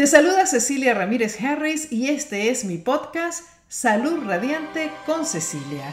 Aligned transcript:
Te 0.00 0.06
saluda 0.06 0.46
Cecilia 0.46 0.94
Ramírez 0.94 1.42
Harris 1.42 1.90
y 1.90 2.10
este 2.10 2.50
es 2.50 2.64
mi 2.64 2.78
podcast 2.78 3.44
Salud 3.66 4.24
Radiante 4.28 4.92
con 5.04 5.26
Cecilia. 5.26 5.92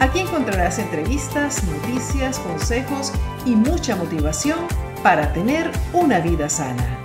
Aquí 0.00 0.18
encontrarás 0.18 0.80
entrevistas, 0.80 1.62
noticias, 1.62 2.40
consejos 2.40 3.12
y 3.46 3.50
mucha 3.54 3.94
motivación 3.94 4.58
para 5.04 5.32
tener 5.32 5.70
una 5.92 6.18
vida 6.18 6.48
sana. 6.48 7.00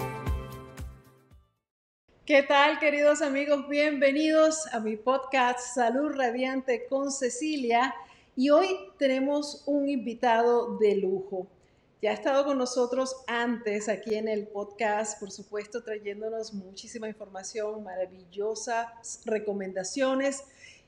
¿Qué 2.25 2.41
tal, 2.41 2.79
queridos 2.79 3.21
amigos? 3.21 3.69
Bienvenidos 3.69 4.65
a 4.73 4.79
mi 4.79 4.95
podcast 4.95 5.59
Salud 5.75 6.11
Radiante 6.15 6.87
con 6.89 7.11
Cecilia. 7.11 7.93
Y 8.35 8.49
hoy 8.49 8.67
tenemos 8.97 9.61
un 9.67 9.87
invitado 9.87 10.79
de 10.79 10.95
lujo. 10.95 11.47
Ya 12.03 12.11
ha 12.11 12.15
estado 12.15 12.43
con 12.43 12.57
nosotros 12.57 13.15
antes 13.27 13.87
aquí 13.87 14.15
en 14.15 14.27
el 14.27 14.45
podcast, 14.45 15.17
por 15.21 15.31
supuesto, 15.31 15.83
trayéndonos 15.83 16.53
muchísima 16.53 17.07
información, 17.07 17.81
maravillosas 17.81 19.21
recomendaciones. 19.23 20.43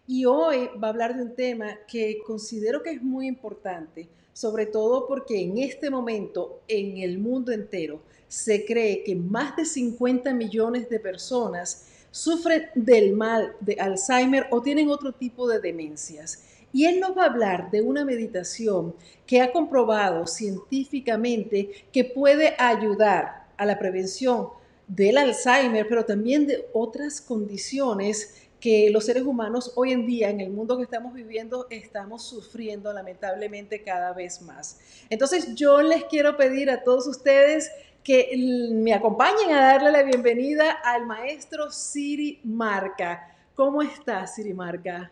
Y 0.08 0.26
hoy 0.26 0.70
va 0.78 0.90
a 0.90 0.92
hablar 0.92 1.16
de 1.16 1.24
un 1.24 1.34
tema 1.34 1.80
que 1.88 2.18
considero 2.28 2.84
que 2.84 2.90
es 2.90 3.02
muy 3.02 3.28
importante, 3.28 4.10
sobre 4.34 4.66
todo 4.66 5.08
porque 5.08 5.42
en 5.42 5.58
este 5.58 5.90
momento 5.90 6.60
en 6.68 6.98
el 6.98 7.18
mundo 7.18 7.54
entero 7.54 8.02
se 8.28 8.66
cree 8.66 9.02
que 9.06 9.16
más 9.16 9.56
de 9.56 9.64
50 9.64 10.34
millones 10.34 10.90
de 10.90 11.00
personas 11.00 11.88
sufren 12.12 12.68
del 12.76 13.14
mal 13.14 13.56
de 13.62 13.78
Alzheimer 13.80 14.48
o 14.52 14.62
tienen 14.62 14.90
otro 14.90 15.14
tipo 15.14 15.48
de 15.48 15.62
demencias. 15.62 16.44
Y 16.76 16.88
él 16.88 17.00
nos 17.00 17.18
va 17.18 17.24
a 17.24 17.28
hablar 17.28 17.72
de 17.72 17.82
una 17.82 18.04
meditación 18.04 18.94
que 19.26 19.40
ha 19.40 19.54
comprobado 19.54 20.28
científicamente 20.28 21.70
que 21.94 22.04
puede 22.04 22.54
ayudar 22.58 23.46
a 23.56 23.66
la 23.66 23.80
prevención 23.80 24.50
del 24.86 25.18
Alzheimer, 25.18 25.88
pero 25.88 26.04
también 26.04 26.46
de 26.46 26.68
otras 26.74 27.22
condiciones 27.22 28.50
que 28.60 28.90
los 28.90 29.06
seres 29.06 29.24
humanos 29.24 29.72
hoy 29.78 29.94
en 29.94 30.06
día, 30.06 30.30
en 30.30 30.42
el 30.42 30.50
mundo 30.50 30.76
que 30.76 30.84
estamos 30.84 31.14
viviendo, 31.14 31.66
estamos 31.70 32.24
sufriendo 32.26 32.92
lamentablemente 32.92 33.82
cada 33.82 34.12
vez 34.12 34.42
más. 34.42 34.78
Entonces 35.10 35.56
yo 35.56 35.82
les 35.82 36.04
quiero 36.04 36.36
pedir 36.36 36.70
a 36.70 36.84
todos 36.84 37.08
ustedes 37.08 37.72
que 38.04 38.32
me 38.74 38.94
acompañen 38.94 39.54
a 39.54 39.66
darle 39.66 39.94
la 39.94 40.04
bienvenida 40.04 40.72
al 40.72 41.06
maestro 41.06 41.72
Siri 41.72 42.42
Marca. 42.44 43.34
¿Cómo 43.56 43.82
estás, 43.82 44.36
Siri 44.36 44.54
Marca? 44.54 45.10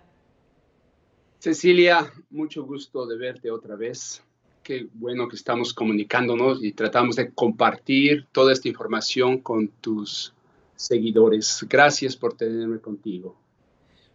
Cecilia, 1.44 2.10
mucho 2.30 2.64
gusto 2.64 3.06
de 3.06 3.18
verte 3.18 3.52
otra 3.52 3.76
vez. 3.76 4.24
Qué 4.64 4.88
bueno 4.94 5.28
que 5.28 5.36
estamos 5.36 5.74
comunicándonos 5.74 6.64
y 6.64 6.72
tratamos 6.72 7.18
de 7.18 7.34
compartir 7.34 8.26
toda 8.32 8.54
esta 8.54 8.70
información 8.70 9.40
con 9.40 9.68
tus 9.68 10.34
seguidores. 10.78 11.66
Gracias 11.70 12.16
por 12.16 12.38
tenerme 12.38 12.80
contigo. 12.80 13.36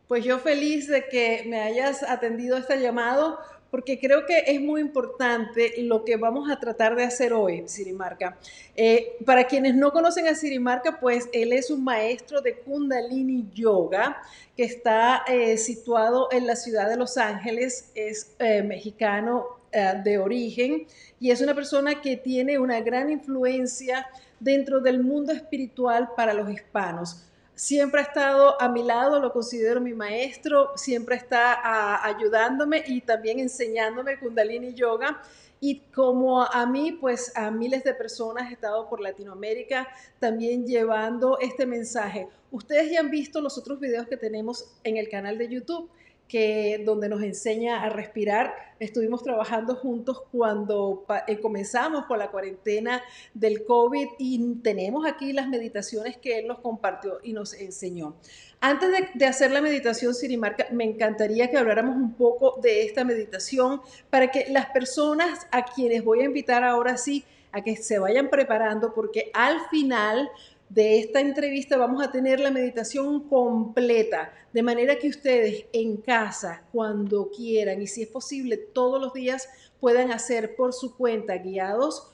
Pues 0.07 0.25
yo 0.25 0.39
feliz 0.39 0.89
de 0.89 1.05
que 1.11 1.45
me 1.47 1.61
hayas 1.61 2.03
atendido 2.03 2.57
este 2.57 2.81
llamado 2.81 3.39
porque 3.71 3.99
creo 3.99 4.25
que 4.27 4.45
es 4.47 4.61
muy 4.61 4.81
importante 4.81 5.75
lo 5.83 6.05
que 6.05 6.17
vamos 6.17 6.51
a 6.51 6.59
tratar 6.59 6.97
de 6.97 7.05
hacer 7.05 7.33
hoy, 7.33 7.65
Sirimarca. 7.67 8.39
Eh, 8.75 9.17
para 9.27 9.45
quienes 9.45 9.75
no 9.75 9.93
conocen 9.93 10.27
a 10.27 10.35
Sirimarca, 10.35 10.99
pues 11.01 11.29
él 11.33 11.53
es 11.53 11.71
un 11.71 11.85
maestro 11.85 12.41
de 12.41 12.57
Kundalini 12.57 13.47
Yoga 13.53 14.23
que 14.57 14.65
está 14.65 15.25
eh, 15.29 15.59
situado 15.59 16.29
en 16.33 16.47
la 16.47 16.57
ciudad 16.57 16.89
de 16.89 16.97
Los 16.97 17.17
Ángeles, 17.17 17.91
es 17.95 18.35
eh, 18.39 18.63
mexicano 18.63 19.59
de 20.03 20.17
origen 20.17 20.87
y 21.21 21.31
es 21.31 21.43
una 21.43 21.55
persona 21.55 22.01
que 22.01 22.17
tiene 22.17 22.59
una 22.59 22.81
gran 22.81 23.11
influencia 23.11 24.07
dentro 24.41 24.81
del 24.81 25.05
mundo 25.05 25.31
espiritual 25.31 26.09
para 26.17 26.33
los 26.33 26.51
hispanos 26.51 27.28
siempre 27.59 28.01
ha 28.01 28.05
estado 28.05 28.61
a 28.63 28.69
mi 28.69 28.85
lado, 28.85 29.19
lo 29.19 29.33
considero 29.33 29.81
mi 29.81 29.93
maestro, 29.93 30.71
siempre 30.77 31.17
está 31.17 32.07
ayudándome 32.07 32.85
y 32.87 33.01
también 33.01 33.41
enseñándome 33.41 34.19
Kundalini 34.21 34.75
Yoga. 34.75 35.21
Y 35.61 35.81
como 35.93 36.45
a 36.45 36.67
mí, 36.67 36.93
pues 36.93 37.33
a 37.37 37.51
miles 37.51 37.83
de 37.83 37.95
personas 37.95 38.49
he 38.49 38.53
estado 38.53 38.89
por 38.89 39.01
Latinoamérica 39.01 39.89
también 40.21 40.69
llevando 40.69 41.37
este 41.41 41.67
mensaje. 41.67 42.29
Ustedes 42.53 42.93
ya 42.93 43.01
han 43.01 43.11
visto 43.11 43.41
los 43.41 43.59
otros 43.59 43.81
videos 43.81 44.07
que 44.07 44.17
tenemos 44.17 44.71
en 44.85 44.97
el 44.97 45.09
canal 45.09 45.37
de 45.37 45.49
YouTube 45.49 45.91
que 46.29 46.83
donde 46.85 47.09
nos 47.09 47.23
enseña 47.23 47.83
a 47.83 47.89
respirar. 47.89 48.55
Estuvimos 48.79 49.23
trabajando 49.23 49.75
juntos 49.75 50.23
cuando 50.31 51.07
eh, 51.27 51.41
comenzamos 51.41 52.05
con 52.05 52.19
la 52.19 52.31
cuarentena 52.31 53.03
del 53.35 53.65
COVID 53.65 54.07
y 54.19 54.55
tenemos 54.57 55.07
aquí 55.07 55.33
las 55.33 55.49
meditaciones 55.49 56.19
que 56.19 56.39
él 56.39 56.47
nos 56.47 56.61
compartió 56.61 57.19
y 57.23 57.33
nos 57.33 57.55
enseñó. 57.55 58.15
Antes 58.61 58.91
de, 58.91 59.09
de 59.15 59.27
hacer 59.27 59.51
la 59.51 59.63
meditación, 59.63 60.15
Sirimarca, 60.15 60.67
me 60.71 60.85
encantaría 60.85 61.51
que 61.51 61.57
habláramos 61.57 61.97
un 61.97 62.13
poco 62.15 62.61
de 62.61 62.85
esta 62.85 63.05
meditación 63.05 63.81
para 64.11 64.31
que 64.31 64.47
las 64.51 64.67
personas 64.67 65.47
a 65.51 65.65
quienes 65.65 66.05
voy 66.05 66.21
a 66.21 66.25
invitar 66.25 66.63
ahora 66.63 66.97
sí 66.97 67.25
a 67.53 67.63
que 67.63 67.77
se 67.77 67.99
vayan 67.99 68.29
preparando 68.29 68.93
porque 68.95 69.31
al 69.33 69.61
final 69.71 70.31
de 70.69 70.99
esta 70.99 71.21
entrevista 71.21 71.77
vamos 71.77 72.05
a 72.05 72.11
tener 72.11 72.41
la 72.41 72.51
meditación 72.51 73.29
completa, 73.29 74.33
de 74.53 74.63
manera 74.63 74.99
que 74.99 75.09
ustedes 75.09 75.67
en 75.73 75.97
casa, 75.99 76.63
cuando 76.73 77.31
quieran 77.31 77.81
y 77.81 77.87
si 77.87 78.03
es 78.03 78.09
posible 78.09 78.57
todos 78.57 79.01
los 79.01 79.13
días, 79.13 79.49
puedan 79.81 80.13
hacer 80.13 80.57
por 80.57 80.73
su 80.73 80.97
cuenta, 80.97 81.39
guiados 81.39 82.11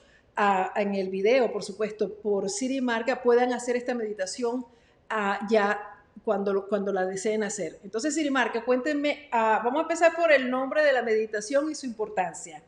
en 0.77 0.95
el 0.95 1.11
video, 1.11 1.53
por 1.53 1.63
supuesto, 1.63 2.13
por 2.15 2.51
Siri 2.51 2.81
Marca, 2.81 3.23
puedan 3.23 3.53
hacer 3.53 3.77
esta 3.77 3.95
meditación 3.95 4.67
ya 5.49 5.81
cuando, 6.25 6.67
cuando 6.69 6.93
la 6.93 7.07
deseen 7.07 7.45
hacer. 7.45 7.79
Entonces, 7.85 8.15
Siri 8.15 8.31
Marca, 8.31 8.65
cuéntenme, 8.65 9.29
vamos 9.33 9.79
a 9.79 9.83
empezar 9.83 10.15
por 10.15 10.33
el 10.33 10.51
nombre 10.51 10.83
de 10.83 10.93
la 10.93 11.03
meditación 11.03 11.71
y 11.71 11.75
su 11.75 11.87
importancia. 11.87 12.63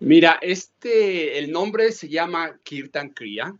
Mira, 0.00 0.38
este, 0.42 1.38
el 1.38 1.52
nombre 1.52 1.92
se 1.92 2.08
llama 2.08 2.58
Kirtan 2.62 3.10
Kriya 3.10 3.54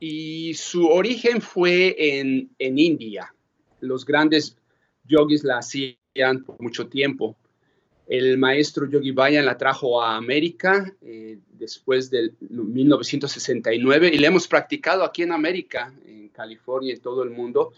y 0.00 0.54
su 0.54 0.86
origen 0.86 1.40
fue 1.40 1.94
en, 1.98 2.50
India. 2.58 3.34
Los 3.80 4.04
grandes 4.04 4.56
yogis 5.04 5.44
la 5.44 5.58
hacían 5.58 6.44
por 6.44 6.60
mucho 6.60 6.88
tiempo. 6.88 7.36
El 8.06 8.36
maestro 8.36 8.88
Yogi 8.88 9.12
Bayan 9.12 9.46
la 9.46 9.56
trajo 9.56 10.02
a 10.02 10.16
América 10.16 10.92
eh, 11.00 11.38
después 11.52 12.10
del 12.10 12.34
1969 12.40 14.10
y 14.12 14.18
la 14.18 14.26
hemos 14.26 14.46
practicado 14.46 15.04
aquí 15.04 15.22
en 15.22 15.32
América, 15.32 15.92
en 16.06 16.28
California, 16.28 16.90
y 16.90 16.96
en 16.96 17.00
todo 17.00 17.22
el 17.22 17.30
mundo, 17.30 17.72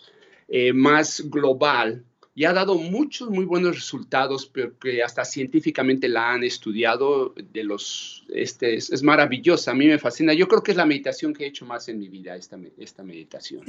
eh, 0.49 0.73
más 0.73 1.23
global 1.31 2.05
y 2.37 2.45
ha 2.45 2.53
dado 2.53 2.75
muchos 2.75 3.31
muy 3.31 3.47
buenos 3.47 3.75
resultados, 3.75 4.45
porque 4.45 5.03
hasta 5.03 5.25
científicamente 5.25 6.07
la 6.07 6.33
han 6.33 6.45
estudiado. 6.45 7.35
De 7.35 7.65
los, 7.65 8.27
este, 8.29 8.75
es, 8.75 9.03
maravillosa, 9.03 9.71
a 9.71 9.75
mí 9.75 9.87
me 9.87 9.99
fascina. 9.99 10.35
Yo 10.35 10.47
creo 10.47 10.63
que 10.63 10.73
es 10.73 10.77
la 10.77 10.85
meditación 10.85 11.33
que 11.33 11.45
he 11.45 11.47
hecho 11.47 11.65
más 11.65 11.89
en 11.89 11.99
mi 11.99 12.11
vida, 12.11 12.37
esta, 12.37 12.59
esta 12.77 13.03
meditación. 13.03 13.63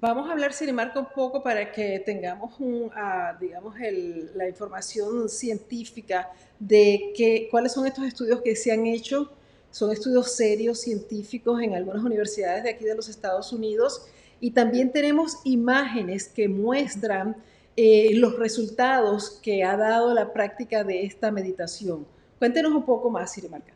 Vamos 0.00 0.30
a 0.30 0.32
hablar, 0.32 0.54
Sirimarca, 0.54 0.98
un 0.98 1.08
poco 1.14 1.42
para 1.42 1.70
que 1.72 2.00
tengamos, 2.00 2.58
un, 2.58 2.90
ah, 2.96 3.36
digamos, 3.38 3.78
el, 3.78 4.30
la 4.34 4.48
información 4.48 5.28
científica 5.28 6.30
de 6.58 7.12
que, 7.14 7.48
cuáles 7.50 7.72
son 7.72 7.86
estos 7.86 8.06
estudios 8.06 8.40
que 8.40 8.56
se 8.56 8.72
han 8.72 8.86
hecho. 8.86 9.30
Son 9.70 9.92
estudios 9.92 10.34
serios, 10.34 10.80
científicos, 10.80 11.60
en 11.60 11.74
algunas 11.74 12.02
universidades 12.02 12.64
de 12.64 12.70
aquí 12.70 12.86
de 12.86 12.94
los 12.94 13.10
Estados 13.10 13.52
Unidos. 13.52 14.06
Y 14.40 14.52
también 14.52 14.90
tenemos 14.90 15.36
imágenes 15.44 16.28
que 16.28 16.48
muestran 16.48 17.36
eh, 17.76 18.10
los 18.14 18.38
resultados 18.38 19.40
que 19.42 19.64
ha 19.64 19.76
dado 19.76 20.12
la 20.14 20.32
práctica 20.32 20.84
de 20.84 21.04
esta 21.04 21.30
meditación. 21.30 22.06
Cuéntenos 22.38 22.72
un 22.72 22.84
poco 22.84 23.10
más, 23.10 23.32
Sirimarca. 23.32 23.74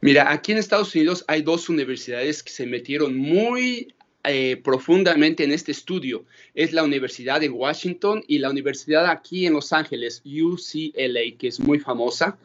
Mira, 0.00 0.30
aquí 0.30 0.52
en 0.52 0.58
Estados 0.58 0.94
Unidos 0.94 1.24
hay 1.26 1.42
dos 1.42 1.68
universidades 1.68 2.42
que 2.42 2.50
se 2.50 2.66
metieron 2.66 3.16
muy 3.16 3.94
eh, 4.24 4.56
profundamente 4.62 5.44
en 5.44 5.52
este 5.52 5.72
estudio. 5.72 6.24
Es 6.54 6.72
la 6.72 6.82
Universidad 6.82 7.40
de 7.40 7.48
Washington 7.48 8.24
y 8.26 8.38
la 8.38 8.50
Universidad 8.50 9.06
aquí 9.06 9.46
en 9.46 9.52
Los 9.52 9.72
Ángeles, 9.72 10.22
UCLA, 10.24 11.36
que 11.38 11.48
es 11.48 11.60
muy 11.60 11.78
famosa. 11.78 12.36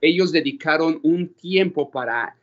Ellos 0.00 0.32
dedicaron 0.32 1.00
un 1.02 1.28
tiempo 1.28 1.90
para 1.90 2.36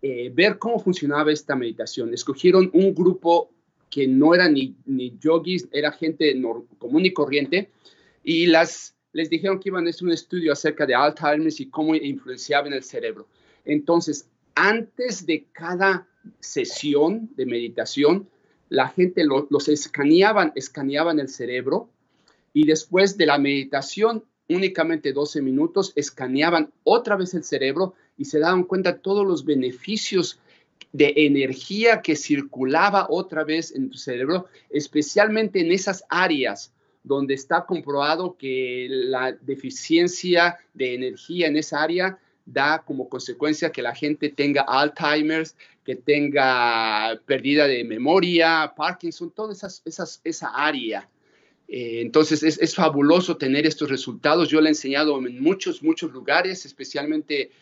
eh, 0.00 0.30
ver 0.34 0.58
cómo 0.58 0.78
funcionaba 0.78 1.30
esta 1.32 1.54
meditación. 1.54 2.14
Escogieron 2.14 2.70
un 2.72 2.94
grupo 2.94 3.50
que 3.90 4.06
no 4.06 4.34
eran 4.34 4.54
ni, 4.54 4.76
ni 4.86 5.18
yogis, 5.18 5.68
era 5.72 5.92
gente 5.92 6.40
común 6.78 7.04
y 7.04 7.12
corriente, 7.12 7.70
y 8.22 8.46
las, 8.46 8.94
les 9.12 9.28
dijeron 9.28 9.58
que 9.58 9.68
iban 9.68 9.86
a 9.86 9.90
hacer 9.90 10.04
un 10.04 10.12
estudio 10.12 10.52
acerca 10.52 10.86
de 10.86 10.94
Alzheimer 10.94 11.52
y 11.58 11.66
cómo 11.66 11.94
influenciaba 11.94 12.68
en 12.68 12.74
el 12.74 12.84
cerebro. 12.84 13.26
Entonces, 13.64 14.28
antes 14.54 15.26
de 15.26 15.46
cada 15.52 16.06
sesión 16.38 17.30
de 17.36 17.46
meditación, 17.46 18.28
la 18.68 18.88
gente 18.88 19.24
los 19.24 19.68
escaneaban, 19.68 20.52
escaneaban 20.54 21.18
el 21.18 21.28
cerebro 21.28 21.90
y 22.52 22.66
después 22.66 23.16
de 23.16 23.26
la 23.26 23.38
meditación 23.38 24.24
únicamente 24.48 25.12
12 25.12 25.42
minutos, 25.42 25.92
escaneaban 25.94 26.72
otra 26.82 27.16
vez 27.16 27.34
el 27.34 27.44
cerebro 27.44 27.94
y 28.16 28.24
se 28.24 28.40
daban 28.40 28.64
cuenta 28.64 28.92
de 28.92 28.98
todos 28.98 29.26
los 29.26 29.44
beneficios 29.44 30.39
de 30.92 31.12
energía 31.16 32.02
que 32.02 32.16
circulaba 32.16 33.06
otra 33.08 33.44
vez 33.44 33.74
en 33.74 33.90
tu 33.90 33.98
cerebro, 33.98 34.46
especialmente 34.70 35.60
en 35.60 35.70
esas 35.70 36.04
áreas 36.08 36.72
donde 37.02 37.34
está 37.34 37.64
comprobado 37.64 38.36
que 38.36 38.86
la 38.90 39.32
deficiencia 39.32 40.58
de 40.74 40.94
energía 40.94 41.46
en 41.46 41.56
esa 41.56 41.82
área 41.82 42.18
da 42.44 42.82
como 42.84 43.08
consecuencia 43.08 43.70
que 43.70 43.82
la 43.82 43.94
gente 43.94 44.28
tenga 44.28 44.62
Alzheimer's, 44.62 45.56
que 45.84 45.96
tenga 45.96 47.20
pérdida 47.24 47.66
de 47.66 47.84
memoria, 47.84 48.72
Parkinson, 48.76 49.30
toda 49.30 49.52
esas, 49.52 49.82
esa 50.24 50.48
área. 50.48 51.08
Eh, 51.68 52.00
entonces 52.00 52.42
es, 52.42 52.74
fabuloso 52.74 53.36
tener 53.36 53.66
estos 53.66 53.88
resultados. 53.88 54.48
Yo 54.48 54.60
le 54.60 54.68
he 54.68 54.72
enseñado 54.72 55.16
en 55.18 55.40
muchos, 55.40 55.82
muchos 55.82 56.12
lugares, 56.12 56.66
especialmente 56.66 57.52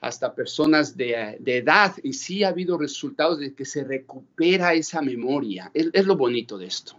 hasta 0.00 0.34
personas 0.34 0.96
de, 0.96 1.38
edad, 1.44 1.94
y 2.02 2.12
sí 2.12 2.44
ha 2.44 2.48
habido 2.48 2.78
resultados 2.78 3.40
de 3.40 3.54
que 3.54 3.64
se 3.64 3.84
recupera 3.84 4.74
esa 4.74 5.02
memoria. 5.02 5.70
es 5.74 6.06
lo 6.06 6.16
bonito 6.16 6.56
de 6.56 6.66
esto. 6.66 6.96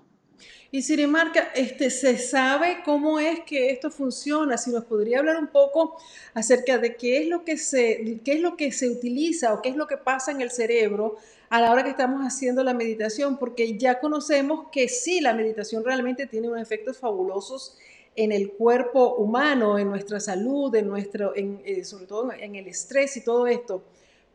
Y 0.72 0.84
Sirimarca, 0.84 1.52
este, 1.56 1.90
¿se 1.90 2.20
sabe 2.20 2.82
cómo 2.86 3.20
es 3.20 3.40
que 3.40 3.72
esto 3.72 3.90
funciona? 3.90 4.56
Si 4.56 4.70
nos 4.70 4.86
podría 4.86 5.18
hablar 5.18 5.38
un 5.38 5.48
poco 5.48 5.98
acerca 6.36 6.78
de 6.78 6.96
qué 6.96 7.24
es 7.24 7.28
lo 7.28 7.44
que 7.44 7.58
se, 7.58 8.22
qué 8.24 8.34
es 8.34 8.40
lo 8.40 8.56
que 8.56 8.72
se 8.72 8.88
utiliza 8.88 9.52
o 9.54 9.64
qué 9.64 9.70
es 9.70 9.76
lo 9.76 9.88
que 9.88 9.98
pasa 9.98 10.32
en 10.32 10.42
el 10.42 10.52
cerebro 10.52 11.18
a 11.50 11.60
la 11.60 11.72
hora 11.72 11.84
que 11.84 11.90
estamos 11.90 12.22
haciendo 12.22 12.64
la 12.64 12.76
meditación, 12.76 13.40
porque 13.40 13.80
ya 13.80 14.00
conocemos 14.00 14.68
que 14.72 14.88
sí, 14.88 15.22
la 15.22 15.34
meditación 15.34 15.84
realmente 15.84 16.28
tiene 16.28 16.50
unos 16.50 16.62
efectos 16.62 17.00
fabulosos 17.00 17.76
en 18.20 18.34
el 18.34 18.52
cuerpo 18.52 19.16
humano, 19.16 19.80
en 19.80 19.90
nuestra 19.90 20.20
salud, 20.20 20.76
en 20.76 20.88
nuestro, 20.88 21.34
en, 21.38 21.62
eh, 21.64 21.86
sobre 21.86 22.06
todo 22.06 22.30
en 22.34 22.56
el 22.56 22.68
estrés 22.68 23.16
y 23.16 23.24
todo 23.24 23.48
esto. 23.48 23.86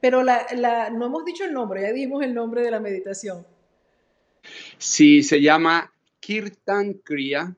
Pero 0.01 0.23
la, 0.23 0.47
la, 0.57 0.89
no 0.89 1.05
hemos 1.05 1.25
dicho 1.27 1.45
el 1.45 1.53
nombre, 1.53 1.83
ya 1.83 1.93
dimos 1.93 2.23
el 2.25 2.33
nombre 2.33 2.63
de 2.63 2.71
la 2.71 2.81
meditación. 2.81 3.47
Sí, 4.79 5.23
se 5.23 5.41
llama 5.43 5.93
Kirtan 6.21 6.95
Kriya. 6.95 7.55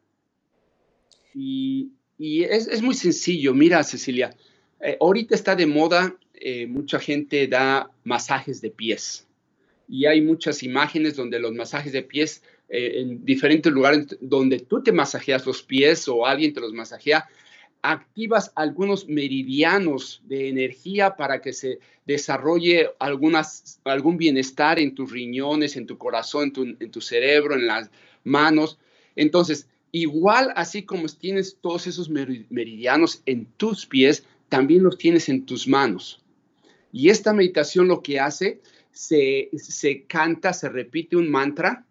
Y, 1.33 1.93
es, 2.19 2.83
muy 2.83 2.95
sencillo. 2.95 3.55
Mira, 3.55 3.85
Cecilia, 3.85 4.35
eh, 4.81 4.97
ahorita 5.01 5.37
está 5.37 5.55
de 5.55 5.67
moda, 5.67 6.17
eh, 6.35 6.67
mucha 6.67 6.99
gente 6.99 7.47
da 7.47 7.91
masajes 8.03 8.61
de 8.61 8.71
pies. 8.71 9.29
Y 9.89 10.07
hay 10.07 10.23
muchas 10.23 10.65
imágenes 10.65 11.15
donde 11.15 11.39
los 11.39 11.53
masajes 11.53 11.93
de 11.93 12.03
pies, 12.03 12.43
eh, 12.69 13.01
en 13.01 13.25
diferentes 13.25 13.73
lugares 13.73 14.17
donde 14.21 14.59
tú 14.61 14.83
te 14.83 14.93
masajeas 14.93 15.47
los 15.47 15.63
pies 15.63 16.09
o 16.09 16.27
alguien 16.27 16.53
te 16.53 16.61
los 16.61 16.73
masajea, 16.73 17.29
activas 17.83 18.51
algunos 18.57 19.07
meridianos 19.07 20.21
de 20.25 20.49
energía 20.49 21.15
para 21.15 21.41
que 21.41 21.53
se 21.53 21.79
desarrolle 22.05 22.91
algunas, 22.99 23.81
algún 23.85 24.17
bienestar 24.17 24.81
en 24.81 24.95
tus 24.95 25.13
riñones, 25.13 25.77
en 25.77 25.87
tu 25.87 25.97
corazón, 25.97 26.53
en 26.81 26.91
tu 26.91 27.01
cerebro, 27.01 27.55
en 27.55 27.67
las 27.67 27.91
manos. 28.25 28.79
Entonces, 29.15 29.69
igual 29.93 30.53
así 30.57 30.83
como 30.83 31.07
tienes 31.07 31.59
todos 31.61 31.87
esos 31.87 32.11
meridianos 32.11 33.23
en 33.27 33.47
tus 33.57 33.87
pies, 33.87 34.25
también 34.49 34.83
los 34.83 34.99
tienes 34.99 35.29
en 35.29 35.47
tus 35.47 35.69
manos. 35.69 36.23
Y 36.93 37.11
esta 37.11 37.33
meditación 37.33 37.89
lo 37.89 38.03
que 38.03 38.19
hace, 38.19 38.61
se, 38.91 39.51
se 39.57 40.03
canta, 40.05 40.53
se 40.53 40.69
repite 40.69 41.17
un 41.17 41.31
mantra 41.31 41.85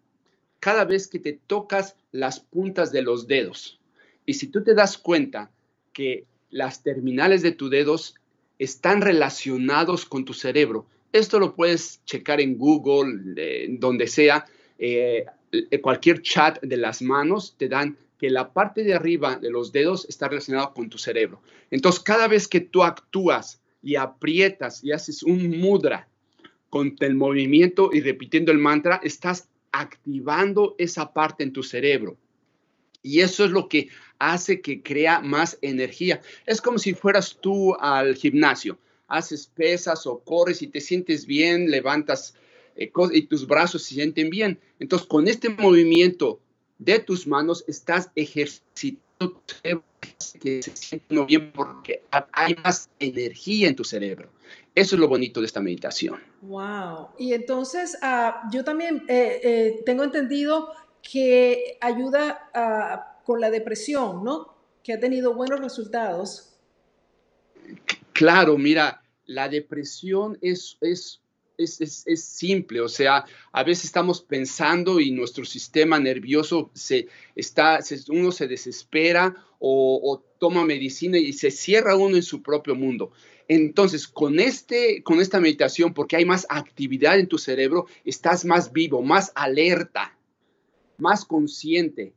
cada 0.66 0.84
vez 0.84 1.06
que 1.06 1.20
te 1.20 1.32
tocas 1.32 1.94
las 2.10 2.40
puntas 2.40 2.90
de 2.90 3.00
los 3.00 3.28
dedos. 3.28 3.78
Y 4.24 4.34
si 4.34 4.48
tú 4.48 4.64
te 4.64 4.74
das 4.74 4.98
cuenta 4.98 5.52
que 5.92 6.24
las 6.50 6.82
terminales 6.82 7.42
de 7.42 7.52
tus 7.52 7.70
dedos 7.70 8.16
están 8.58 9.00
relacionados 9.00 10.04
con 10.06 10.24
tu 10.24 10.34
cerebro, 10.34 10.88
esto 11.12 11.38
lo 11.38 11.54
puedes 11.54 12.04
checar 12.04 12.40
en 12.40 12.58
Google, 12.58 13.76
donde 13.78 14.08
sea. 14.08 14.44
Eh, 14.80 15.26
cualquier 15.80 16.20
chat 16.22 16.60
de 16.60 16.76
las 16.76 17.00
manos 17.00 17.54
te 17.56 17.68
dan 17.68 17.96
que 18.18 18.28
la 18.28 18.52
parte 18.52 18.82
de 18.82 18.94
arriba 18.94 19.36
de 19.36 19.50
los 19.50 19.70
dedos 19.70 20.04
está 20.08 20.26
relacionada 20.26 20.72
con 20.74 20.90
tu 20.90 20.98
cerebro. 20.98 21.40
Entonces, 21.70 22.02
cada 22.02 22.26
vez 22.26 22.48
que 22.48 22.58
tú 22.58 22.82
actúas 22.82 23.62
y 23.84 23.94
aprietas 23.94 24.82
y 24.82 24.90
haces 24.90 25.22
un 25.22 25.60
mudra 25.60 26.08
con 26.70 26.96
el 26.98 27.14
movimiento 27.14 27.90
y 27.92 28.00
repitiendo 28.00 28.50
el 28.50 28.58
mantra, 28.58 29.00
estás 29.04 29.48
activando 29.80 30.74
esa 30.78 31.12
parte 31.12 31.44
en 31.44 31.52
tu 31.52 31.62
cerebro. 31.62 32.16
Y 33.02 33.20
eso 33.20 33.44
es 33.44 33.50
lo 33.50 33.68
que 33.68 33.88
hace 34.18 34.60
que 34.60 34.82
crea 34.82 35.20
más 35.20 35.58
energía. 35.62 36.20
Es 36.46 36.60
como 36.60 36.78
si 36.78 36.94
fueras 36.94 37.38
tú 37.40 37.74
al 37.74 38.16
gimnasio, 38.16 38.78
haces 39.06 39.46
pesas 39.46 40.06
o 40.06 40.18
corres 40.18 40.62
y 40.62 40.66
te 40.66 40.80
sientes 40.80 41.26
bien, 41.26 41.70
levantas 41.70 42.34
eh, 42.74 42.90
y 43.12 43.22
tus 43.22 43.46
brazos 43.46 43.84
se 43.84 43.94
sienten 43.94 44.30
bien. 44.30 44.58
Entonces, 44.80 45.06
con 45.06 45.28
este 45.28 45.50
movimiento 45.50 46.40
de 46.78 46.98
tus 46.98 47.26
manos 47.26 47.64
estás 47.68 48.10
ejercitando 48.16 49.05
que 50.40 50.62
se 50.62 50.76
siente 50.76 51.24
bien 51.24 51.52
porque 51.52 52.02
hay 52.32 52.54
más 52.62 52.90
energía 52.98 53.68
en 53.68 53.76
tu 53.76 53.84
cerebro. 53.84 54.30
Eso 54.74 54.96
es 54.96 55.00
lo 55.00 55.08
bonito 55.08 55.40
de 55.40 55.46
esta 55.46 55.60
meditación. 55.60 56.20
Wow. 56.42 57.08
Y 57.18 57.32
entonces, 57.32 57.96
ah, 58.02 58.42
yo 58.52 58.62
también 58.62 59.04
eh, 59.08 59.40
eh, 59.42 59.82
tengo 59.86 60.04
entendido 60.04 60.72
que 61.02 61.78
ayuda 61.80 62.50
ah, 62.54 63.20
con 63.24 63.40
la 63.40 63.50
depresión, 63.50 64.22
¿no? 64.22 64.54
Que 64.82 64.92
ha 64.92 65.00
tenido 65.00 65.34
buenos 65.34 65.60
resultados. 65.60 66.58
Claro, 68.12 68.56
mira, 68.58 69.02
la 69.24 69.48
depresión 69.48 70.38
es, 70.40 70.76
es 70.80 71.20
es, 71.58 72.24
simple, 72.24 72.80
o 72.80 72.88
sea, 72.88 73.24
a 73.52 73.64
veces 73.64 73.86
estamos 73.86 74.20
pensando 74.20 75.00
y 75.00 75.10
nuestro 75.10 75.44
sistema 75.44 75.98
nervioso 75.98 76.70
se 76.74 77.08
está, 77.34 77.80
uno 78.08 78.32
se 78.32 78.46
desespera 78.46 79.34
o, 79.58 80.22
toma 80.38 80.66
medicina 80.66 81.16
y 81.16 81.32
se 81.32 81.50
cierra 81.50 81.96
uno 81.96 82.16
en 82.16 82.22
su 82.22 82.42
propio 82.42 82.74
mundo. 82.74 83.10
Entonces, 83.48 84.06
con, 84.06 84.38
este, 84.38 85.02
con 85.02 85.20
esta 85.20 85.40
meditación, 85.40 85.94
porque 85.94 86.16
hay 86.16 86.26
más 86.26 86.46
actividad 86.50 87.18
en 87.18 87.26
tu 87.26 87.38
cerebro, 87.38 87.86
estás 88.04 88.44
más 88.44 88.70
vivo, 88.70 89.00
más 89.00 89.32
alerta, 89.34 90.18
más 90.98 91.24
consciente. 91.24 92.12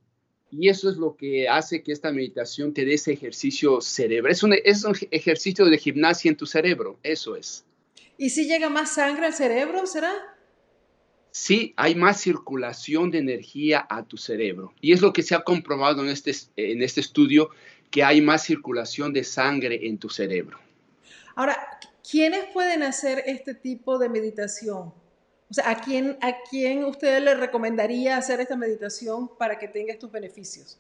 Y 0.52 0.68
eso 0.68 0.90
es 0.90 0.98
lo 0.98 1.16
que 1.16 1.48
hace 1.48 1.82
que 1.82 1.94
esta 1.94 2.12
meditación 2.12 2.74
te 2.74 2.84
dé 2.84 2.96
ese 2.96 3.14
ejercicio 3.14 3.80
cerebral. 3.80 4.34
Es 4.34 4.44
un, 4.44 4.54
es 4.62 4.84
un 4.84 4.96
ejercicio 5.12 5.64
de 5.64 5.78
gimnasia 5.78 6.30
en 6.30 6.36
tu 6.36 6.46
cerebro, 6.46 7.00
eso 7.04 7.38
es. 7.38 7.66
¿Y 8.20 8.32
si 8.32 8.50
llega 8.50 8.68
más 8.68 8.96
sangre 8.96 9.28
al 9.28 9.34
cerebro, 9.34 9.88
será? 9.88 10.12
Sí, 11.32 11.74
hay 11.78 11.96
más 11.96 12.20
circulación 12.20 13.12
de 13.12 13.20
energía 13.20 13.88
a 13.90 14.04
tu 14.04 14.18
cerebro. 14.18 14.74
Y 14.82 14.92
es 14.92 15.00
lo 15.00 15.14
que 15.14 15.24
se 15.24 15.36
ha 15.36 15.42
comprobado 15.42 16.04
en 16.04 16.10
este, 16.10 16.34
en 16.58 16.84
este 16.84 17.00
estudio, 17.00 17.50
que 17.90 18.04
hay 18.04 18.20
más 18.20 18.44
circulación 18.44 19.14
de 19.14 19.24
sangre 19.24 19.88
en 19.88 19.98
tu 19.98 20.10
cerebro. 20.10 20.60
Ahora, 21.34 21.58
¿quiénes 22.12 22.44
pueden 22.54 22.84
hacer 22.84 23.24
este 23.26 23.54
tipo 23.54 23.98
de 23.98 24.10
meditación? 24.10 24.94
O 25.50 25.54
sea, 25.54 25.70
¿a 25.70 25.80
quién, 25.80 26.18
¿a 26.20 26.42
quién 26.50 26.84
usted 26.84 27.24
le 27.24 27.36
recomendaría 27.36 28.18
hacer 28.18 28.42
esta 28.42 28.58
meditación 28.58 29.30
para 29.38 29.58
que 29.58 29.70
tenga 29.70 29.94
estos 29.94 30.12
beneficios? 30.12 30.78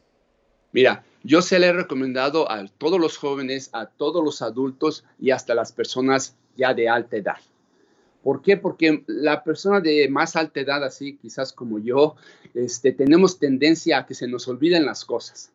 Mira, 0.73 1.05
yo 1.23 1.41
se 1.41 1.57
le 1.57 1.67
he 1.67 1.73
recomendado 1.73 2.51
a 2.51 2.67
todos 2.67 2.99
los 2.99 3.15
jóvenes, 3.17 3.69
a 3.71 3.85
todos 3.85 4.23
los 4.23 4.41
adultos 4.41 5.05
y 5.17 5.31
hasta 5.31 5.55
las 5.55 5.71
personas 5.71 6.35
ya 6.59 6.73
de 6.73 6.87
alta 6.87 7.17
edad. 7.17 7.37
¿Por 8.23 8.41
qué? 8.41 8.57
Porque 8.57 9.03
la 9.07 9.43
persona 9.43 9.79
de 9.79 10.07
más 10.09 10.35
alta 10.35 10.59
edad, 10.59 10.83
así 10.83 11.15
quizás 11.15 11.53
como 11.53 11.79
yo, 11.79 12.15
este, 12.53 12.91
tenemos 12.91 13.39
tendencia 13.39 13.99
a 13.99 14.05
que 14.05 14.13
se 14.13 14.27
nos 14.27 14.47
olviden 14.47 14.85
las 14.85 15.05
cosas. 15.05 15.51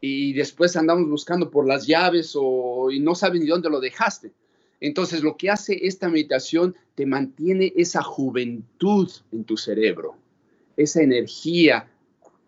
Y 0.00 0.32
después 0.32 0.76
andamos 0.76 1.08
buscando 1.08 1.50
por 1.50 1.66
las 1.66 1.86
llaves 1.86 2.32
o, 2.36 2.90
y 2.90 3.00
no 3.00 3.14
sabes 3.14 3.40
ni 3.40 3.46
dónde 3.46 3.68
lo 3.68 3.80
dejaste. 3.80 4.32
Entonces, 4.80 5.22
lo 5.22 5.36
que 5.36 5.50
hace 5.50 5.86
esta 5.86 6.08
meditación 6.08 6.74
te 6.94 7.04
mantiene 7.04 7.72
esa 7.76 8.02
juventud 8.02 9.10
en 9.32 9.44
tu 9.44 9.56
cerebro, 9.56 10.16
esa 10.76 11.02
energía. 11.02 11.90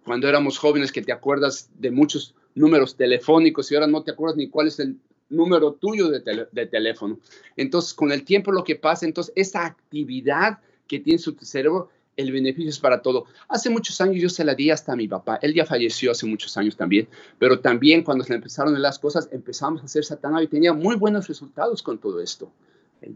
Cuando 0.05 0.29
éramos 0.29 0.59
jóvenes 0.59 0.93
que 0.93 1.03
te 1.03 1.13
acuerdas 1.13 1.71
de 1.79 1.91
muchos 1.91 2.35
números 2.55 2.97
telefónicos 2.97 3.71
y 3.71 3.75
ahora 3.75 3.87
no 3.87 4.03
te 4.03 4.13
acuerdas 4.13 4.37
ni 4.37 4.49
cuál 4.49 4.69
es 4.69 4.79
el 4.79 4.97
número 5.31 5.73
tuyo 5.73 6.11
de, 6.11 6.67
teléfono. 6.67 7.19
Entonces, 7.57 7.95
con 7.95 8.13
el 8.13 8.25
tiempo 8.25 8.53
lo 8.53 8.65
que 8.65 8.77
pasa, 8.77 9.07
entonces, 9.07 9.33
esa 9.37 9.65
actividad 9.65 10.59
que 10.87 10.99
tiene 10.99 11.19
su 11.19 11.33
cerebro, 11.41 11.89
el 12.17 12.33
beneficio 12.33 12.69
es 12.69 12.79
para 12.79 13.01
todo. 13.01 13.25
Hace 13.49 13.71
muchos 13.71 14.01
años 14.01 14.21
yo 14.21 14.29
se 14.29 14.45
la 14.45 14.55
di 14.55 14.71
hasta 14.71 14.93
a 14.93 14.97
mi 14.97 15.09
papá. 15.09 15.39
Él 15.41 15.55
ya 15.55 15.65
falleció 15.65 16.11
hace 16.11 16.27
muchos 16.27 16.57
años 16.57 16.77
también, 16.77 17.09
pero 17.39 17.61
también 17.61 18.03
cuando 18.03 18.25
se 18.25 18.35
empezaron 18.35 18.81
las 18.83 18.99
cosas, 18.99 19.29
empezamos 19.33 19.81
a 19.81 19.85
hacer 19.87 20.05
satana 20.05 20.43
y 20.43 20.49
tenía 20.49 20.73
muy 20.73 20.97
buenos 20.97 21.29
resultados 21.29 21.83
con 21.83 21.99
todo 21.99 22.21
esto, 22.21 22.53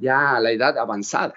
ya 0.00 0.36
a 0.36 0.40
la 0.40 0.52
edad 0.52 0.78
avanzada. 0.78 1.34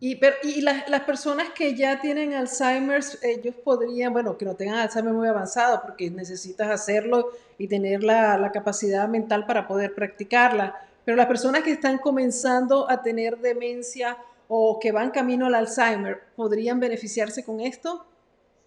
Y, 0.00 0.16
pero, 0.16 0.36
y 0.42 0.62
las, 0.62 1.00
personas 1.02 1.50
que 1.50 1.74
ya 1.76 2.00
tienen 2.00 2.32
Alzheimer, 2.32 3.02
ellos 3.22 3.54
podrían, 3.62 4.12
bueno, 4.12 4.38
que 4.38 4.46
no 4.46 4.54
tengan 4.54 4.78
Alzheimer 4.78 5.12
muy 5.12 5.28
avanzado, 5.28 5.82
porque 5.82 6.10
necesitas 6.10 6.70
hacerlo 6.70 7.30
y 7.58 7.68
tener 7.68 8.02
la, 8.02 8.38
la, 8.38 8.52
capacidad 8.52 9.06
mental 9.06 9.44
para 9.44 9.68
poder 9.68 9.94
practicarla. 9.94 10.76
Pero 11.04 11.16
las 11.16 11.26
personas 11.26 11.62
que 11.62 11.72
están 11.72 11.98
comenzando 11.98 12.90
a 12.90 13.02
tener 13.02 13.38
demencia 13.38 14.16
o 14.48 14.80
que 14.80 14.92
van 14.92 15.10
camino 15.10 15.46
al 15.46 15.54
Alzheimer, 15.54 16.22
¿podrían 16.36 16.80
beneficiarse 16.80 17.44
con 17.44 17.60
esto? 17.60 18.06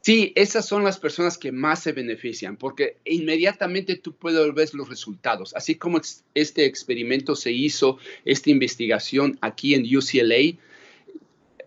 Sí, 0.04 0.34
esas 0.36 0.66
son 0.66 0.84
las 0.84 1.00
personas 1.00 1.38
que 1.38 1.54
más 1.54 1.82
se 1.82 1.94
benefician 1.94 2.58
porque 2.58 2.98
inmediatamente 3.06 3.96
tú 3.96 4.14
puedes 4.14 4.54
ver 4.54 4.74
los 4.74 4.90
resultados. 4.90 5.56
Así 5.56 5.76
como 5.76 6.02
este 6.34 6.66
experimento 6.66 7.38
se 7.38 7.54
hizo, 7.54 7.98
esta 8.26 8.50
investigación 8.50 9.38
aquí 9.40 9.76
en 9.76 9.84
UCLA, 9.84 10.60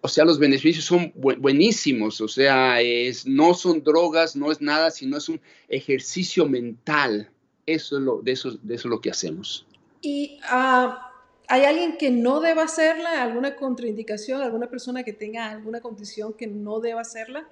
o 0.06 0.08
sea, 0.08 0.24
los 0.24 0.38
beneficios 0.38 0.84
son 0.84 1.12
buenísimos, 1.16 2.20
o 2.20 2.28
sea, 2.28 2.80
es, 2.80 3.26
no 3.26 3.54
son 3.54 3.82
drogas, 3.82 4.36
no 4.36 4.52
es 4.52 4.60
nada, 4.60 4.92
sino 4.92 5.16
es 5.16 5.28
un 5.28 5.40
ejercicio 5.68 6.48
mental. 6.48 7.28
Eso 7.66 7.98
es 7.98 8.04
lo, 8.04 8.22
de, 8.22 8.30
eso, 8.30 8.52
de 8.52 8.76
eso 8.76 8.86
es 8.86 8.90
lo 8.90 9.00
que 9.00 9.10
hacemos. 9.10 9.66
¿Y 10.00 10.38
ah, 10.44 11.10
hay 11.48 11.64
alguien 11.64 11.98
que 11.98 12.10
no 12.10 12.38
deba 12.38 12.62
hacerla? 12.62 13.20
¿Alguna 13.20 13.56
contraindicación? 13.56 14.42
¿Alguna 14.42 14.70
persona 14.70 15.02
que 15.02 15.12
tenga 15.12 15.50
alguna 15.50 15.80
condición 15.80 16.34
que 16.34 16.46
no 16.46 16.78
deba 16.78 17.00
hacerla? 17.00 17.48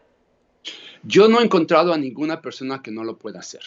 Yo 1.03 1.27
no 1.27 1.41
he 1.41 1.45
encontrado 1.45 1.93
a 1.93 1.99
ninguna 1.99 2.41
persona 2.41 2.81
que 2.81 2.93
no 2.93 3.03
lo 3.03 3.19
pueda 3.19 3.41
hacer. 3.41 3.63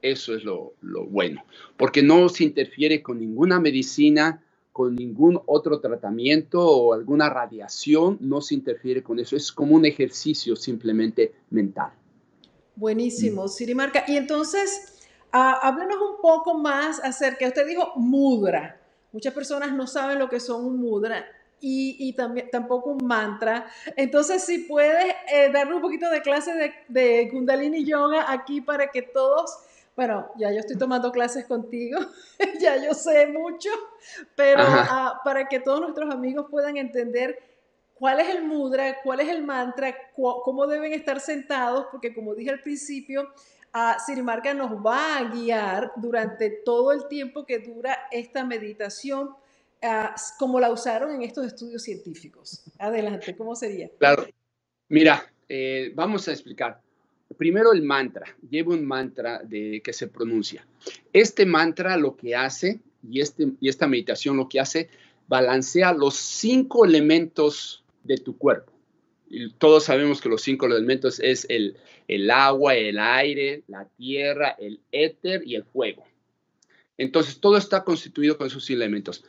Eso 0.00 0.36
es 0.36 0.44
lo, 0.44 0.74
bueno, 1.08 1.44
porque 1.76 2.04
no 2.04 2.28
se 2.28 2.44
interfiere 2.44 3.02
con 3.02 3.18
ninguna 3.18 3.58
medicina, 3.58 4.44
con 4.72 4.94
ningún 4.94 5.40
otro 5.46 5.80
tratamiento 5.80 6.64
o 6.64 6.92
alguna 6.92 7.28
radiación, 7.28 8.18
no 8.20 8.40
se 8.40 8.54
interfiere 8.54 9.02
con 9.02 9.18
eso. 9.18 9.36
Es 9.36 9.50
como 9.52 9.74
un 9.74 9.84
ejercicio 9.84 10.56
simplemente 10.56 11.34
mental. 11.50 11.92
Buenísimo, 12.76 13.48
Sirimarca. 13.48 14.04
Y 14.06 14.16
entonces, 14.16 15.00
uh, 15.34 15.58
háblenos 15.62 15.96
un 15.96 16.20
poco 16.22 16.54
más 16.54 17.02
acerca, 17.02 17.46
usted 17.46 17.66
dijo 17.66 17.92
mudra. 17.96 18.80
Muchas 19.12 19.34
personas 19.34 19.72
no 19.74 19.86
saben 19.86 20.18
lo 20.18 20.28
que 20.28 20.38
son 20.38 20.64
un 20.64 20.78
mudra 20.78 21.26
y, 21.60 22.12
también, 22.14 22.48
tampoco 22.50 22.90
un 22.90 23.06
mantra. 23.06 23.66
Entonces, 23.96 24.44
si 24.44 24.58
puedes 24.60 25.14
eh, 25.32 25.50
darle 25.52 25.74
un 25.74 25.82
poquito 25.82 26.08
de 26.08 26.22
clase 26.22 26.52
de, 26.54 26.72
de, 26.88 27.28
Kundalini 27.28 27.84
Yoga 27.84 28.32
aquí 28.32 28.60
para 28.60 28.90
que 28.90 29.02
todos, 29.02 29.58
bueno, 30.00 30.30
ya 30.38 30.50
yo 30.50 30.60
estoy 30.60 30.78
tomando 30.78 31.12
clases 31.12 31.44
contigo, 31.44 31.98
ya 32.60 32.82
yo 32.82 32.94
sé 32.94 33.26
mucho, 33.26 33.68
pero 34.34 34.62
ah, 34.64 35.20
para 35.22 35.46
que 35.46 35.60
todos 35.60 35.82
nuestros 35.82 36.10
amigos 36.10 36.46
puedan 36.50 36.78
entender 36.78 37.38
cuál 37.94 38.20
es 38.20 38.30
el 38.30 38.42
mudra, 38.42 39.02
cuál 39.02 39.20
es 39.20 39.28
el 39.28 39.42
mantra, 39.44 39.94
cómo 40.16 40.66
deben 40.66 40.94
estar 40.94 41.20
sentados, 41.20 41.86
porque 41.90 42.14
como 42.14 42.34
dije 42.34 42.48
al 42.48 42.62
principio, 42.62 43.28
a 43.72 43.90
ah, 43.90 43.98
Sirimarca 43.98 44.54
nos 44.54 44.72
va 44.72 45.18
a 45.18 45.24
guiar 45.24 45.92
durante 45.96 46.48
todo 46.48 46.92
el 46.92 47.06
tiempo 47.06 47.44
que 47.44 47.58
dura 47.58 48.08
esta 48.10 48.42
meditación 48.42 49.36
Ah, 49.82 50.14
como 50.38 50.60
la 50.60 50.70
usaron 50.70 51.14
en 51.14 51.22
estos 51.22 51.46
estudios 51.46 51.82
científicos. 51.82 52.62
Adelante, 52.78 53.34
¿cómo 53.34 53.56
sería? 53.56 53.88
Claro. 53.98 54.26
Mira, 54.88 55.32
eh, 55.48 55.92
vamos 55.94 56.28
a 56.28 56.32
explicar. 56.32 56.82
Primero 57.36 57.72
el 57.72 57.82
mantra. 57.82 58.26
Lleva 58.48 58.74
un 58.74 58.84
mantra 58.84 59.40
de, 59.42 59.80
que 59.82 59.92
se 59.92 60.08
pronuncia. 60.08 60.66
Este 61.12 61.46
mantra 61.46 61.96
lo 61.96 62.16
que 62.16 62.34
hace, 62.34 62.80
y, 63.08 63.20
este, 63.20 63.48
esta 63.62 63.86
meditación 63.86 64.36
lo 64.36 64.48
que 64.48 64.60
hace, 64.60 64.88
balancea 65.28 65.92
los 65.92 66.16
cinco 66.16 66.84
elementos 66.84 67.84
de 68.04 68.16
tu 68.16 68.36
cuerpo. 68.36 68.72
Todos 69.58 69.84
sabemos 69.84 70.20
que 70.20 70.28
los 70.28 70.42
cinco 70.42 70.66
elementos 70.66 71.20
es 71.20 71.46
el, 71.48 71.76
el 72.08 72.30
agua, 72.30 72.74
el 72.74 72.98
aire, 72.98 73.62
la 73.68 73.84
tierra, 73.96 74.56
el 74.58 74.80
éter 74.90 75.42
y 75.46 75.54
el 75.54 75.62
fuego. 75.62 76.04
Entonces, 76.98 77.38
todo 77.38 77.56
está 77.56 77.84
constituido 77.84 78.36
con 78.36 78.48
esos 78.48 78.68
elementos. 78.70 79.24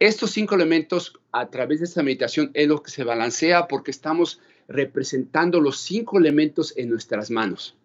Estos 0.00 0.32
cinco 0.32 0.56
elementos 0.56 1.18
a 1.30 1.48
través 1.50 1.78
de 1.78 1.86
esta 1.86 2.02
meditación 2.02 2.50
es 2.54 2.66
lo 2.66 2.82
que 2.82 2.90
se 2.90 3.04
balancea 3.04 3.68
porque 3.68 3.92
estamos 3.92 4.40
representando 4.68 5.60
los 5.60 5.80
cinco 5.80 6.18
elementos 6.18 6.76
en 6.76 6.90
nuestras 6.90 7.30
manos. 7.30 7.76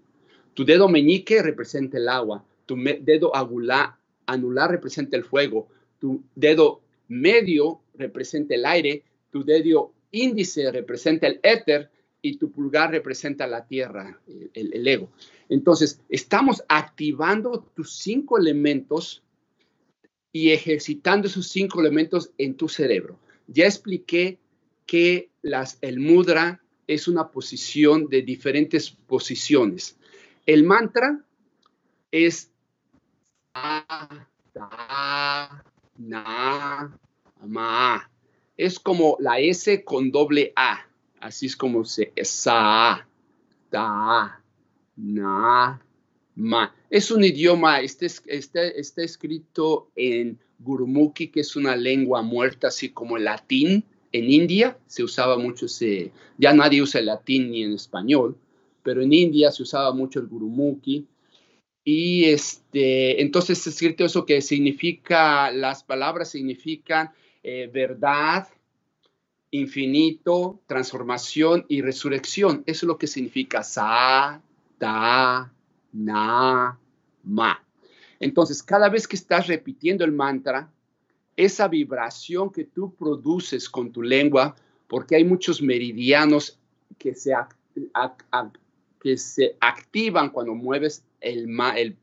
Tu 0.54 0.66
dedo 0.66 0.90
meñique 0.90 1.42
representa 1.42 1.98
el 1.98 2.10
agua, 2.10 2.44
tu 2.66 2.76
dedo 3.02 3.32
anular 3.36 4.72
representa 4.72 5.18
el 5.18 5.24
fuego, 5.24 5.68
tu 6.00 6.22
dedo 6.36 6.82
medio 7.08 7.82
representa 7.96 8.56
el 8.56 8.66
aire, 8.66 9.04
tu 9.32 9.44
dedo 9.44 9.92
índice 10.12 10.72
representa 10.72 11.28
el 11.28 11.40
éter 11.44 11.90
y 12.22 12.38
tu 12.38 12.52
pulgar 12.52 12.92
representa 12.92 13.48
la 13.48 13.66
tierra, 13.66 14.20
el, 14.54 14.74
el 14.74 14.88
ego. 14.88 15.10
Entonces, 15.48 16.02
estamos 16.10 16.64
activando 16.68 17.66
tus 17.76 17.98
cinco 17.98 18.38
elementos 18.38 19.24
y 20.32 20.52
ejercitando 20.52 21.28
esos 21.28 21.48
cinco 21.48 21.80
elementos 21.80 22.32
en 22.38 22.56
tu 22.56 22.68
cerebro. 22.68 23.18
Ya 23.48 23.66
expliqué 23.66 24.38
que 24.86 25.30
las, 25.42 25.78
el 25.82 26.00
mudra 26.00 26.62
es 26.90 27.08
una 27.08 27.30
posición 27.30 28.08
de 28.08 28.24
diferentes 28.24 28.90
posiciones. 28.90 29.96
El 30.48 30.64
mantra 30.64 31.24
es 32.10 32.52
na, 35.96 36.98
ma. 37.46 38.12
Es 38.58 38.80
como 38.80 39.18
la 39.20 39.40
S 39.40 39.84
con 39.84 40.10
doble 40.10 40.52
A. 40.56 40.80
Así 41.20 41.46
es 41.46 41.56
como 41.56 41.86
se 41.86 42.12
sa, 42.24 43.08
da, 43.70 44.42
na, 44.96 45.82
es 46.90 47.12
un 47.12 47.24
idioma, 47.24 47.82
está, 47.82 48.06
está, 48.06 49.04
escrito 49.04 49.92
en 49.96 50.40
Gurumukhi, 50.60 51.28
que 51.28 51.42
es 51.42 51.56
una 51.56 51.76
lengua 51.76 52.22
muerta, 52.22 52.70
así 52.70 52.90
como 52.90 53.18
el 53.18 53.26
latín. 53.26 53.84
En 54.12 54.30
India 54.30 54.78
se 54.88 55.04
usaba 55.04 55.38
mucho 55.38 55.68
ese, 55.68 56.12
ya 56.38 56.54
nadie 56.54 56.82
usa 56.82 57.00
el 57.00 57.08
latín 57.08 57.52
ni 57.52 57.64
en 57.64 57.74
español, 57.74 58.38
pero 58.84 59.02
en 59.02 59.14
India 59.14 59.52
se 59.52 59.64
usaba 59.64 59.94
mucho 59.94 60.20
el 60.20 60.28
Gurumukhi. 60.28 61.08
Y 61.84 62.26
este, 62.26 63.22
entonces 63.22 63.60
es 63.60 63.68
escrito 63.68 64.06
eso 64.06 64.26
que 64.26 64.42
significa, 64.42 65.52
las 65.52 65.84
palabras 65.84 66.30
significan 66.30 67.12
eh, 67.44 67.70
verdad, 67.72 68.48
infinito, 69.52 70.60
transformación 70.68 71.66
y 71.68 71.82
resurrección. 71.82 72.64
Eso 72.66 72.86
es 72.86 72.88
lo 72.88 72.98
que 72.98 73.08
significa 73.08 73.64
sa, 73.64 74.42
ta, 74.78 75.52
na, 75.94 76.80
ma. 77.24 77.66
Entonces, 78.20 78.62
cada 78.62 78.90
vez 78.90 79.08
que 79.08 79.16
estás 79.16 79.48
repitiendo 79.48 80.04
el 80.04 80.12
mantra, 80.12 80.72
esa 81.40 81.70
vibración 81.70 82.52
que 82.52 82.66
tú 82.66 82.94
produces 82.96 83.70
con 83.70 83.94
tu 83.94 84.02
lengua, 84.02 84.58
porque 84.90 85.16
hay 85.16 85.24
muchos 85.24 85.62
meridianos 85.62 86.60
que 86.98 87.16
se, 87.16 87.34
que 89.02 89.18
se 89.18 89.56
activan 89.62 90.32
cuando 90.32 90.54
mueves 90.54 91.06
el, 91.22 91.48
el 91.78 91.96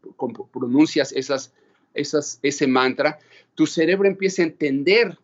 pronuncias 0.50 1.12
esas, 1.12 1.52
esas, 1.93 2.38
ese 2.43 2.66
mantra, 2.66 3.19
tu 3.55 3.66
cerebro 3.66 4.09
empieza 4.09 4.40
a 4.40 4.47
entender 4.47 5.19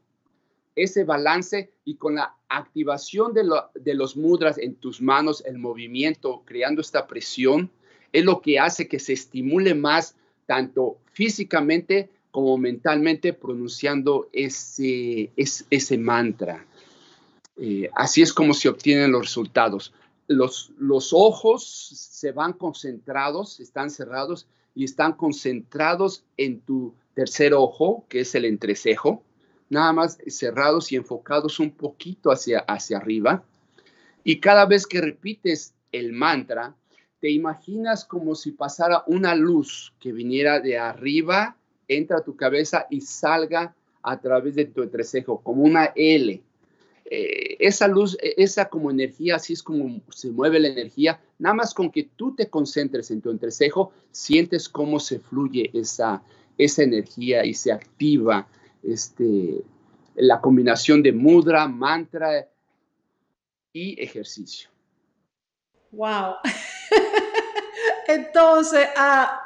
ese 0.76 1.04
balance 1.04 1.72
y 1.86 1.94
con 1.94 2.16
la 2.16 2.36
activación 2.50 3.32
de, 3.32 3.48
de 3.74 3.94
los 3.94 4.14
mudras 4.14 4.58
en 4.58 4.74
tus 4.74 5.00
manos, 5.00 5.42
el 5.46 5.56
movimiento, 5.56 6.42
creando 6.44 6.82
esta 6.82 7.06
presión, 7.06 7.70
es 8.12 8.26
lo 8.26 8.42
que 8.42 8.58
hace 8.58 8.88
que 8.88 8.98
se 8.98 9.14
estimule 9.14 9.74
más 9.74 10.16
tanto 10.44 10.98
físicamente 11.12 12.10
como 12.32 12.56
mentalmente 12.56 13.34
pronunciando 13.34 14.28
ese, 14.32 15.30
ese, 15.36 15.98
mantra. 15.98 16.66
Eh, 17.56 17.90
así 17.94 18.22
es 18.22 18.32
como 18.32 18.54
se 18.54 18.70
obtienen 18.70 19.12
los 19.12 19.22
resultados. 19.22 19.92
Los, 20.26 20.72
los 20.78 21.12
ojos 21.12 21.64
se 21.66 22.32
van 22.32 22.54
concentrados, 22.54 23.60
están 23.60 23.90
cerrados 23.90 24.48
y 24.74 24.84
están 24.84 25.12
concentrados 25.12 26.24
en 26.38 26.60
tu 26.60 26.94
tercer 27.14 27.52
ojo, 27.52 28.06
que 28.08 28.20
es 28.20 28.34
el 28.34 28.46
entrecejo, 28.46 29.22
nada 29.68 29.92
más 29.92 30.16
cerrados 30.26 30.90
y 30.90 30.96
enfocados 30.96 31.60
un 31.60 31.70
poquito 31.70 32.32
hacia, 32.32 32.60
hacia 32.60 32.96
arriba. 32.96 33.44
Y 34.24 34.40
cada 34.40 34.64
vez 34.64 34.86
que 34.86 35.02
repites 35.02 35.74
el 35.92 36.12
mantra, 36.12 36.74
te 37.20 37.30
imaginas 37.30 38.06
como 38.06 38.34
si 38.34 38.52
pasara 38.52 39.04
una 39.06 39.34
luz 39.34 39.92
que 40.00 40.12
viniera 40.12 40.60
de 40.60 40.78
arriba, 40.78 41.56
entra 41.96 42.18
a 42.18 42.24
tu 42.24 42.36
cabeza 42.36 42.86
y 42.90 43.00
salga 43.00 43.74
a 44.02 44.20
través 44.20 44.54
de 44.54 44.66
tu 44.66 44.82
entrecejo, 44.82 45.40
como 45.40 45.62
una 45.62 45.92
L. 45.94 46.42
Eh, 47.04 47.56
esa 47.58 47.88
luz, 47.88 48.16
e, 48.20 48.34
esa 48.38 48.68
como 48.68 48.90
energía, 48.90 49.36
así 49.36 49.52
es 49.52 49.62
como 49.62 50.00
se 50.10 50.30
mueve 50.30 50.58
la 50.60 50.68
energía, 50.68 51.20
nada 51.38 51.54
más 51.54 51.74
con 51.74 51.90
que 51.90 52.04
tú 52.16 52.34
te 52.34 52.48
concentres 52.48 53.10
en 53.10 53.20
tu 53.20 53.30
entrecejo, 53.30 53.92
sientes 54.10 54.68
cómo 54.68 54.98
se 54.98 55.18
fluye 55.18 55.70
esa, 55.74 56.22
esa 56.58 56.82
energía 56.82 57.44
y 57.44 57.54
se 57.54 57.72
activa 57.72 58.46
este, 58.82 59.62
la 60.14 60.40
combinación 60.40 61.02
de 61.02 61.12
mudra, 61.12 61.68
mantra 61.68 62.48
y 63.72 64.00
ejercicio. 64.02 64.68
Wow. 65.92 66.36
Entonces, 68.08 68.88
ah, 68.96 69.41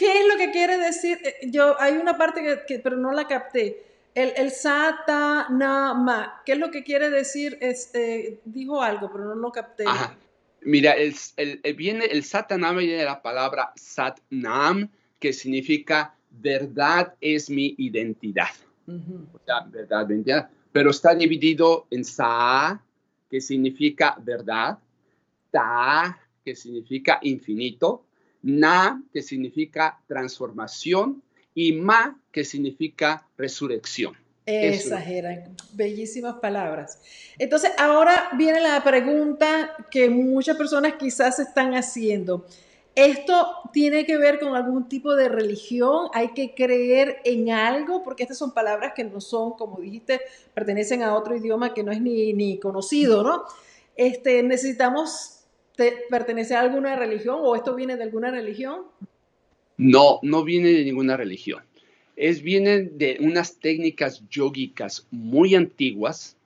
¿qué 0.00 0.20
es 0.20 0.26
lo 0.26 0.38
que 0.38 0.50
quiere 0.50 0.78
decir? 0.78 1.18
Eh, 1.22 1.50
yo, 1.50 1.78
hay 1.78 1.98
una 1.98 2.16
parte 2.16 2.42
que, 2.66 2.78
pero 2.78 2.96
no 2.96 3.12
la 3.12 3.28
capté. 3.28 3.84
El, 4.14 4.32
el 4.34 4.50
satanama, 4.50 6.40
¿qué 6.46 6.52
es 6.52 6.58
lo 6.58 6.70
que 6.70 6.82
quiere 6.82 7.10
decir? 7.10 7.58
Este, 7.60 8.40
dijo 8.46 8.80
algo, 8.82 9.12
pero 9.12 9.26
no 9.26 9.34
lo 9.34 9.52
capté. 9.52 9.84
Mira, 10.62 10.92
el, 10.92 11.14
el, 11.36 11.74
viene, 11.74 12.06
el 12.06 12.24
satanama 12.24 12.80
viene 12.80 12.96
de 12.96 13.04
la 13.04 13.20
palabra 13.20 13.72
satnam, 13.76 14.88
que 15.18 15.34
significa 15.34 16.14
verdad 16.30 17.14
es 17.20 17.50
mi 17.50 17.74
identidad. 17.76 18.48
O 18.88 19.38
sea, 19.44 19.60
verdad, 19.68 20.06
verdad. 20.08 20.50
Pero 20.72 20.90
está 20.90 21.14
dividido 21.14 21.86
en 21.90 22.04
sa, 22.04 22.82
que 23.30 23.40
significa 23.40 24.16
verdad, 24.18 24.78
ta, 25.50 26.18
que 26.44 26.56
significa 26.56 27.18
infinito, 27.22 28.06
na, 28.42 29.02
que 29.12 29.22
significa 29.22 30.00
transformación, 30.06 31.22
y 31.54 31.72
ma, 31.72 32.18
que 32.32 32.44
significa 32.44 33.26
resurrección. 33.36 34.14
Esas 34.46 35.06
eran 35.06 35.56
bellísimas 35.74 36.36
palabras. 36.36 37.00
Entonces, 37.38 37.70
ahora 37.78 38.30
viene 38.36 38.60
la 38.60 38.82
pregunta 38.82 39.76
que 39.90 40.10
muchas 40.10 40.56
personas 40.56 40.94
quizás 40.98 41.38
están 41.38 41.74
haciendo. 41.74 42.46
¿Esto 42.96 43.46
tiene 43.72 44.04
que 44.04 44.16
ver 44.16 44.40
con 44.40 44.56
algún 44.56 44.88
tipo 44.88 45.14
de 45.14 45.28
religión? 45.28 46.08
¿Hay 46.12 46.32
que 46.32 46.54
creer 46.54 47.18
en 47.24 47.50
algo? 47.50 48.02
Porque 48.02 48.24
estas 48.24 48.38
son 48.38 48.52
palabras 48.52 48.92
que 48.96 49.04
no 49.04 49.20
son, 49.20 49.52
como 49.52 49.78
dijiste, 49.78 50.20
pertenecen 50.54 51.02
a 51.02 51.14
otro 51.14 51.36
idioma 51.36 51.72
que 51.72 51.84
no 51.84 51.92
es 51.92 52.00
ni, 52.00 52.32
ni 52.32 52.58
conocido, 52.58 53.22
¿no? 53.22 53.44
Este, 53.94 54.42
¿Necesitamos 54.42 55.39
pertenecer 56.08 56.56
a 56.56 56.60
alguna 56.60 56.96
religión 56.96 57.38
o 57.40 57.54
esto 57.56 57.74
viene 57.74 57.96
de 57.96 58.04
alguna 58.04 58.30
religión? 58.30 58.82
No, 59.76 60.20
no 60.22 60.44
viene 60.44 60.70
de 60.70 60.84
ninguna 60.84 61.16
religión. 61.16 61.62
Es, 62.16 62.42
viene 62.42 62.82
de 62.82 63.16
unas 63.20 63.58
técnicas 63.58 64.22
yógicas 64.28 65.06
muy 65.10 65.54
antiguas 65.54 66.36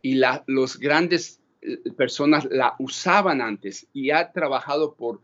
y 0.00 0.14
la, 0.14 0.42
los 0.46 0.78
grandes 0.78 1.40
eh, 1.60 1.76
personas 1.96 2.48
la 2.50 2.74
usaban 2.78 3.42
antes 3.42 3.86
y 3.92 4.10
ha 4.10 4.32
trabajado 4.32 4.94
por 4.94 5.20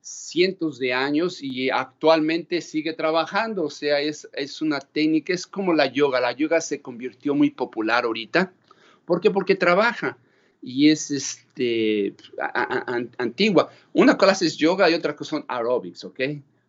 cientos 0.00 0.78
de 0.78 0.92
años 0.92 1.42
y 1.42 1.68
actualmente 1.70 2.60
sigue 2.60 2.92
trabajando. 2.92 3.64
O 3.64 3.70
sea, 3.70 4.00
es, 4.00 4.28
es 4.32 4.62
una 4.62 4.78
técnica, 4.78 5.32
es 5.32 5.46
como 5.46 5.74
la 5.74 5.86
yoga. 5.86 6.20
La 6.20 6.32
yoga 6.32 6.60
se 6.60 6.80
convirtió 6.80 7.34
muy 7.34 7.50
popular 7.50 8.04
ahorita. 8.04 8.52
¿Por 9.04 9.20
qué? 9.20 9.30
Porque 9.30 9.56
trabaja 9.56 10.16
y 10.62 10.90
es 10.90 11.10
este, 11.10 12.14
antigua. 13.18 13.70
Una 13.92 14.16
cosa 14.16 14.44
es 14.44 14.56
yoga 14.56 14.90
y 14.90 14.94
otra 14.94 15.16
cosa 15.16 15.30
son 15.30 15.44
aerobics, 15.48 16.04
¿ok? 16.04 16.20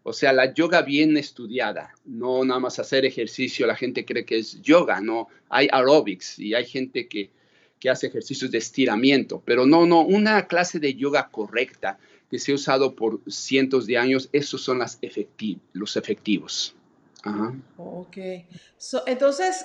O 0.04 0.14
sea, 0.14 0.34
la 0.34 0.54
yoga 0.54 0.82
bien 0.82 1.16
estudiada, 1.18 1.94
no 2.06 2.44
nada 2.44 2.60
más 2.60 2.80
hacer 2.80 3.06
ejercicio, 3.06 3.68
la 3.68 3.76
gente 3.76 4.04
cree 4.04 4.26
que 4.26 4.40
es 4.40 4.60
yoga, 4.62 5.00
no, 5.00 5.28
hay 5.50 5.68
aerobics 5.72 6.40
y 6.40 6.56
hay 6.56 6.66
gente 6.66 7.08
que, 7.08 7.30
que 7.80 7.90
hace 7.90 8.08
ejercicios 8.08 8.50
de 8.50 8.58
estiramiento, 8.58 9.44
pero 9.46 9.68
no, 9.68 9.86
no, 9.86 10.02
una 10.02 10.48
clase 10.48 10.80
de 10.80 10.96
yoga 10.96 11.30
correcta 11.30 12.00
que 12.32 12.40
se 12.40 12.52
ha 12.52 12.56
usado 12.56 12.96
por 12.96 13.20
cientos 13.28 13.86
de 13.86 13.98
años, 13.98 14.30
esos 14.32 14.62
son 14.62 14.80
las 14.80 15.00
los 15.74 15.98
efectivos. 15.98 16.76
Ajá. 17.24 17.54
Ok. 17.78 18.18
entonces, 19.06 19.64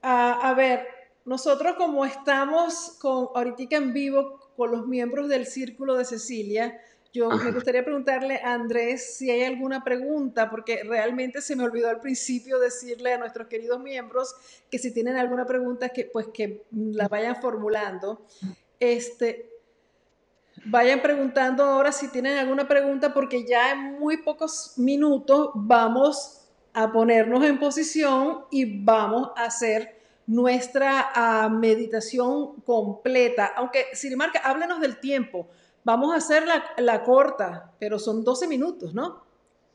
a 0.00 0.54
ver, 0.56 0.97
nosotros 1.28 1.74
como 1.76 2.06
estamos 2.06 2.96
con, 2.98 3.28
ahorita 3.34 3.76
en 3.76 3.92
vivo 3.92 4.40
con 4.56 4.70
los 4.70 4.86
miembros 4.86 5.28
del 5.28 5.46
Círculo 5.46 5.94
de 5.96 6.06
Cecilia, 6.06 6.80
yo 7.12 7.28
me 7.28 7.52
gustaría 7.52 7.84
preguntarle 7.84 8.40
a 8.42 8.54
Andrés 8.54 9.16
si 9.16 9.30
hay 9.30 9.42
alguna 9.42 9.84
pregunta, 9.84 10.48
porque 10.48 10.82
realmente 10.84 11.42
se 11.42 11.54
me 11.54 11.64
olvidó 11.64 11.90
al 11.90 12.00
principio 12.00 12.58
decirle 12.58 13.12
a 13.12 13.18
nuestros 13.18 13.46
queridos 13.48 13.78
miembros 13.78 14.34
que 14.70 14.78
si 14.78 14.92
tienen 14.92 15.16
alguna 15.16 15.44
pregunta, 15.44 15.90
que 15.90 16.04
pues 16.10 16.28
que 16.28 16.64
la 16.70 17.08
vayan 17.08 17.36
formulando. 17.36 18.24
Este, 18.80 19.50
vayan 20.64 21.02
preguntando 21.02 21.62
ahora 21.62 21.92
si 21.92 22.08
tienen 22.08 22.38
alguna 22.38 22.66
pregunta, 22.66 23.12
porque 23.12 23.46
ya 23.46 23.72
en 23.72 23.98
muy 23.98 24.16
pocos 24.18 24.78
minutos 24.78 25.50
vamos 25.54 26.48
a 26.72 26.90
ponernos 26.90 27.44
en 27.44 27.58
posición 27.58 28.44
y 28.50 28.82
vamos 28.82 29.30
a 29.36 29.44
hacer 29.44 29.97
nuestra 30.28 31.10
ah, 31.14 31.48
meditación 31.48 32.60
completa. 32.60 33.46
Aunque, 33.56 33.86
Sirimarca, 33.94 34.38
háblenos 34.40 34.80
del 34.80 35.00
tiempo. 35.00 35.48
Vamos 35.84 36.12
a 36.12 36.18
hacer 36.18 36.44
la, 36.76 37.02
corta, 37.02 37.72
pero 37.80 37.98
son 37.98 38.22
12 38.22 38.46
minutos, 38.46 38.92
¿no? 38.92 39.24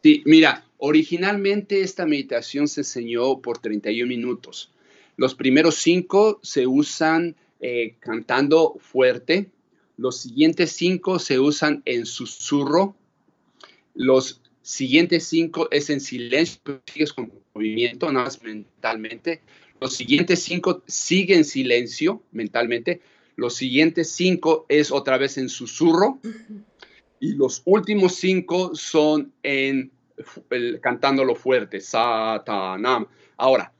Sí, 0.04 0.22
mira, 0.26 0.64
originalmente 0.78 1.82
esta 1.82 2.06
meditación 2.06 2.68
se 2.68 2.82
enseñó 2.82 3.40
por 3.40 3.58
31 3.58 4.08
minutos. 4.08 4.72
Los 5.18 5.34
primeros 5.34 5.76
cinco 5.76 6.40
se 6.44 6.68
usan 6.68 7.36
eh, 7.60 7.96
cantando 8.00 8.76
fuerte, 8.80 9.50
los 9.98 10.20
siguientes 10.20 10.74
cinco 10.74 11.18
se 11.18 11.40
usan 11.40 11.82
en 11.86 12.06
susurro, 12.06 12.96
los 13.96 14.42
siguientes 14.62 15.26
cinco 15.26 15.68
es 15.72 15.90
en 15.90 16.00
silencio, 16.00 16.82
sigues 16.86 17.14
con 17.14 17.32
movimiento, 17.56 18.12
nada 18.12 18.26
más 18.26 18.44
mentalmente, 18.44 19.42
los 19.84 19.98
siguientes 19.98 20.42
cinco 20.42 20.82
siguen 20.88 21.40
en 21.40 21.44
silencio 21.44 22.24
mentalmente. 22.32 23.02
Los 23.36 23.56
siguientes 23.56 24.12
cinco 24.12 24.66
es 24.70 24.94
otra 24.94 25.18
vez 25.18 25.38
en 25.38 25.50
susurro. 25.50 26.22
Y 27.20 27.34
los 27.34 27.62
últimos 27.66 28.16
cinco 28.16 28.74
son 28.76 29.34
en 29.44 29.92
cantándolo 30.80 31.36
fuerte. 31.36 31.82
Satanam. 31.82 33.08
Ahora, 33.36 33.74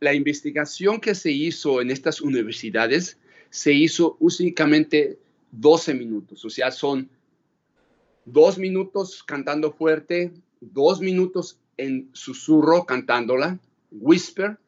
la 0.00 0.12
investigación 0.12 1.00
que 1.00 1.14
se 1.14 1.30
hizo 1.30 1.80
en 1.80 1.92
estas 1.92 2.20
universidades 2.20 3.16
se 3.48 3.72
hizo 3.72 4.16
únicamente 4.18 5.20
12 5.52 5.94
minutos. 5.94 6.44
O 6.44 6.50
sea, 6.50 6.72
son 6.72 7.08
dos 8.24 8.58
minutos 8.58 9.22
cantando 9.22 9.70
fuerte, 9.70 10.32
dos 10.60 11.00
minutos 11.00 11.60
en 11.76 12.10
susurro 12.12 12.86
cantándola, 12.86 13.60
whisper, 13.92 14.58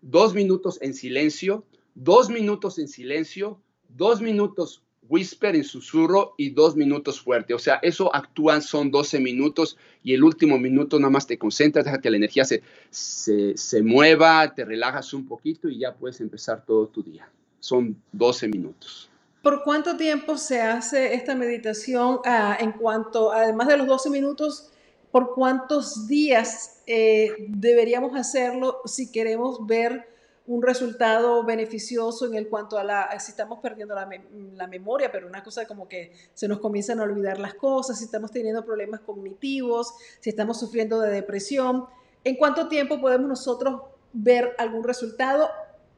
dos 0.00 0.34
minutos 0.34 0.78
en 0.80 0.94
silencio, 0.94 1.64
dos 1.94 2.30
minutos 2.30 2.78
en 2.78 2.88
silencio, 2.88 3.60
dos 3.88 4.20
minutos 4.20 4.82
whisper 5.08 5.56
en 5.56 5.64
susurro 5.64 6.34
y 6.36 6.50
dos 6.50 6.76
minutos 6.76 7.20
fuerte. 7.20 7.54
O 7.54 7.58
sea, 7.58 7.78
eso 7.82 8.14
actúan, 8.14 8.62
son 8.62 8.90
12 8.90 9.20
minutos 9.20 9.76
y 10.02 10.14
el 10.14 10.22
último 10.22 10.58
minuto 10.58 10.98
nada 10.98 11.10
más 11.10 11.26
te 11.26 11.38
concentras, 11.38 11.84
deja 11.84 12.00
que 12.00 12.10
la 12.10 12.18
energía 12.18 12.44
se, 12.44 12.62
se, 12.90 13.82
mueva, 13.82 14.54
te 14.54 14.64
relajas 14.64 15.12
un 15.14 15.26
poquito 15.26 15.68
y 15.68 15.78
ya 15.78 15.94
puedes 15.94 16.20
empezar 16.20 16.64
todo 16.64 16.86
tu 16.88 17.02
día. 17.02 17.28
Son 17.60 17.96
12 18.12 18.48
minutos. 18.48 19.10
¿Por 19.42 19.62
cuánto 19.62 19.96
tiempo 19.96 20.36
se 20.36 20.60
hace 20.60 21.14
esta 21.14 21.34
meditación 21.34 22.18
ah, 22.24 22.56
en 22.60 22.72
cuanto, 22.72 23.32
además 23.32 23.68
de 23.68 23.78
los 23.78 23.86
12 23.86 24.10
minutos, 24.10 24.70
por 25.10 25.34
cuántos 25.34 26.06
días 26.06 26.82
eh, 26.86 27.32
deberíamos 27.48 28.16
hacerlo 28.16 28.80
si 28.84 29.10
queremos 29.10 29.66
ver 29.66 30.06
un 30.46 30.62
resultado 30.62 31.44
beneficioso 31.44 32.26
en 32.26 32.34
el 32.34 32.48
cuanto 32.48 32.78
a 32.78 32.84
la, 32.84 33.20
si 33.20 33.32
estamos 33.32 33.58
perdiendo 33.60 33.94
la, 33.94 34.08
la, 34.54 34.66
memoria, 34.66 35.12
pero 35.12 35.26
una 35.26 35.42
cosa 35.42 35.66
como 35.66 35.86
que 35.88 36.12
se 36.32 36.48
nos 36.48 36.58
comienzan 36.58 37.00
a 37.00 37.02
olvidar 37.02 37.38
las 37.38 37.52
cosas, 37.52 37.98
si 37.98 38.06
estamos 38.06 38.30
teniendo 38.30 38.64
problemas 38.64 39.00
cognitivos, 39.00 39.92
si 40.20 40.30
estamos 40.30 40.58
sufriendo 40.58 41.00
de 41.00 41.10
depresión, 41.10 41.84
¿en 42.24 42.36
cuánto 42.36 42.68
tiempo 42.68 42.98
podemos 42.98 43.28
nosotros 43.28 43.82
ver 44.14 44.54
algún 44.56 44.84
resultado 44.84 45.50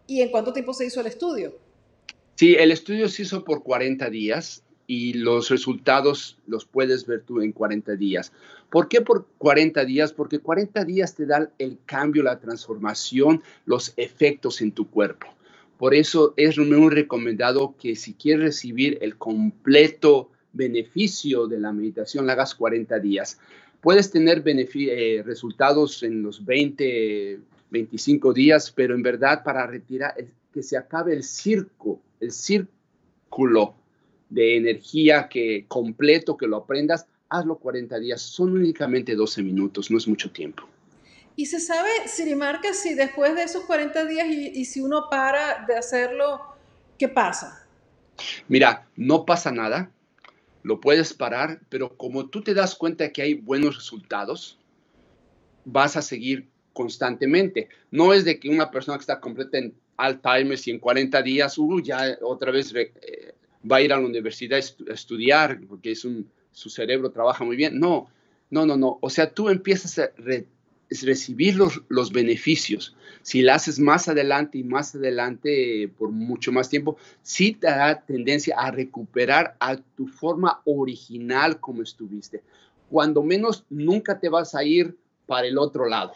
y 0.09 0.21
en 0.21 0.33
cuánto 0.33 0.53
tiempo 0.53 0.75
se 0.75 0.87
hizo 0.87 1.01
el 1.01 1.07
estudio? 1.07 1.57
Sí, 2.35 2.57
el 2.57 2.73
estudio 2.73 3.09
se 3.09 3.23
hizo 3.23 3.45
por 3.45 3.63
40 3.63 4.11
días 4.11 4.65
y 4.91 5.13
los 5.13 5.51
resultados 5.51 6.37
los 6.49 6.65
puedes 6.65 7.07
ver 7.07 7.23
tú 7.23 7.41
en 7.43 7.53
40 7.53 7.95
días. 7.95 8.33
¿Por 8.71 8.89
qué 8.89 9.01
por 9.01 9.25
40 9.39 9.85
días? 9.85 10.13
Porque 10.13 10.41
40 10.41 10.85
días 10.85 11.15
te 11.15 11.27
dan 11.27 11.51
el 11.59 11.79
cambio, 11.87 12.25
la 12.25 12.41
transformación, 12.41 13.41
los 13.67 13.93
efectos 13.97 14.61
en 14.61 14.73
tu 14.73 14.91
cuerpo. 14.91 15.29
Por 15.79 15.95
eso 15.95 16.35
es 16.37 16.59
muy 16.59 16.93
recomendado 16.93 17.77
que 17.79 17.95
si 17.95 18.15
quieres 18.15 18.47
recibir 18.47 18.99
el 19.01 19.17
completo 19.17 20.33
beneficio 20.53 21.47
de 21.47 21.61
la 21.61 21.71
meditación, 21.71 22.27
la 22.27 22.33
hagas 22.33 22.57
40 22.57 22.99
días. 22.99 23.39
Puedes 23.81 24.11
tener 24.11 24.43
eh, 24.45 25.23
resultados 25.25 26.03
en 26.03 26.21
los 26.21 26.45
20, 26.45 27.39
25 27.71 28.33
días, 28.33 28.73
pero 28.73 28.97
en 28.97 29.03
verdad 29.03 29.45
para 29.45 29.69
retirar, 29.69 30.17
que 30.53 30.65
se 30.65 30.77
acabe 30.77 31.13
el 31.13 31.23
circo, 31.23 32.01
el 32.19 32.33
círculo 32.33 33.77
de 34.31 34.57
energía 34.57 35.29
que 35.29 35.67
completo, 35.69 36.37
que 36.37 36.47
lo 36.47 36.57
aprendas, 36.57 37.07
hazlo 37.29 37.59
40 37.59 37.99
días. 37.99 38.23
Son 38.23 38.53
únicamente 38.53 39.15
12 39.15 39.43
minutos, 39.43 39.91
no 39.91 39.99
es 39.99 40.09
mucho 40.09 40.31
tiempo. 40.31 40.65
Y 41.37 41.47
se 41.47 41.61
sabe, 41.61 41.91
Sirimarca, 42.07 42.73
si 42.73 42.95
después 42.95 43.35
de 43.35 43.45
esos 43.45 43.65
40 43.65 44.05
días 44.07 44.27
y, 44.29 44.65
si 44.65 44.81
uno 44.81 45.09
para 45.11 45.65
de 45.67 45.77
hacerlo, 45.77 46.41
¿qué 46.99 47.09
pasa? 47.09 47.67
Mira, 48.49 48.87
no 48.97 49.25
pasa 49.25 49.51
nada, 49.51 49.91
lo 50.63 50.81
puedes 50.81 51.15
parar, 51.15 51.61
pero 51.69 51.97
como 51.97 52.29
tú 52.29 52.43
te 52.43 52.53
das 52.53 52.75
cuenta 52.75 53.11
que 53.11 53.23
hay 53.23 53.35
buenos 53.35 53.77
resultados, 53.77 54.59
vas 55.65 55.97
a 55.97 56.03
seguir 56.03 56.49
constantemente. 56.73 57.69
No 57.91 58.13
es 58.13 58.25
de 58.25 58.39
que 58.39 58.51
una 58.51 58.71
persona 58.71 58.99
que 58.99 59.03
está 59.03 59.21
completa 59.21 59.59
en 59.59 59.75
Alzheimer 59.97 60.59
y 60.63 60.71
en 60.71 60.79
40 60.79 61.23
días, 61.23 61.57
uh, 61.59 61.81
ya 61.81 62.19
otra 62.23 62.51
vez 62.51 62.75
eh, 62.75 63.35
va 63.69 63.77
a 63.77 63.83
ir 63.83 63.93
a 63.93 63.99
la 63.99 64.07
universidad 64.07 64.59
a, 64.59 64.93
estudiar 64.93 65.61
porque 65.69 65.93
es 65.93 66.05
un, 66.05 66.31
su 66.53 66.71
cerebro 66.71 67.11
trabaja 67.11 67.45
muy 67.45 67.57
bien. 67.57 67.79
No, 67.79 68.09
no, 68.51 68.67
no, 68.67 68.77
no. 68.77 68.99
O 69.01 69.11
sea, 69.11 69.33
tú 69.33 69.49
empiezas 69.49 69.99
a 69.99 70.11
recibir 70.91 71.57
los, 71.57 71.83
los, 71.89 72.13
beneficios. 72.13 72.97
Si 73.23 73.43
la 73.43 73.55
haces 73.55 73.79
más 73.79 74.09
adelante 74.09 74.59
y 74.59 74.65
más 74.65 74.95
adelante 74.95 75.91
por 75.99 76.11
mucho 76.11 76.53
más 76.53 76.69
tiempo, 76.69 76.97
sí 77.23 77.53
te 77.53 77.69
da 77.69 78.01
tendencia 78.01 78.57
a 78.59 78.71
recuperar 78.71 79.57
a 79.61 79.77
tu 79.77 80.07
forma 80.07 80.63
original 80.65 81.61
como 81.61 81.83
estuviste. 81.83 82.43
Cuando 82.89 83.23
menos, 83.23 83.65
nunca 83.71 84.19
te 84.19 84.29
vas 84.29 84.55
a 84.55 84.65
ir 84.65 84.97
para 85.27 85.47
el 85.47 85.59
otro 85.59 85.89
lado. 85.89 86.13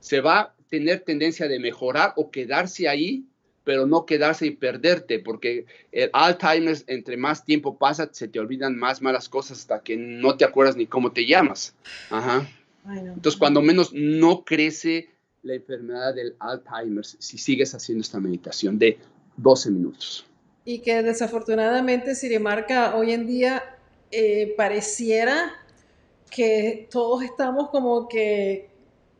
Se 0.00 0.20
va 0.20 0.40
a 0.40 0.54
tener 0.68 1.00
tendencia 1.00 1.46
de 1.46 1.60
mejorar 1.60 2.12
o 2.16 2.30
quedarse 2.30 2.88
ahí 2.88 3.24
pero 3.64 3.86
no 3.86 4.06
quedarse 4.06 4.46
y 4.46 4.50
perderte, 4.50 5.18
porque 5.18 5.66
el 5.92 6.10
Alzheimer, 6.12 6.76
entre 6.86 7.16
más 7.16 7.44
tiempo 7.44 7.78
pasa, 7.78 8.08
se 8.12 8.28
te 8.28 8.40
olvidan 8.40 8.76
más 8.76 9.02
malas 9.02 9.28
cosas 9.28 9.60
hasta 9.60 9.82
que 9.82 9.96
no 9.96 10.36
te 10.36 10.44
acuerdas 10.44 10.76
ni 10.76 10.86
cómo 10.86 11.12
te 11.12 11.26
llamas. 11.26 11.74
Ajá. 12.10 12.48
Entonces, 12.86 13.38
cuando 13.38 13.62
menos 13.62 13.92
no 13.92 14.44
crece 14.44 15.10
la 15.42 15.54
enfermedad 15.54 16.14
del 16.14 16.34
Alzheimer 16.38 17.04
si 17.04 17.38
sigues 17.38 17.74
haciendo 17.74 18.02
esta 18.02 18.20
meditación 18.20 18.78
de 18.78 18.98
12 19.36 19.70
minutos. 19.70 20.26
Y 20.64 20.80
que 20.80 21.02
desafortunadamente 21.02 22.14
Sirimarca 22.14 22.96
hoy 22.96 23.12
en 23.12 23.26
día 23.26 23.76
eh, 24.10 24.54
pareciera 24.56 25.52
que 26.30 26.88
todos 26.90 27.22
estamos 27.22 27.70
como 27.70 28.08
que 28.08 28.71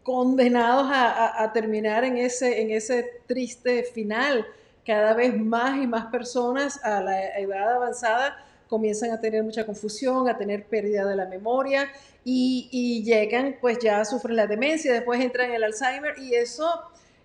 condenados 0.03 0.89
a, 0.91 1.51
terminar 1.53 2.05
en 2.05 2.17
ese, 2.17 2.61
en 2.61 2.71
ese 2.71 3.23
triste 3.27 3.85
final. 3.85 4.47
Cada 4.85 5.15
vez 5.15 5.37
más 5.37 5.81
y 5.81 5.87
más 5.87 6.07
personas 6.07 6.85
a 6.85 7.01
la 7.01 7.39
edad 7.39 7.75
avanzada 7.75 8.37
comienzan 8.69 9.11
a 9.11 9.21
tener 9.21 9.45
mucha 9.45 9.65
confusión, 9.65 10.29
a 10.29 10.37
tener 10.37 10.65
pérdida 10.65 11.05
de 11.05 11.15
la 11.15 11.27
memoria 11.27 11.89
y, 12.25 13.03
llegan, 13.05 13.57
pues 13.61 13.79
ya 13.79 14.05
sufren 14.05 14.35
la 14.35 14.47
demencia, 14.47 14.93
después 14.93 15.21
entran 15.21 15.51
en 15.51 15.57
el 15.57 15.65
Alzheimer 15.65 16.19
y 16.19 16.35
eso 16.35 16.69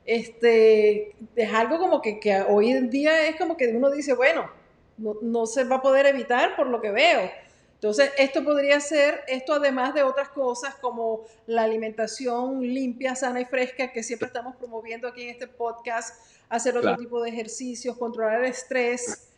este, 0.06 1.16
es 1.36 1.54
algo 1.54 1.80
como 1.80 2.02
que, 2.02 2.20
hoy 2.48 2.72
en 2.72 2.90
día 2.90 3.28
es 3.28 3.38
como 3.38 3.58
que 3.58 3.70
uno 3.70 3.90
dice, 3.90 4.14
bueno, 4.14 4.50
no, 4.98 5.16
no 5.22 5.46
se 5.46 5.64
va 5.64 5.78
a 5.78 5.82
poder 5.82 6.06
evitar 6.06 6.56
por 6.56 6.68
lo 6.68 6.82
que 6.82 6.92
veo 6.92 7.30
entonces, 7.78 8.12
esto 8.18 8.44
podría 8.44 8.80
ser, 8.80 9.24
esto 9.28 9.54
además 9.54 9.94
de 9.94 10.02
otras 10.02 10.30
cosas 10.30 10.74
como 10.76 11.26
la 11.46 11.62
alimentación 11.62 12.60
limpia, 12.62 13.16
sana 13.16 13.40
y 13.40 13.46
fresca 13.46 13.92
que 13.92 14.02
siempre 14.02 14.26
estamos 14.26 14.56
promoviendo 14.56 15.08
aquí 15.08 15.22
en 15.22 15.30
este 15.30 15.46
podcast, 15.46 16.20
hacer 16.50 16.76
otro 16.76 16.98
tipo 16.98 17.22
de 17.22 17.30
ejercicios, 17.30 17.96
controlar 17.96 18.44
el 18.44 18.50
estrés 18.50 19.30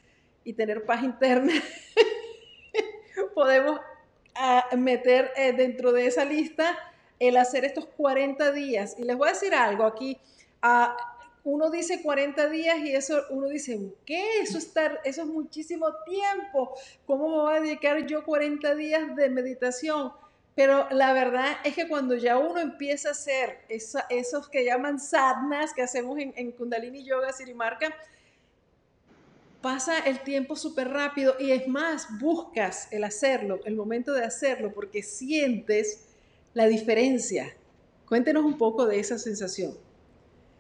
y 0.46 0.54
tener 0.54 0.86
paz 0.86 1.04
interna. 1.04 1.52
Podemos 3.36 3.82
ah, 4.36 4.70
meter 4.78 5.34
eh, 5.36 5.52
dentro 5.52 5.92
de 5.92 6.06
esa 6.06 6.24
lista 6.24 6.78
el 7.20 7.36
hacer 7.36 7.66
estos 7.66 7.88
40 7.98 8.54
días. 8.54 8.96
Y 8.98 9.04
les 9.04 9.18
voy 9.18 9.28
a 9.28 9.32
decir 9.34 9.54
algo 9.54 9.84
aquí. 9.84 10.18
Uh, 10.64 10.94
uno 11.44 11.70
dice 11.70 12.02
40 12.02 12.50
días 12.50 12.80
y 12.80 12.94
eso 12.94 13.22
uno 13.30 13.48
dice, 13.48 13.80
¿qué? 14.06 14.42
Eso, 14.42 14.58
estar, 14.58 15.00
eso 15.04 15.22
es 15.24 15.28
muchísimo 15.28 15.88
tiempo. 16.06 16.74
¿Cómo 17.06 17.30
me 17.30 17.36
voy 17.36 17.56
a 17.56 17.62
dedicar 17.62 18.06
yo 18.06 18.24
40 18.24 18.76
días 18.76 19.16
de 19.16 19.30
meditación? 19.30 20.12
Pero 20.56 20.90
la 20.92 21.14
verdad 21.14 21.58
es 21.64 21.74
que 21.74 21.88
cuando 21.88 22.16
ya 22.16 22.38
uno 22.38 22.60
empieza 22.60 23.10
a 23.10 23.12
hacer 23.14 23.60
esos 23.70 24.50
que 24.50 24.66
llaman 24.66 25.00
sadhanas 25.00 25.74
que 25.74 25.82
hacemos 25.82 26.20
en, 26.20 26.34
en 26.36 26.52
Kundalini 26.52 27.04
Yoga 27.06 27.32
Sirimarca, 27.32 27.96
pasa 29.62 30.00
el 30.00 30.20
tiempo 30.22 30.56
súper 30.56 30.90
rápido 30.90 31.36
y 31.40 31.52
es 31.52 31.68
más, 31.68 32.08
buscas 32.20 32.88
el 32.92 33.04
hacerlo, 33.04 33.60
el 33.66 33.76
momento 33.76 34.14
de 34.14 34.24
hacerlo, 34.24 34.74
porque 34.74 35.04
sientes 35.04 36.06
la 36.54 36.68
diferencia. 36.68 37.56
Cuéntenos 38.06 38.44
un 38.44 38.58
poco 38.58 38.86
de 38.86 39.00
esa 39.00 39.18
sensación. 39.18 39.78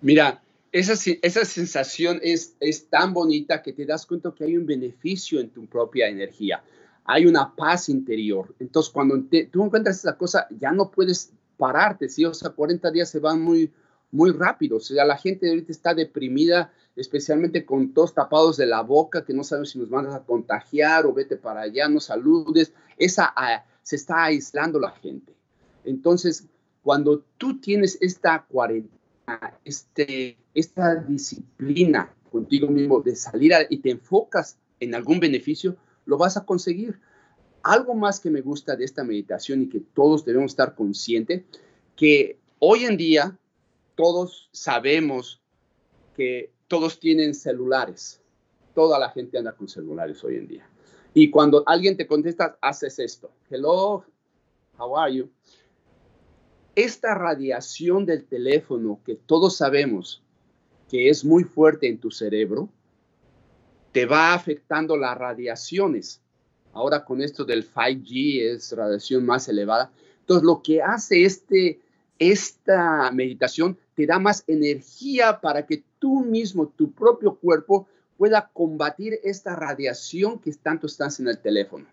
Mira, 0.02 0.42
esa, 0.72 0.94
esa 1.22 1.46
sensación 1.46 2.20
es, 2.22 2.56
es 2.60 2.90
tan 2.90 3.14
bonita 3.14 3.62
que 3.62 3.74
te 3.74 3.86
das 3.86 4.06
cuenta 4.06 4.34
que 4.36 4.44
hay 4.44 4.58
un 4.58 4.66
beneficio 4.66 5.40
en 5.40 5.50
tu 5.50 5.66
propia 5.68 6.08
energía. 6.08 6.64
Hay 7.06 7.26
una 7.26 7.56
paz 7.56 7.90
interior. 7.90 8.54
Entonces, 8.60 8.92
cuando 8.92 9.20
tú 9.52 9.64
encuentras 9.64 9.98
esa 9.98 10.18
cosa, 10.18 10.48
ya 10.52 10.72
no 10.72 10.92
puedes 10.92 11.32
pararte, 11.58 12.08
¿sí? 12.08 12.24
O 12.26 12.34
sea, 12.34 12.52
40 12.52 12.92
días 12.92 13.10
se 13.10 13.20
van 13.20 13.42
muy, 13.42 13.72
muy 14.12 14.32
rápido. 14.32 14.78
O 14.78 14.80
sea, 14.80 15.06
la 15.06 15.18
gente 15.18 15.50
ahorita 15.50 15.72
está 15.72 15.94
deprimida, 15.94 16.72
especialmente 16.96 17.66
con 17.66 17.94
todos 17.94 18.14
tapados 18.14 18.58
de 18.58 18.68
la 18.68 18.82
boca, 18.82 19.26
que 19.26 19.34
no 19.34 19.44
saben 19.44 19.66
si 19.66 19.80
nos 19.80 19.90
van 19.90 20.08
a 20.08 20.24
contagiar 20.24 21.06
o 21.06 21.14
vete 21.14 21.36
para 21.38 21.62
allá, 21.62 21.88
no 21.90 22.00
saludes. 22.00 22.74
Esa, 22.98 23.34
se 23.82 23.96
está 23.96 24.26
aislando 24.26 24.80
la 24.80 24.92
gente. 24.92 25.34
Entonces, 25.84 26.46
cuando 26.84 27.24
tú 27.38 27.60
tienes 27.60 27.98
esta 28.02 28.46
cuarentena, 28.48 28.99
este, 29.66 30.38
esta 30.54 30.96
disciplina 30.96 32.14
contigo 32.32 32.68
mismo 32.68 33.02
de 33.02 33.16
salir 33.16 33.54
y 33.70 33.78
te 33.78 33.92
enfocas 33.92 34.58
en 34.80 34.96
algún 34.96 35.20
beneficio, 35.20 35.76
lo 36.06 36.18
vas 36.18 36.38
a 36.38 36.46
conseguir. 36.46 37.00
Algo 37.64 37.94
más 37.94 38.20
que 38.20 38.30
me 38.30 38.42
gusta 38.42 38.76
de 38.76 38.86
esta 38.86 39.04
meditación 39.04 39.64
y 39.64 39.70
que 39.70 39.80
todos 39.80 40.26
debemos 40.26 40.52
estar 40.52 40.76
conscientes, 40.76 41.44
que 41.96 42.40
hoy 42.60 42.86
en 42.86 42.98
día 42.98 43.38
todos 43.96 44.50
sabemos 44.54 45.42
que 46.16 46.52
todos 46.68 47.00
tienen 47.00 47.34
celulares. 47.34 48.22
Toda 48.74 48.98
la 48.98 49.10
gente 49.10 49.38
anda 49.38 49.54
con 49.54 49.68
celulares 49.68 50.24
hoy 50.24 50.38
en 50.38 50.48
día. 50.48 50.70
Y 51.14 51.30
cuando 51.30 51.64
alguien 51.66 51.98
te 51.98 52.08
contesta, 52.08 52.58
haces 52.62 53.00
esto. 53.00 53.32
Hello, 53.50 54.06
how 54.78 54.98
are 54.98 55.14
you? 55.14 55.30
Esta 56.84 57.14
radiación 57.16 58.06
del 58.06 58.26
teléfono 58.26 59.00
que 59.06 59.16
todos 59.16 59.58
sabemos 59.58 60.22
que 60.90 61.10
es 61.10 61.24
muy 61.24 61.44
fuerte 61.44 61.88
en 61.88 62.00
tu 62.00 62.10
cerebro, 62.10 62.70
te 63.92 64.06
va 64.06 64.34
afectando 64.34 64.98
las 64.98 65.18
radiaciones. 65.18 66.22
Ahora 66.74 67.06
con 67.06 67.22
esto 67.22 67.46
del 67.46 67.68
5G 67.68 68.54
es 68.54 68.72
radiación 68.72 69.26
más 69.26 69.48
elevada. 69.48 69.92
Entonces 70.22 70.44
lo 70.44 70.62
que 70.62 70.82
hace 70.82 71.26
este, 71.26 71.80
esta 72.18 73.12
meditación 73.12 73.78
te 73.96 74.06
da 74.06 74.20
más 74.20 74.44
energía 74.48 75.40
para 75.42 75.66
que 75.66 75.84
tú 76.00 76.22
mismo, 76.22 76.68
tu 76.68 76.92
propio 76.92 77.36
cuerpo, 77.36 77.88
pueda 78.18 78.50
combatir 78.54 79.20
esta 79.24 79.56
radiación 79.56 80.40
que 80.40 80.52
tanto 80.54 80.88
estás 80.88 81.20
en 81.20 81.28
el 81.28 81.40
teléfono. 81.40 81.86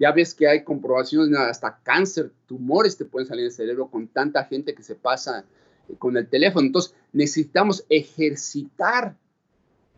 Ya 0.00 0.12
ves 0.12 0.34
que 0.34 0.48
hay 0.48 0.64
comprobaciones, 0.64 1.38
hasta 1.38 1.78
cáncer, 1.82 2.32
tumores 2.46 2.96
te 2.96 3.04
pueden 3.04 3.28
salir 3.28 3.44
del 3.44 3.52
cerebro 3.52 3.88
con 3.88 4.08
tanta 4.08 4.44
gente 4.46 4.74
que 4.74 4.82
se 4.82 4.94
pasa 4.94 5.44
eh, 5.88 5.94
con 5.98 6.16
el 6.16 6.26
teléfono. 6.26 6.66
Entonces, 6.66 6.94
necesitamos 7.12 7.84
ejercitar 7.90 9.14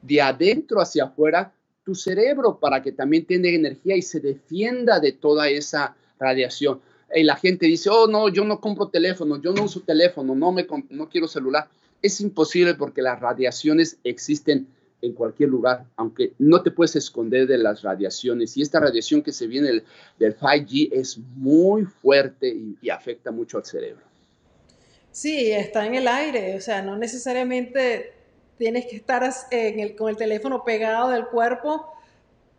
de 0.02 0.20
adentro 0.20 0.80
hacia 0.80 1.04
afuera 1.04 1.54
tu 1.84 1.94
cerebro 1.94 2.58
para 2.58 2.82
que 2.82 2.90
también 2.90 3.26
tenga 3.26 3.48
energía 3.48 3.96
y 3.96 4.02
se 4.02 4.18
defienda 4.18 4.98
de 4.98 5.12
toda 5.12 5.48
esa 5.48 5.94
radiación. 6.18 6.80
Y 7.14 7.22
la 7.22 7.36
gente 7.36 7.66
dice, 7.66 7.88
oh, 7.88 8.08
no, 8.08 8.28
yo 8.28 8.44
no 8.44 8.60
compro 8.60 8.88
teléfono, 8.88 9.40
yo 9.40 9.52
no 9.52 9.62
uso 9.62 9.82
teléfono, 9.82 10.34
no, 10.34 10.50
me, 10.50 10.66
no 10.90 11.08
quiero 11.08 11.28
celular. 11.28 11.68
Es 12.02 12.20
imposible 12.20 12.74
porque 12.74 13.02
las 13.02 13.20
radiaciones 13.20 13.98
existen 14.02 14.66
en 15.02 15.12
cualquier 15.12 15.48
lugar, 15.48 15.84
aunque 15.96 16.32
no 16.38 16.62
te 16.62 16.70
puedes 16.70 16.94
esconder 16.96 17.46
de 17.46 17.58
las 17.58 17.82
radiaciones. 17.82 18.56
Y 18.56 18.62
esta 18.62 18.78
radiación 18.80 19.20
que 19.22 19.32
se 19.32 19.48
viene 19.48 19.82
del, 20.18 20.36
5G 20.38 20.90
es 20.92 21.18
muy 21.18 21.84
fuerte 21.84 22.48
y, 22.80 22.88
afecta 22.88 23.32
mucho 23.32 23.58
al 23.58 23.64
cerebro. 23.64 24.02
Sí, 25.10 25.50
está 25.50 25.84
en 25.84 25.96
el 25.96 26.08
aire, 26.08 26.56
o 26.56 26.60
sea, 26.60 26.80
no 26.80 26.96
necesariamente 26.96 28.12
tienes 28.56 28.86
que 28.86 28.96
estar 28.96 29.28
con 29.98 30.08
el 30.08 30.16
teléfono 30.16 30.64
pegado 30.64 31.10
del 31.10 31.26
cuerpo 31.26 31.92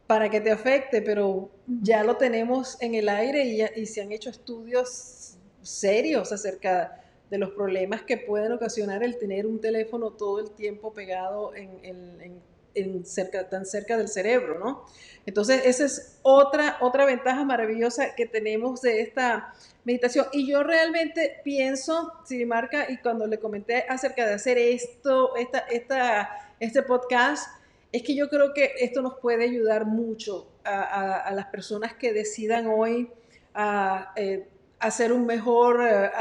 para 0.05 0.29
que 0.29 0.41
te 0.41 0.51
afecte, 0.51 1.01
pero 1.01 1.49
ya 1.65 2.03
lo 2.03 2.17
tenemos 2.17 2.77
en 2.81 2.93
el 2.93 3.09
aire 3.09 3.45
y, 3.45 3.81
y 3.81 3.85
se 3.85 4.01
han 4.01 4.11
hecho 4.11 4.29
estudios 4.29 5.37
serios 5.61 6.31
acerca 6.31 7.02
de 7.33 7.39
los 7.39 7.49
problemas 7.49 8.03
que 8.03 8.17
pueden 8.17 8.51
ocasionar 8.51 9.01
el 9.03 9.17
tener 9.17 9.47
un 9.47 9.59
teléfono 9.59 10.11
todo 10.11 10.39
el 10.39 10.51
tiempo 10.51 10.93
pegado 10.93 11.51
en, 11.55 13.05
cerca, 13.05 13.49
tan 13.49 13.65
cerca 13.65 13.97
del 13.97 14.07
cerebro, 14.07 14.59
¿no? 14.59 14.85
Entonces, 15.25 15.63
esa 15.65 15.85
es 15.85 16.19
otra, 16.21 16.77
otra 16.79 17.05
ventaja 17.05 17.43
maravillosa 17.43 18.13
que 18.13 18.27
tenemos 18.27 18.83
de 18.83 19.01
esta 19.01 19.51
meditación. 19.83 20.27
Y 20.31 20.47
yo 20.47 20.61
realmente 20.61 21.41
pienso, 21.43 22.11
Sirimarca, 22.23 22.85
y 22.91 22.97
cuando 22.97 23.25
le 23.25 23.39
comenté 23.39 23.83
acerca 23.89 24.27
de 24.27 24.35
hacer 24.35 24.59
esto, 24.59 25.35
esta, 25.35 25.57
esta, 25.57 26.53
este 26.59 26.83
podcast, 26.83 27.47
es 27.91 28.03
que 28.03 28.13
yo 28.13 28.29
creo 28.29 28.53
que 28.53 28.73
esto 28.79 29.01
nos 29.01 29.15
puede 29.15 29.45
ayudar 29.45 29.87
mucho 29.87 30.51
a, 30.63 31.31
las 31.33 31.47
personas 31.47 31.95
que 31.95 32.13
decidan 32.13 32.67
hoy 32.67 33.09
a, 33.55 34.13
eh, 34.17 34.47
hacer 34.79 35.11
un 35.11 35.25
mejor 35.25 35.81
eh, 35.81 36.11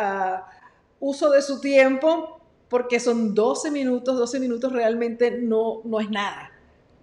uso 1.02 1.30
de 1.30 1.42
su 1.42 1.60
tiempo, 1.60 2.40
porque 2.68 3.00
son 3.00 3.34
12 3.34 3.72
minutos, 3.72 4.16
12 4.16 4.38
minutos 4.38 4.72
realmente 4.72 5.32
no, 5.32 5.82
no 5.84 5.98
es 6.00 6.08
nada. 6.08 6.52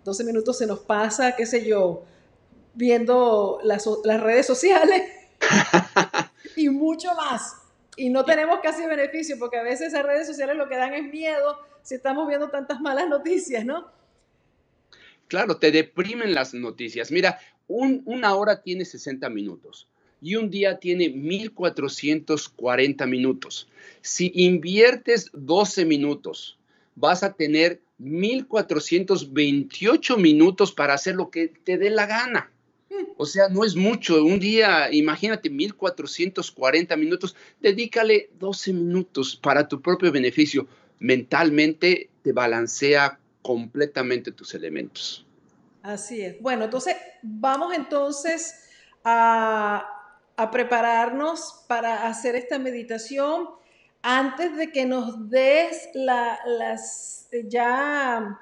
12 0.05 0.23
minutos 0.23 0.57
se 0.57 0.65
nos 0.65 0.79
pasa, 0.79 1.35
qué 1.35 1.45
sé 1.45 1.65
yo, 1.65 2.05
viendo 2.73 3.59
las, 3.62 3.88
las 4.05 4.21
redes 4.21 4.47
sociales 4.47 5.03
y 6.55 6.69
mucho 6.69 7.13
más. 7.13 7.57
Y 7.97 8.09
no 8.09 8.23
tenemos 8.23 8.62
casi 8.63 8.85
beneficio, 8.85 9.38
porque 9.38 9.57
a 9.57 9.63
veces 9.63 9.89
esas 9.89 10.05
redes 10.05 10.25
sociales 10.25 10.55
lo 10.55 10.69
que 10.69 10.77
dan 10.77 10.93
es 10.93 11.03
miedo 11.03 11.59
si 11.81 11.95
estamos 11.95 12.25
viendo 12.25 12.49
tantas 12.49 12.79
malas 12.79 13.09
noticias, 13.09 13.65
¿no? 13.65 13.91
Claro, 15.27 15.57
te 15.57 15.71
deprimen 15.73 16.33
las 16.33 16.53
noticias. 16.53 17.12
Mira, 17.12 17.38
una 17.67 18.33
hora 18.33 18.62
tiene 18.62 18.85
60 18.85 19.29
minutos 19.29 19.88
y 20.21 20.36
un 20.36 20.49
día 20.49 20.79
tiene 20.79 21.10
1440 21.10 23.05
minutos. 23.05 23.67
Si 24.01 24.32
inviertes 24.36 25.29
12 25.34 25.84
minutos, 25.86 26.58
vas 26.95 27.23
a 27.23 27.34
tener 27.34 27.82
1428 27.99 30.17
minutos 30.17 30.71
para 30.71 30.93
hacer 30.93 31.15
lo 31.15 31.29
que 31.29 31.47
te 31.47 31.77
dé 31.77 31.89
la 31.89 32.05
gana. 32.05 32.51
O 33.17 33.25
sea, 33.25 33.49
no 33.49 33.65
es 33.65 33.75
mucho. 33.75 34.23
Un 34.23 34.39
día, 34.39 34.91
imagínate, 34.91 35.49
1440 35.49 36.95
minutos. 36.97 37.36
Dedícale 37.62 38.29
12 38.39 38.73
minutos 38.73 39.36
para 39.36 39.67
tu 39.67 39.82
propio 39.82 40.12
beneficio. 40.12 40.67
Mentalmente 40.99 42.10
te 42.21 42.32
balancea 42.32 43.19
completamente 43.41 44.32
tus 44.32 44.53
elementos. 44.53 45.25
Así 45.82 46.21
es. 46.21 46.39
Bueno, 46.41 46.65
entonces 46.65 46.95
vamos 47.21 47.73
entonces 47.75 48.69
a, 49.03 49.98
a 50.39 50.52
prepararnos 50.52 51.65
para 51.67 52.08
hacer 52.08 52.36
esta 52.36 52.58
meditación. 52.60 53.49
Antes 54.02 54.56
de 54.56 54.71
que 54.71 54.86
nos 54.86 55.30
des 55.30 55.89
las 55.93 57.28
ya 57.49 58.39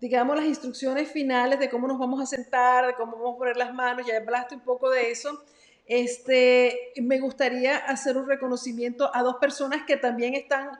digamos, 0.00 0.36
las 0.36 0.46
instrucciones 0.46 1.10
finales 1.10 1.58
de 1.58 1.68
cómo 1.68 1.88
nos 1.88 1.98
vamos 1.98 2.20
a 2.22 2.26
sentar, 2.26 2.86
de 2.86 2.94
cómo 2.94 3.16
vamos 3.16 3.34
a 3.34 3.38
poner 3.38 3.56
las 3.56 3.74
manos, 3.74 4.06
ya 4.06 4.16
hablaste 4.16 4.54
un 4.54 4.62
poco 4.62 4.90
de 4.90 5.10
eso. 5.10 5.42
Este, 5.86 6.92
me 7.00 7.18
gustaría 7.20 7.76
hacer 7.76 8.16
un 8.16 8.26
reconocimiento 8.26 9.10
a 9.14 9.22
dos 9.22 9.36
personas 9.36 9.82
que 9.86 9.96
también 9.96 10.34
están 10.34 10.70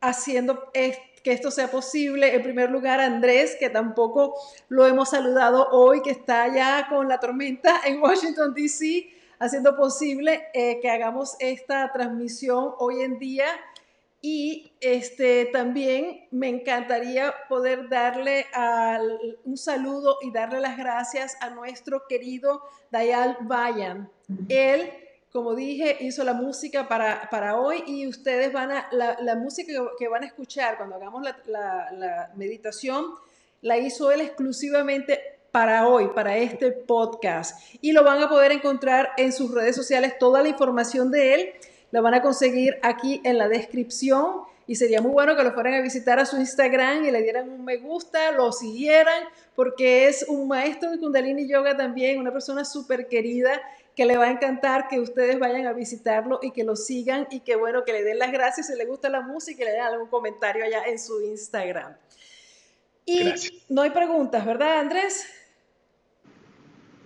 haciendo 0.00 0.70
que 0.72 1.32
esto 1.32 1.50
sea 1.50 1.70
posible. 1.70 2.34
En 2.34 2.42
primer 2.42 2.70
lugar, 2.70 3.00
Andrés, 3.00 3.56
que 3.58 3.68
tampoco 3.68 4.34
lo 4.68 4.86
hemos 4.86 5.10
saludado 5.10 5.68
hoy, 5.70 6.00
que 6.02 6.10
está 6.10 6.48
ya 6.54 6.86
con 6.88 7.08
la 7.08 7.20
tormenta 7.20 7.80
en 7.84 8.00
Washington, 8.00 8.54
D.C., 8.54 9.17
haciendo 9.38 9.76
posible 9.76 10.48
eh, 10.52 10.80
que 10.80 10.90
hagamos 10.90 11.36
esta 11.38 11.92
transmisión 11.92 12.72
hoy 12.78 13.02
en 13.02 13.18
día 13.18 13.46
y 14.20 14.72
este, 14.80 15.46
también 15.46 16.26
me 16.32 16.48
encantaría 16.48 17.32
poder 17.48 17.88
darle 17.88 18.46
un 19.44 19.56
saludo 19.56 20.18
y 20.22 20.32
darle 20.32 20.60
las 20.60 20.76
gracias 20.76 21.36
a 21.40 21.50
nuestro 21.50 22.02
querido 22.08 22.62
Dayal 22.90 23.38
Bayan. 23.42 24.10
Él, 24.48 24.90
como 25.30 25.54
dije, 25.54 25.98
hizo 26.00 26.24
la 26.24 26.34
música 26.34 26.88
para, 26.88 27.28
para 27.30 27.60
hoy 27.60 27.84
y 27.86 28.08
ustedes 28.08 28.52
van 28.52 28.72
a, 28.72 28.88
la, 28.90 29.36
música 29.36 29.72
que, 29.96 30.08
van 30.08 30.24
a 30.24 30.26
escuchar 30.26 30.78
cuando 30.78 30.96
hagamos 30.96 31.22
la, 31.22 31.92
la 31.92 32.32
meditación, 32.34 33.14
la 33.62 33.78
hizo 33.78 34.10
él 34.10 34.20
exclusivamente 34.20 35.37
para 35.50 35.88
hoy, 35.88 36.08
para 36.14 36.36
este 36.36 36.72
podcast. 36.72 37.60
Y 37.80 37.92
lo 37.92 38.04
van 38.04 38.22
a 38.22 38.28
poder 38.28 38.52
encontrar 38.52 39.10
en 39.16 39.32
sus 39.32 39.52
redes 39.52 39.76
sociales, 39.76 40.18
toda 40.18 40.42
la 40.42 40.48
información 40.48 41.10
de 41.10 41.34
él 41.34 41.52
la 41.90 42.00
van 42.00 42.14
a 42.14 42.22
conseguir 42.22 42.78
aquí 42.82 43.20
en 43.24 43.38
la 43.38 43.48
descripción 43.48 44.42
y 44.66 44.76
sería 44.76 45.00
muy 45.00 45.12
bueno 45.12 45.34
que 45.34 45.42
lo 45.42 45.52
fueran 45.54 45.74
a 45.74 45.80
visitar 45.80 46.18
a 46.18 46.26
su 46.26 46.36
Instagram 46.36 47.06
y 47.06 47.10
le 47.10 47.22
dieran 47.22 47.48
un 47.48 47.64
me 47.64 47.78
gusta, 47.78 48.32
lo 48.32 48.52
siguieran, 48.52 49.24
porque 49.54 50.06
es 50.06 50.26
un 50.28 50.46
maestro 50.46 50.90
de 50.90 50.98
Kundalini 50.98 51.48
Yoga 51.48 51.74
también, 51.74 52.18
una 52.18 52.32
persona 52.32 52.66
súper 52.66 53.08
querida 53.08 53.62
que 53.96 54.04
le 54.04 54.18
va 54.18 54.26
a 54.26 54.30
encantar 54.30 54.86
que 54.88 55.00
ustedes 55.00 55.38
vayan 55.38 55.66
a 55.66 55.72
visitarlo 55.72 56.38
y 56.42 56.50
que 56.50 56.64
lo 56.64 56.76
sigan 56.76 57.26
y 57.30 57.40
que 57.40 57.56
bueno, 57.56 57.82
que 57.84 57.92
le 57.94 58.04
den 58.04 58.18
las 58.18 58.30
gracias 58.30 58.66
si 58.66 58.76
le 58.76 58.84
gusta 58.84 59.08
la 59.08 59.22
música 59.22 59.62
y 59.62 59.66
le 59.66 59.72
den 59.72 59.80
algún 59.80 60.08
comentario 60.08 60.64
allá 60.64 60.84
en 60.84 60.98
su 60.98 61.22
Instagram. 61.22 61.96
Y 63.06 63.32
no 63.70 63.80
hay 63.80 63.90
preguntas, 63.90 64.44
¿verdad, 64.44 64.80
Andrés? 64.80 65.26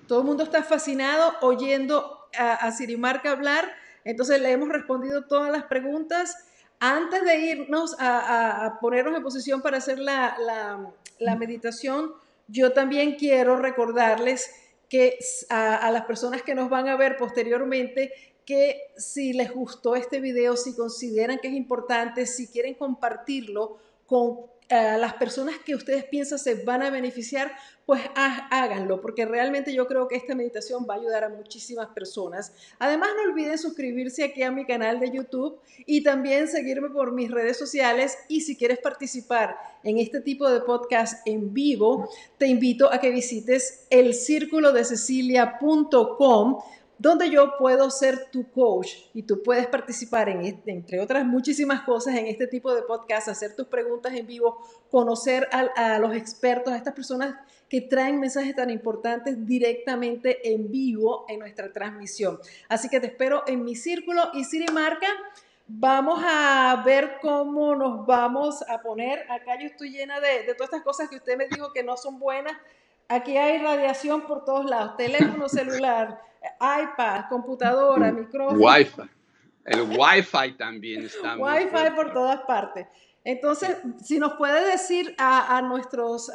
Todo 0.06 0.20
el 0.20 0.26
mundo 0.26 0.42
está 0.44 0.62
fascinado 0.62 1.34
oyendo 1.40 2.28
a, 2.36 2.54
a 2.54 2.72
Sirimarca 2.72 3.30
hablar 3.30 3.82
entonces 4.04 4.40
le 4.40 4.50
hemos 4.50 4.68
respondido 4.68 5.24
todas 5.26 5.50
las 5.50 5.64
preguntas. 5.64 6.36
Antes 6.80 7.24
de 7.24 7.36
irnos 7.38 7.94
a, 7.98 8.78
ponernos 8.80 9.16
en 9.16 9.22
posición 9.22 9.62
para 9.62 9.78
hacer 9.78 9.98
la, 9.98 10.92
meditación, 11.38 12.12
yo 12.48 12.72
también 12.72 13.14
quiero 13.16 13.56
recordarles 13.56 14.50
que 14.88 15.18
a, 15.48 15.90
las 15.90 16.04
personas 16.04 16.42
que 16.42 16.54
nos 16.54 16.68
van 16.68 16.88
a 16.88 16.96
ver 16.96 17.16
posteriormente, 17.16 18.12
que 18.44 18.80
si 18.96 19.32
les 19.32 19.52
gustó 19.52 19.94
este 19.94 20.20
video, 20.20 20.56
si 20.56 20.74
consideran 20.74 21.38
que 21.38 21.48
es 21.48 21.54
importante, 21.54 22.26
si 22.26 22.48
quieren 22.48 22.74
compartirlo 22.74 23.78
con 24.06 24.40
las 24.72 25.14
personas 25.14 25.56
que 25.58 25.74
ustedes 25.74 26.04
piensan 26.04 26.38
se 26.38 26.64
van 26.64 26.82
a 26.82 26.88
beneficiar, 26.90 27.52
pues 27.84 28.00
háganlo, 28.14 29.00
porque 29.00 29.26
realmente 29.26 29.74
yo 29.74 29.86
creo 29.86 30.08
que 30.08 30.16
esta 30.16 30.34
meditación 30.34 30.86
va 30.88 30.94
a 30.94 30.96
ayudar 30.98 31.24
a 31.24 31.28
muchísimas 31.28 31.88
personas. 31.88 32.54
Además, 32.78 33.10
no 33.16 33.30
olviden 33.30 33.58
suscribirse 33.58 34.24
aquí 34.24 34.42
a 34.42 34.50
mi 34.50 34.64
canal 34.64 34.98
de 34.98 35.10
YouTube 35.10 35.60
y 35.84 36.02
también 36.02 36.48
seguirme 36.48 36.88
por 36.88 37.12
mis 37.12 37.30
redes 37.30 37.58
sociales. 37.58 38.16
Y 38.28 38.42
si 38.42 38.56
quieres 38.56 38.78
participar 38.78 39.56
en 39.82 39.98
este 39.98 40.20
tipo 40.20 40.48
de 40.48 40.60
podcast 40.60 41.26
en 41.26 41.52
vivo, 41.52 42.08
te 42.38 42.46
invito 42.46 42.90
a 42.92 42.98
que 42.98 43.10
visites 43.10 43.86
el 43.90 44.14
donde 47.02 47.30
yo 47.30 47.56
puedo 47.58 47.90
ser 47.90 48.30
tu 48.30 48.48
coach 48.52 48.90
y 49.12 49.24
tú 49.24 49.42
puedes 49.42 49.66
participar 49.66 50.28
en, 50.28 50.42
este, 50.42 50.70
entre 50.70 51.00
otras 51.00 51.26
muchísimas 51.26 51.82
cosas 51.82 52.14
en 52.14 52.28
este 52.28 52.46
tipo 52.46 52.72
de 52.72 52.82
podcast, 52.82 53.26
hacer 53.26 53.56
tus 53.56 53.66
preguntas 53.66 54.14
en 54.14 54.24
vivo, 54.24 54.60
conocer 54.88 55.48
a, 55.50 55.98
los 55.98 56.14
expertos, 56.14 56.72
a 56.72 56.76
estas 56.76 56.94
personas 56.94 57.34
que 57.68 57.80
traen 57.80 58.20
mensajes 58.20 58.54
tan 58.54 58.70
importantes 58.70 59.44
directamente 59.44 60.52
en 60.54 60.70
vivo 60.70 61.26
en 61.28 61.40
nuestra 61.40 61.72
transmisión. 61.72 62.38
Así 62.68 62.88
que 62.88 63.00
te 63.00 63.08
espero 63.08 63.42
en 63.48 63.64
mi 63.64 63.74
círculo 63.74 64.30
y 64.34 64.44
Siri 64.44 64.72
Marca. 64.72 65.08
Vamos 65.66 66.22
a 66.24 66.84
ver 66.86 67.16
cómo 67.20 67.74
nos 67.74 68.06
vamos 68.06 68.62
a 68.68 68.80
poner. 68.80 69.28
Acá 69.28 69.58
yo 69.60 69.66
estoy 69.66 69.90
llena 69.90 70.20
de, 70.20 70.44
de 70.44 70.54
todas 70.54 70.68
estas 70.68 70.82
cosas 70.82 71.08
que 71.08 71.16
usted 71.16 71.36
me 71.36 71.48
dijo 71.48 71.72
que 71.72 71.82
no 71.82 71.96
son 71.96 72.20
buenas. 72.20 72.56
Aquí 73.08 73.36
hay 73.36 73.58
radiación 73.58 74.22
por 74.22 74.44
todos 74.44 74.64
lados, 74.68 74.96
teléfono 74.96 75.48
celular, 75.48 76.20
iPad, 76.60 77.24
computadora, 77.28 78.10
micrófono. 78.12 78.58
Wi-Fi. 78.58 79.02
El 79.64 79.82
Wi-Fi 79.82 80.56
también 80.56 81.04
está. 81.04 81.36
Wi-Fi 81.36 81.94
por 81.94 82.12
todas 82.12 82.40
partes. 82.42 82.86
Entonces, 83.24 83.76
si 84.02 84.18
nos 84.18 84.34
puede 84.34 84.68
decir 84.70 85.14
a, 85.18 85.62
nuestros 85.62 86.30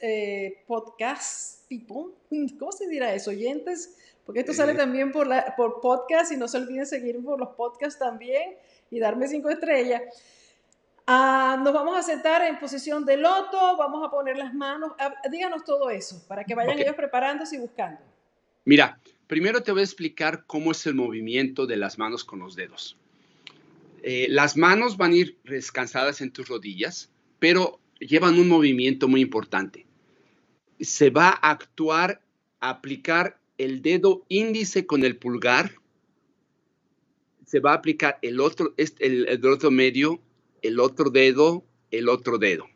eh, 0.00 0.64
podcast 0.66 1.68
people, 1.68 2.14
¿cómo 2.58 2.72
se 2.72 2.88
dirá 2.88 3.14
eso? 3.14 3.30
Oyentes, 3.30 3.96
porque 4.26 4.40
esto 4.40 4.52
sale 4.52 4.74
también 4.74 5.12
por, 5.12 5.26
la, 5.26 5.54
por 5.56 5.80
podcast 5.80 6.32
y 6.32 6.36
no 6.36 6.48
se 6.48 6.58
olviden 6.58 6.86
seguirme 6.86 7.24
por 7.24 7.38
los 7.38 7.50
podcasts 7.50 7.98
también 7.98 8.54
y 8.90 8.98
darme 8.98 9.28
cinco 9.28 9.50
estrellas. 9.50 10.02
Ah, 11.14 11.60
nos 11.62 11.74
vamos 11.74 11.94
a 11.94 12.02
sentar 12.02 12.40
en 12.40 12.58
posición 12.58 13.04
de 13.04 13.18
loto, 13.18 13.76
vamos 13.76 14.02
a 14.02 14.10
poner 14.10 14.38
las 14.38 14.54
manos, 14.54 14.92
ah, 14.98 15.12
díganos 15.30 15.62
todo 15.62 15.90
eso 15.90 16.24
para 16.26 16.42
que 16.42 16.54
vayan 16.54 16.78
ellos 16.78 16.94
preparándose 16.94 17.56
y 17.56 17.58
buscando. 17.58 18.00
Mira, 18.64 18.98
primero 19.26 19.62
te 19.62 19.72
voy 19.72 19.82
a 19.82 19.84
explicar 19.84 20.44
cómo 20.46 20.72
es 20.72 20.86
el 20.86 20.94
movimiento 20.94 21.66
de 21.66 21.76
las 21.76 21.98
manos 21.98 22.24
con 22.24 22.38
los 22.38 22.56
dedos. 22.56 22.96
Eh, 24.02 24.26
las 24.30 24.56
manos 24.56 24.96
van 24.96 25.12
a 25.12 25.16
ir 25.16 25.38
descansadas 25.44 26.22
en 26.22 26.32
tus 26.32 26.48
rodillas, 26.48 27.10
pero 27.38 27.78
llevan 28.00 28.38
un 28.38 28.48
movimiento 28.48 29.06
muy 29.06 29.20
importante. 29.20 29.84
Se 30.80 31.10
va 31.10 31.28
a 31.28 31.50
actuar, 31.50 32.22
a 32.58 32.70
aplicar 32.70 33.38
el 33.58 33.82
dedo 33.82 34.24
índice 34.28 34.86
con 34.86 35.04
el 35.04 35.18
pulgar, 35.18 35.72
se 37.44 37.60
va 37.60 37.72
a 37.72 37.74
aplicar 37.74 38.18
el 38.22 38.40
otro, 38.40 38.72
el, 38.78 39.28
el 39.28 39.44
otro 39.44 39.70
medio 39.70 40.22
el 40.62 40.80
otro 40.80 41.10
dedo, 41.10 41.64
el 41.90 42.08
otro 42.08 42.38
dedo. 42.38 42.66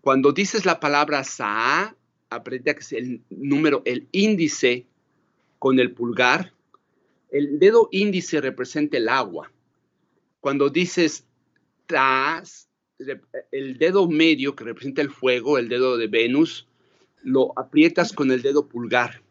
Cuando 0.00 0.32
dices 0.32 0.64
la 0.64 0.80
palabra 0.80 1.24
sa, 1.24 1.96
aprende 2.30 2.74
que 2.74 2.80
es 2.80 2.92
el 2.92 3.22
número, 3.30 3.82
el 3.84 4.08
índice 4.12 4.86
con 5.58 5.78
el 5.78 5.92
pulgar. 5.92 6.52
El 7.30 7.58
dedo 7.58 7.88
índice 7.92 8.40
representa 8.40 8.96
el 8.96 9.08
agua. 9.08 9.50
Cuando 10.40 10.68
dices 10.68 11.24
tas, 11.86 12.68
el 13.50 13.78
dedo 13.78 14.08
medio 14.08 14.54
que 14.54 14.64
representa 14.64 15.02
el 15.02 15.10
fuego, 15.10 15.58
el 15.58 15.68
dedo 15.68 15.96
de 15.96 16.08
Venus, 16.08 16.66
lo 17.22 17.56
aprietas 17.58 18.12
con 18.12 18.30
el 18.30 18.42
dedo 18.42 18.66
pulgar. 18.66 19.22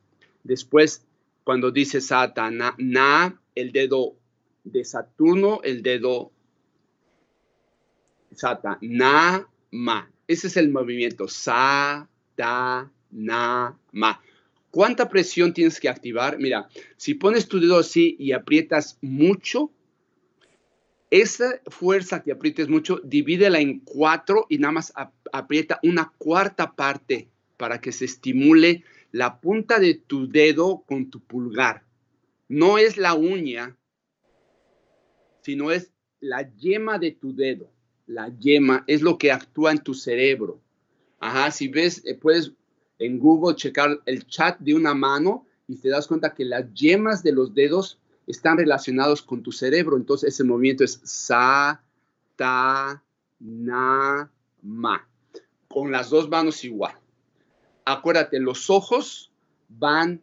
Después, 0.44 1.06
cuando 1.44 1.72
dices 1.72 2.08
Satana, 2.08 2.76
na, 2.78 3.42
el 3.56 3.72
dedo 3.72 4.16
de 4.64 4.86
Saturno, 4.86 5.60
el 5.64 5.84
dedo 5.84 6.32
Satana, 8.34 9.48
ma. 9.72 10.12
Ese 10.28 10.48
es 10.48 10.58
el 10.58 10.70
movimiento. 10.70 11.28
Sa, 11.28 12.08
ta, 12.36 12.92
na, 13.12 13.78
ma. 13.92 14.22
¿Cuánta 14.72 15.10
presión 15.10 15.54
tienes 15.54 15.80
que 15.80 15.90
activar? 15.90 16.40
Mira, 16.40 16.70
si 16.96 17.14
pones 17.14 17.48
tu 17.48 17.60
dedo 17.60 17.80
así 17.80 18.16
y 18.18 18.32
aprietas 18.32 18.98
mucho, 19.02 19.72
esa 21.10 21.62
fuerza 21.68 22.24
que 22.24 22.32
aprietes 22.32 22.70
mucho, 22.70 23.02
divídela 23.04 23.60
en 23.60 23.80
cuatro 23.82 24.46
y 24.48 24.58
nada 24.60 24.72
más 24.72 24.94
aprieta 25.34 25.80
una 25.84 26.14
cuarta 26.18 26.72
parte 26.74 27.28
para 27.58 27.82
que 27.82 27.92
se 27.92 28.06
estimule 28.06 28.86
la 29.12 29.42
punta 29.42 29.78
de 29.80 29.96
tu 29.96 30.30
dedo 30.30 30.84
con 30.88 31.10
tu 31.10 31.20
pulgar. 31.20 31.84
No 32.48 32.78
es 32.78 32.96
la 32.96 33.14
uña, 33.14 33.78
sino 35.42 35.72
es 35.72 35.92
la 36.22 36.50
yema 36.56 36.98
de 36.98 37.12
tu 37.12 37.36
dedo. 37.36 37.70
La 38.12 38.28
yema 38.28 38.84
es 38.88 39.02
lo 39.02 39.18
que 39.18 39.32
actúa 39.32 39.72
en 39.72 39.78
tu 39.78 39.94
cerebro. 39.94 40.60
Ajá, 41.22 41.50
si 41.50 41.70
ves, 41.70 42.02
eh, 42.06 42.14
puedes 42.14 42.52
en 43.00 43.18
Google 43.18 43.56
checar 43.56 44.02
el 44.06 44.28
chat 44.28 44.60
de 44.60 44.76
una 44.76 44.94
mano 44.94 45.46
y 45.66 45.78
te 45.78 45.88
das 45.88 46.08
cuenta 46.08 46.34
que 46.34 46.44
las 46.44 46.74
yemas 46.74 47.24
de 47.24 47.32
los 47.32 47.54
dedos 47.54 48.00
están 48.28 48.58
relacionados 48.58 49.22
con 49.22 49.42
tu 49.42 49.54
cerebro. 49.54 49.96
Entonces 49.96 50.34
ese 50.34 50.44
movimiento 50.44 50.84
es 50.84 51.00
sa, 51.06 51.82
ta, 52.36 53.02
na, 53.40 54.30
ma. 54.62 55.08
Con 55.70 55.94
las 55.94 56.10
dos 56.10 56.28
manos 56.28 56.66
igual. 56.66 56.96
Acuérdate, 57.86 58.42
los 58.42 58.70
ojos 58.70 59.32
van 59.70 60.22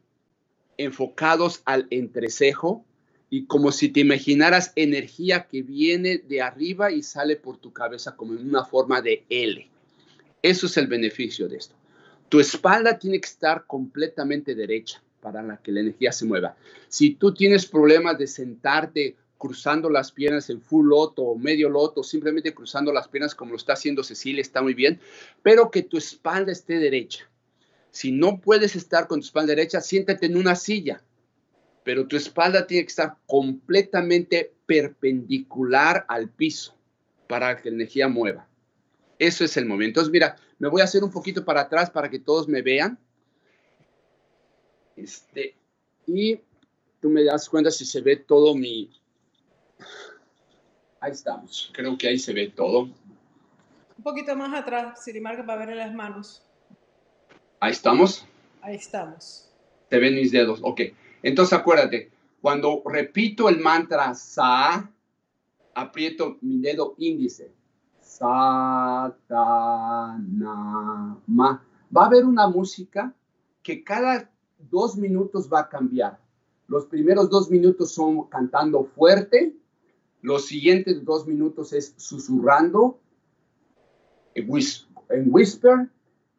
enfocados 0.76 1.62
al 1.64 1.86
entrecejo 1.88 2.84
y 3.30 3.46
como 3.46 3.72
si 3.72 3.90
te 3.90 4.00
imaginaras 4.00 4.72
energía 4.74 5.46
que 5.46 5.62
viene 5.62 6.18
de 6.18 6.40
arriba 6.40 6.90
y 6.90 7.02
sale 7.02 7.36
por 7.36 7.58
tu 7.58 7.72
cabeza 7.72 8.16
como 8.16 8.34
en 8.34 8.48
una 8.48 8.64
forma 8.64 9.02
de 9.02 9.24
L. 9.28 9.68
Eso 10.42 10.66
es 10.66 10.76
el 10.76 10.86
beneficio 10.86 11.48
de 11.48 11.56
esto. 11.58 11.74
Tu 12.28 12.40
espalda 12.40 12.98
tiene 12.98 13.20
que 13.20 13.28
estar 13.28 13.66
completamente 13.66 14.54
derecha 14.54 15.02
para 15.20 15.42
la 15.42 15.58
que 15.58 15.72
la 15.72 15.80
energía 15.80 16.12
se 16.12 16.24
mueva. 16.24 16.56
Si 16.88 17.14
tú 17.14 17.34
tienes 17.34 17.66
problemas 17.66 18.18
de 18.18 18.26
sentarte 18.26 19.16
cruzando 19.36 19.88
las 19.88 20.10
piernas 20.12 20.50
en 20.50 20.60
full 20.60 20.88
loto 20.88 21.22
o 21.22 21.38
medio 21.38 21.68
loto, 21.68 22.02
simplemente 22.02 22.54
cruzando 22.54 22.92
las 22.92 23.08
piernas 23.08 23.34
como 23.34 23.52
lo 23.52 23.56
está 23.56 23.74
haciendo 23.74 24.02
Cecilia, 24.02 24.40
está 24.40 24.62
muy 24.62 24.74
bien, 24.74 25.00
pero 25.42 25.70
que 25.70 25.82
tu 25.82 25.96
espalda 25.96 26.52
esté 26.52 26.78
derecha. 26.78 27.28
Si 27.90 28.12
no 28.12 28.40
puedes 28.40 28.76
estar 28.76 29.06
con 29.06 29.20
tu 29.20 29.26
espalda 29.26 29.54
derecha, 29.54 29.80
siéntate 29.80 30.26
en 30.26 30.36
una 30.36 30.54
silla, 30.56 31.02
pero 31.88 32.06
tu 32.06 32.16
espalda 32.16 32.66
tiene 32.66 32.84
que 32.84 32.90
estar 32.90 33.16
completamente 33.24 34.52
perpendicular 34.66 36.04
al 36.06 36.28
piso 36.28 36.76
para 37.26 37.56
que 37.56 37.70
la 37.70 37.76
energía 37.76 38.08
mueva. 38.08 38.46
Eso 39.18 39.42
es 39.42 39.56
el 39.56 39.64
momento. 39.64 40.00
Entonces, 40.00 40.12
mira, 40.12 40.36
me 40.58 40.68
voy 40.68 40.82
a 40.82 40.84
hacer 40.84 41.02
un 41.02 41.10
poquito 41.10 41.46
para 41.46 41.62
atrás 41.62 41.88
para 41.88 42.10
que 42.10 42.18
todos 42.18 42.46
me 42.46 42.60
vean. 42.60 42.98
Este, 44.96 45.56
y 46.06 46.38
tú 47.00 47.08
me 47.08 47.24
das 47.24 47.48
cuenta 47.48 47.70
si 47.70 47.86
se 47.86 48.02
ve 48.02 48.16
todo 48.16 48.54
mi... 48.54 48.90
Ahí 51.00 51.12
estamos. 51.12 51.70
Creo 51.72 51.96
que 51.96 52.08
ahí 52.08 52.18
se 52.18 52.34
ve 52.34 52.48
todo. 52.48 52.82
Un 52.82 54.04
poquito 54.04 54.36
más 54.36 54.52
atrás, 54.52 55.02
Sirimarca, 55.02 55.46
para 55.46 55.64
ver 55.64 55.74
las 55.74 55.94
manos. 55.94 56.42
Ahí 57.60 57.72
estamos. 57.72 58.26
Ahí 58.60 58.76
estamos. 58.76 59.50
Te 59.88 59.98
ven 59.98 60.16
mis 60.16 60.32
dedos. 60.32 60.60
Ok. 60.62 60.82
Entonces 61.22 61.58
acuérdate, 61.58 62.10
cuando 62.40 62.82
repito 62.86 63.48
el 63.48 63.60
mantra 63.60 64.14
Sa, 64.14 64.90
aprieto 65.74 66.38
mi 66.40 66.60
dedo 66.60 66.94
índice. 66.98 67.52
Sa, 68.00 69.14
ta, 69.26 70.18
na, 70.18 71.18
ma. 71.26 71.62
Va 71.94 72.02
a 72.02 72.06
haber 72.06 72.24
una 72.24 72.48
música 72.48 73.14
que 73.62 73.84
cada 73.84 74.30
dos 74.70 74.96
minutos 74.96 75.48
va 75.52 75.60
a 75.60 75.68
cambiar. 75.68 76.20
Los 76.66 76.86
primeros 76.86 77.30
dos 77.30 77.50
minutos 77.50 77.92
son 77.92 78.28
cantando 78.28 78.84
fuerte, 78.84 79.54
los 80.20 80.46
siguientes 80.46 81.04
dos 81.04 81.26
minutos 81.26 81.72
es 81.72 81.94
susurrando 81.96 82.98
en 84.34 85.28
whisper, 85.32 85.90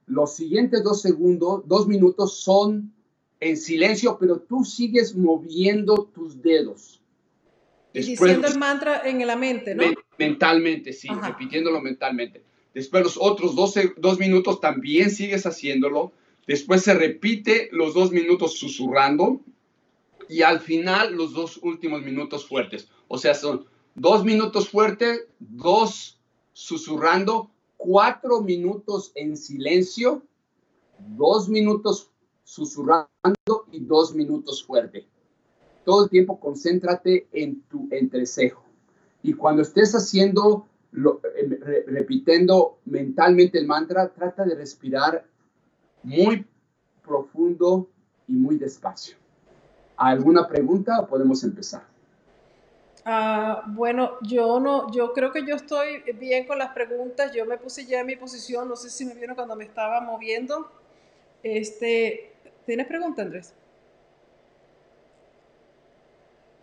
los 0.06 0.36
siguientes 0.36 0.84
dos 0.84 1.02
segundos, 1.02 1.64
dos 1.68 1.88
minutos 1.88 2.40
son 2.40 2.94
en 3.40 3.58
silencio, 3.58 4.18
pero 4.20 4.40
tú 4.40 4.66
sigues 4.66 5.16
moviendo 5.16 6.10
tus 6.14 6.42
dedos. 6.42 7.02
diciendo 7.94 8.48
el 8.48 8.58
mantra 8.58 9.02
en 9.08 9.26
la 9.26 9.36
mente, 9.36 9.76
¿no? 9.76 9.84
Mentalmente, 10.18 10.94
sí, 10.94 11.08
repitiéndolo 11.08 11.82
mentalmente. 11.82 12.44
Después 12.74 13.04
los 13.04 13.18
otros 13.20 13.56
dos 13.56 14.20
minutos 14.20 14.60
también 14.60 15.10
sigues 15.10 15.46
haciéndolo 15.46 16.14
Después 16.50 16.82
se 16.82 16.96
repite 16.96 17.70
los 17.72 17.94
dos 17.94 18.12
minutos 18.12 18.58
susurrando 18.58 19.40
y 20.28 20.42
al 20.42 20.60
final 20.60 21.14
los 21.14 21.32
dos 21.32 21.60
últimos 21.62 22.02
minutos 22.02 22.44
fuertes. 22.48 22.90
O 23.08 23.20
sea, 23.20 23.36
son 23.36 23.68
dos 23.94 24.26
minutos 24.26 24.68
fuertes, 24.68 25.28
dos 25.38 26.20
susurrando, 26.54 27.52
cuatro 27.78 28.42
minutos 28.42 29.12
en 29.14 29.38
silencio, 29.38 30.24
dos 30.98 31.50
minutos 31.50 32.10
susurrando 32.50 33.68
y 33.72 33.86
dos 33.86 34.16
minutos 34.16 34.66
fuerte. 34.66 35.08
Todo 35.86 36.06
el 36.06 36.10
tiempo 36.10 36.40
concéntrate 36.40 37.28
en 37.32 37.62
tu 37.64 37.88
entrecejo. 37.92 38.64
Y 39.22 39.34
cuando 39.34 39.62
estés 39.62 39.94
haciendo, 39.94 40.66
eh, 40.92 41.86
repitiendo 41.86 42.80
mentalmente 42.86 43.60
el 43.60 43.68
mantra, 43.68 44.10
trata 44.10 44.46
de 44.46 44.56
respirar 44.56 45.28
muy 46.02 46.44
profundo 47.04 47.88
y 48.28 48.34
muy 48.34 48.58
despacio. 48.58 49.16
¿Alguna 49.96 50.48
pregunta 50.48 51.02
o 51.02 51.08
podemos 51.08 51.44
empezar? 51.44 51.84
Ah, 53.06 53.64
bueno, 53.68 54.14
yo 54.24 54.60
no, 54.60 54.92
yo 54.92 55.14
creo 55.14 55.32
que 55.32 55.46
yo 55.46 55.56
estoy 55.56 56.02
bien 56.20 56.48
con 56.48 56.58
las 56.58 56.74
preguntas. 56.74 57.32
Yo 57.32 57.46
me 57.46 57.58
puse 57.60 57.86
ya 57.86 58.00
en 58.00 58.08
mi 58.08 58.16
posición, 58.16 58.68
no 58.68 58.76
sé 58.76 58.90
si 58.90 59.06
me 59.06 59.14
vieron 59.14 59.36
cuando 59.36 59.56
me 59.56 59.66
estaba 59.66 60.02
moviendo. 60.02 60.72
Este, 61.44 62.30
¿tienes 62.70 62.86
pregunta, 62.86 63.24
Andrés? 63.24 63.56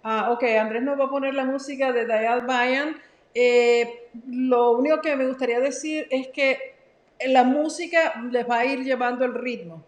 Ah, 0.05 0.31
ok, 0.31 0.45
Andrés 0.57 0.85
nos 0.85 1.01
va 1.01 1.07
a 1.07 1.11
poner 1.11 1.35
la 1.35 1.45
música 1.45 1.91
de 1.91 2.05
Dial 2.05 2.43
Bayan. 2.47 2.97
Eh, 3.35 4.09
lo 4.29 4.71
único 4.79 5.01
que 5.01 5.17
me 5.17 5.27
gustaría 5.27 5.59
decir 5.59 6.07
es 6.13 6.29
que 6.29 6.77
la 7.27 7.43
música 7.43 8.23
les 8.31 8.49
va 8.49 8.59
a 8.61 8.67
ir 8.67 8.85
llevando 8.85 9.25
el 9.25 9.35
ritmo. 9.35 9.85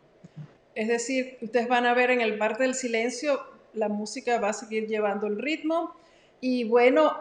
Es 0.74 0.88
decir, 0.88 1.38
ustedes 1.40 1.68
van 1.68 1.87
a 1.87 1.94
ver 1.94 2.11
en 2.11 2.20
el 2.20 2.37
parte 2.37 2.64
del 2.64 2.74
silencio, 2.74 3.40
la 3.74 3.88
música 3.88 4.40
va 4.40 4.48
a 4.48 4.54
seguir 4.54 4.88
llevando 4.88 5.28
el 5.28 5.38
ritmo. 5.38 5.94
Y 6.40 6.64
bueno, 6.64 7.20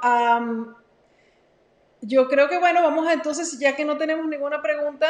yo 2.01 2.27
creo 2.29 2.49
que 2.49 2.57
bueno, 2.57 2.81
vamos 2.81 3.07
a, 3.07 3.13
entonces, 3.13 3.59
ya 3.59 3.75
que 3.75 3.85
no 3.85 3.97
tenemos 3.97 4.25
ninguna 4.25 4.63
pregunta, 4.63 5.07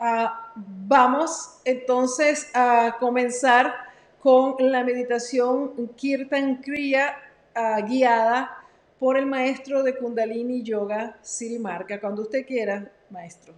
ah, 0.00 0.52
vamos 0.56 1.60
entonces 1.64 2.50
a 2.54 2.96
comenzar 2.98 3.72
con 4.20 4.56
la 4.58 4.82
meditación 4.82 5.72
Kirtan 5.96 6.56
Kriya 6.56 7.16
ah, 7.54 7.80
guiada 7.82 8.56
por 8.98 9.16
el 9.16 9.26
maestro 9.26 9.82
de 9.82 9.96
Kundalini 9.96 10.62
Yoga, 10.62 11.16
Siri 11.22 11.58
Marca. 11.58 11.98
Cuando 12.00 12.22
usted 12.22 12.46
quiera, 12.46 12.92
maestro. 13.10 13.54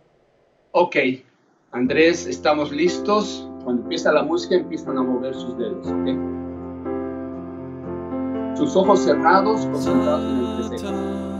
Ok, 0.70 0.96
Andrés, 1.72 2.26
estamos 2.26 2.70
listos. 2.70 3.48
Cuando 3.64 3.82
empieza 3.82 4.12
la 4.12 4.22
música, 4.22 4.54
empiezan 4.54 4.98
a 4.98 5.02
mover 5.02 5.34
sus 5.34 5.58
dedos. 5.58 5.86
¿okay? 5.86 6.16
Sus 8.56 8.76
ojos 8.76 9.00
cerrados, 9.00 9.66
concentrados 9.66 10.24
en 10.24 10.38
el 10.38 10.68
presente. 10.68 11.31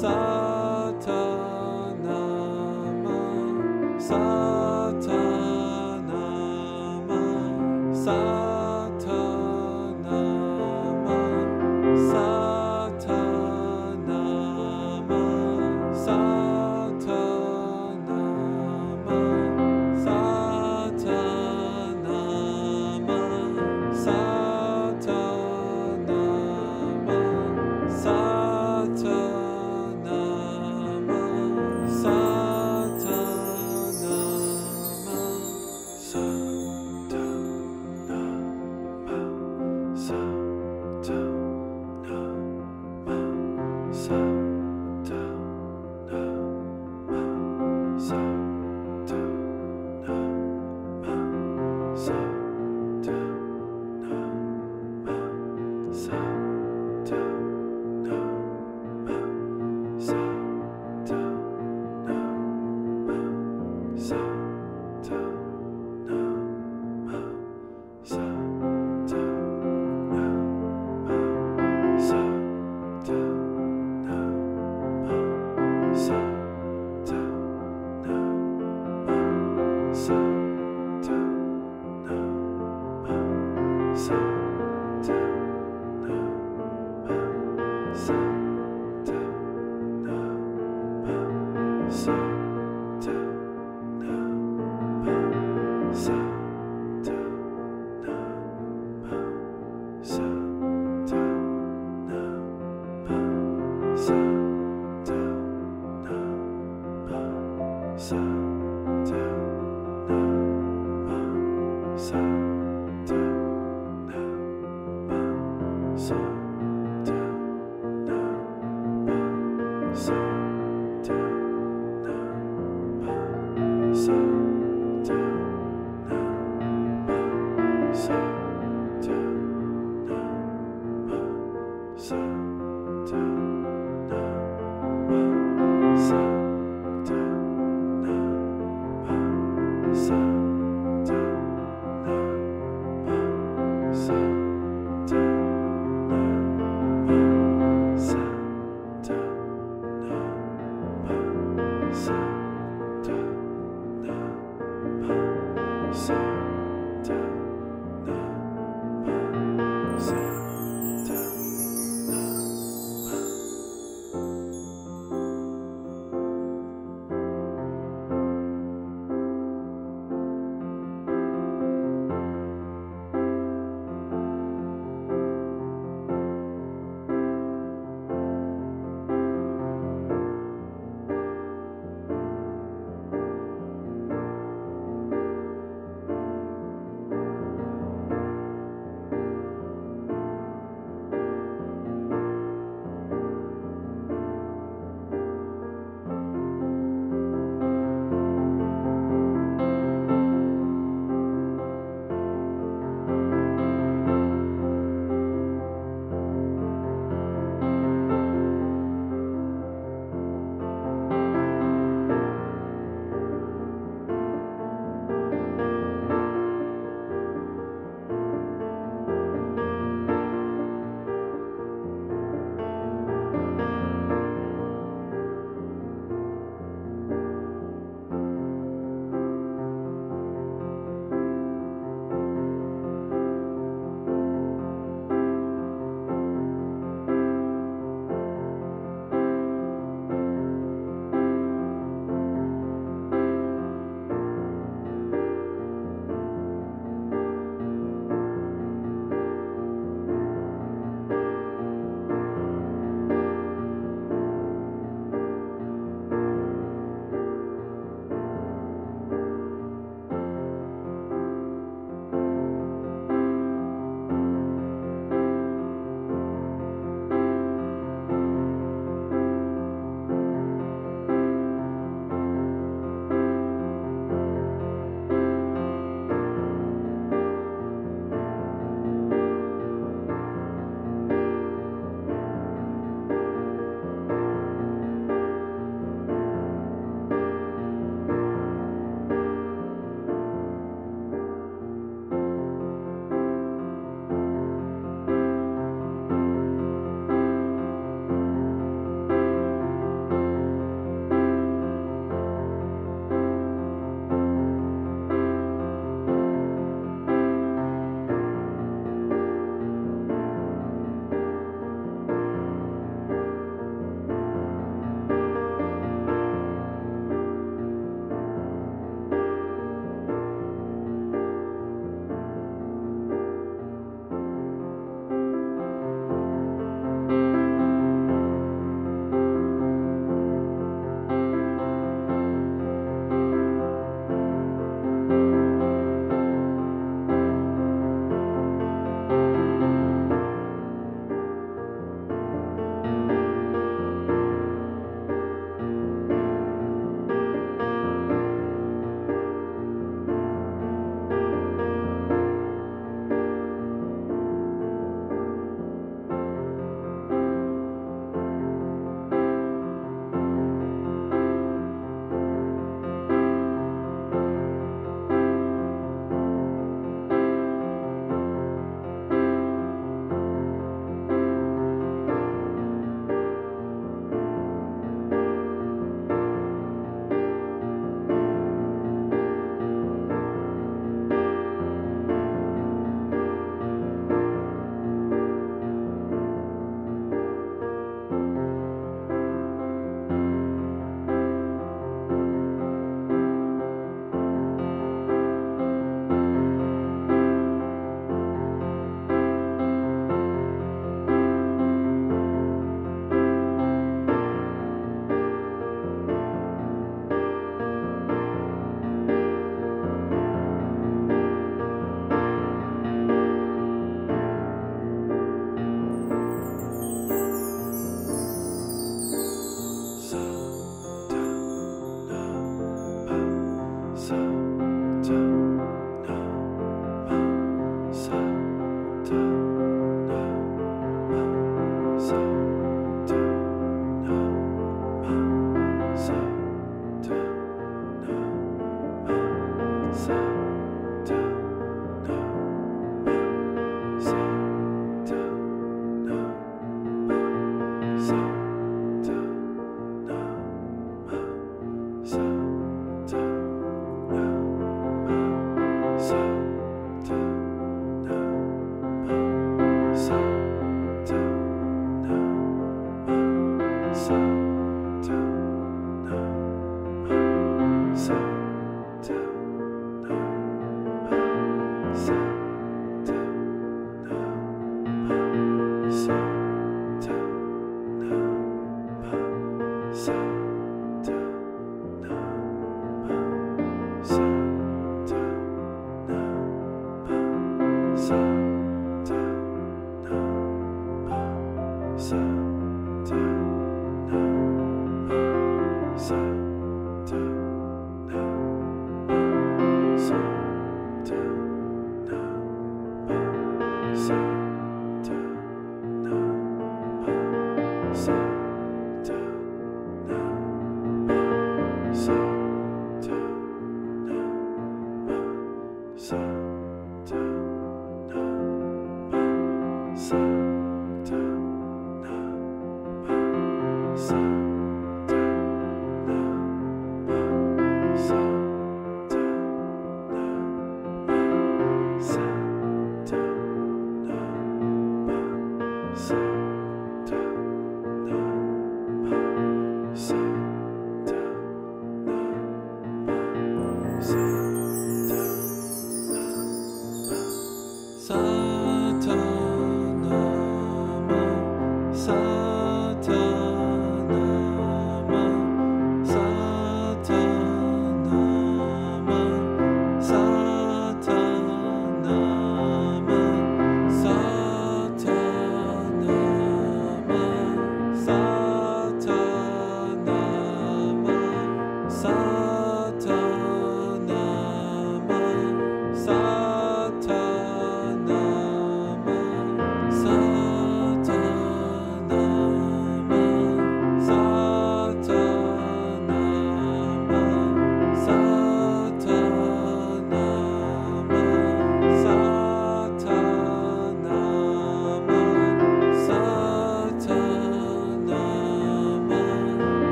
sorry 0.00 0.35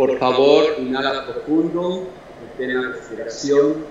Por 0.00 0.18
favor, 0.18 0.76
inhala 0.78 1.26
profundo, 1.26 2.08
mantén 2.40 2.72
la 2.72 2.88
respiración, 2.88 3.84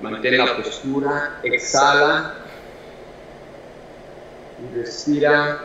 mantén 0.00 0.38
la 0.38 0.46
postura, 0.58 1.40
exhala. 1.42 2.36
Y 4.62 4.78
respira 4.78 5.58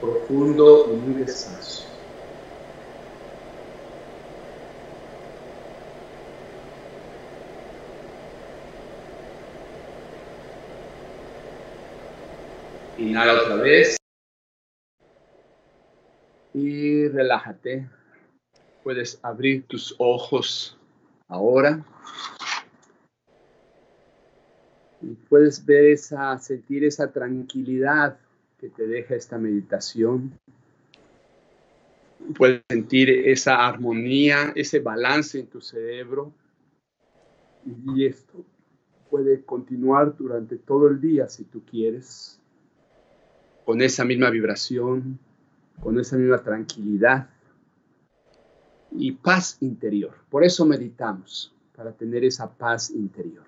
profundo 0.00 0.88
y 0.92 0.96
muy 0.96 1.24
despacio. 1.24 1.84
Inhala 12.96 13.42
otra 13.42 13.56
vez 13.56 13.95
y 16.56 17.06
relájate. 17.08 17.86
Puedes 18.82 19.20
abrir 19.22 19.66
tus 19.66 19.94
ojos 19.98 20.78
ahora. 21.28 21.84
Y 25.02 25.08
puedes 25.28 25.64
ver 25.66 25.84
esa, 25.84 26.38
sentir 26.38 26.82
esa 26.84 27.12
tranquilidad 27.12 28.18
que 28.58 28.70
te 28.70 28.86
deja 28.86 29.14
esta 29.14 29.36
meditación. 29.36 30.32
Puedes 32.34 32.62
sentir 32.70 33.10
esa 33.10 33.66
armonía, 33.66 34.52
ese 34.54 34.78
balance 34.78 35.38
en 35.38 35.48
tu 35.48 35.60
cerebro. 35.60 36.32
Y 37.94 38.06
esto 38.06 38.46
puede 39.10 39.44
continuar 39.44 40.16
durante 40.16 40.56
todo 40.56 40.88
el 40.88 41.02
día 41.02 41.28
si 41.28 41.44
tú 41.44 41.62
quieres. 41.66 42.40
con 43.66 43.82
esa 43.82 44.04
misma 44.04 44.30
vibración, 44.30 45.18
con 45.80 45.98
esa 45.98 46.16
misma 46.16 46.42
tranquilidad 46.42 47.28
y 48.92 49.12
paz 49.12 49.58
interior. 49.60 50.14
Por 50.30 50.44
eso 50.44 50.64
meditamos, 50.64 51.54
para 51.76 51.92
tener 51.92 52.24
esa 52.24 52.50
paz 52.50 52.90
interior. 52.90 53.44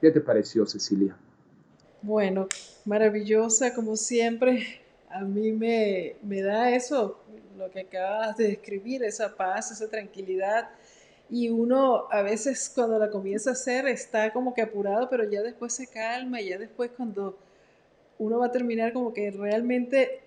¿Qué 0.00 0.10
te 0.10 0.20
pareció, 0.20 0.64
Cecilia? 0.66 1.16
Bueno, 2.02 2.48
maravillosa 2.84 3.74
como 3.74 3.96
siempre. 3.96 4.80
A 5.10 5.20
mí 5.20 5.52
me, 5.52 6.16
me 6.22 6.42
da 6.42 6.70
eso, 6.70 7.20
lo 7.56 7.70
que 7.70 7.80
acabas 7.80 8.36
de 8.36 8.48
describir, 8.48 9.02
esa 9.02 9.34
paz, 9.34 9.70
esa 9.72 9.88
tranquilidad. 9.88 10.70
Y 11.28 11.50
uno 11.50 12.06
a 12.10 12.22
veces 12.22 12.70
cuando 12.74 12.98
la 12.98 13.10
comienza 13.10 13.50
a 13.50 13.52
hacer 13.54 13.86
está 13.86 14.32
como 14.32 14.54
que 14.54 14.62
apurado, 14.62 15.10
pero 15.10 15.28
ya 15.28 15.42
después 15.42 15.74
se 15.74 15.86
calma 15.86 16.40
ya 16.40 16.56
después 16.56 16.90
cuando 16.96 17.36
uno 18.18 18.38
va 18.38 18.46
a 18.46 18.52
terminar 18.52 18.92
como 18.92 19.12
que 19.12 19.30
realmente 19.30 20.22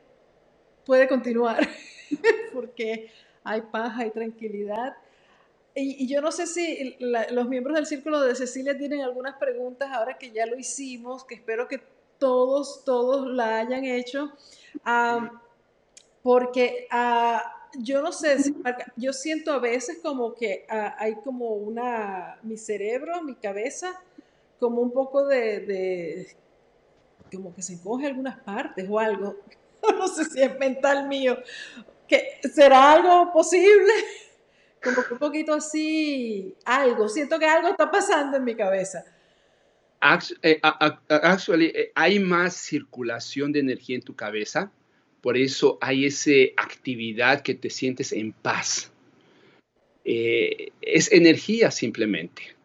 puede 0.86 1.08
continuar, 1.08 1.68
porque 2.54 3.12
hay 3.44 3.62
paz, 3.62 3.94
hay 3.98 4.12
tranquilidad. 4.12 4.96
Y, 5.74 6.08
yo 6.08 6.22
no 6.22 6.32
sé 6.32 6.48
si 6.48 6.98
los 7.00 7.48
miembros 7.48 7.76
del 7.76 7.86
Círculo 7.86 8.22
de 8.22 8.36
Cecilia 8.36 8.78
tienen 8.78 9.02
algunas 9.02 9.38
preguntas 9.38 9.90
ahora 9.92 10.18
que 10.18 10.32
ya 10.32 10.46
lo 10.46 10.58
hicimos, 10.58 11.24
que 11.24 11.36
espero 11.36 11.68
que 11.68 11.82
todos, 12.20 12.84
todos 12.84 13.28
la 13.28 13.60
hayan 13.60 13.86
hecho, 13.86 14.32
porque 16.22 16.88
ah, 16.92 17.70
yo 17.80 18.02
no 18.02 18.12
sé, 18.12 18.38
yo 18.98 19.14
siento 19.14 19.54
a 19.54 19.60
veces 19.60 20.00
como 20.04 20.36
que 20.36 20.66
ah, 20.70 20.96
hay 21.00 21.16
como 21.16 21.54
una, 21.56 22.38
mi 22.44 22.58
cerebro, 22.58 23.24
mi 23.24 23.36
cabeza, 23.36 24.00
como 24.60 24.82
un 24.82 24.92
poco 24.92 25.26
de, 25.26 25.62
de, 25.62 26.36
como 27.32 27.56
que 27.56 27.62
se 27.62 27.74
encoge 27.74 28.08
algunas 28.08 28.38
partes 28.40 28.86
o 28.90 29.00
algo, 29.00 29.38
no 29.98 30.08
sé 30.08 30.26
si 30.26 30.42
es 30.42 30.58
mental 30.60 31.08
mío, 31.08 31.38
que 32.08 32.40
será 32.54 32.94
algo 32.94 33.32
posible 33.32 33.94
como 34.84 35.04
que 35.04 35.14
un 35.14 35.20
poquito 35.20 35.54
así, 35.54 36.56
algo, 36.66 37.08
siento 37.08 37.38
que 37.40 37.46
algo 37.46 37.70
está 37.70 37.90
pasando 37.92 38.38
en 38.38 38.44
mi 38.44 38.56
cabeza. 38.56 39.06
Eh, 40.42 40.60
actually, 41.10 41.68
eh, 41.68 41.92
hay 41.94 42.20
más 42.20 42.56
circulación 42.56 43.52
de 43.52 43.60
energía 43.60 43.96
en 43.96 44.02
tu 44.02 44.16
cabeza, 44.16 44.72
por 45.22 45.38
eso 45.38 45.78
hay 45.80 46.08
esa 46.08 46.32
actividad 46.58 47.42
que 47.42 47.54
te 47.54 47.70
sientes 47.70 48.12
en 48.12 48.34
paz. 48.34 48.92
Eh, 50.04 50.72
es 50.82 51.12
energía 51.12 51.70
simplemente. 51.70 52.56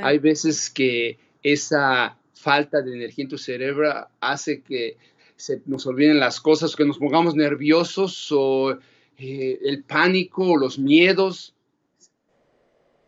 Hay 0.00 0.20
veces 0.20 0.70
que 0.70 1.18
esa 1.42 2.16
falta 2.32 2.80
de 2.80 2.94
energía 2.94 3.24
en 3.24 3.28
tu 3.28 3.38
cerebro 3.38 4.06
hace 4.20 4.62
que 4.62 4.96
se 5.44 5.62
nos 5.66 5.86
olviden 5.86 6.20
las 6.20 6.40
cosas, 6.40 6.76
que 6.76 6.84
nos 6.84 6.98
pongamos 6.98 7.34
nerviosos 7.34 8.28
o 8.32 8.78
el 9.16 9.84
pánico 9.84 10.44
o 10.44 10.56
los 10.56 10.78
miedos 10.78 11.54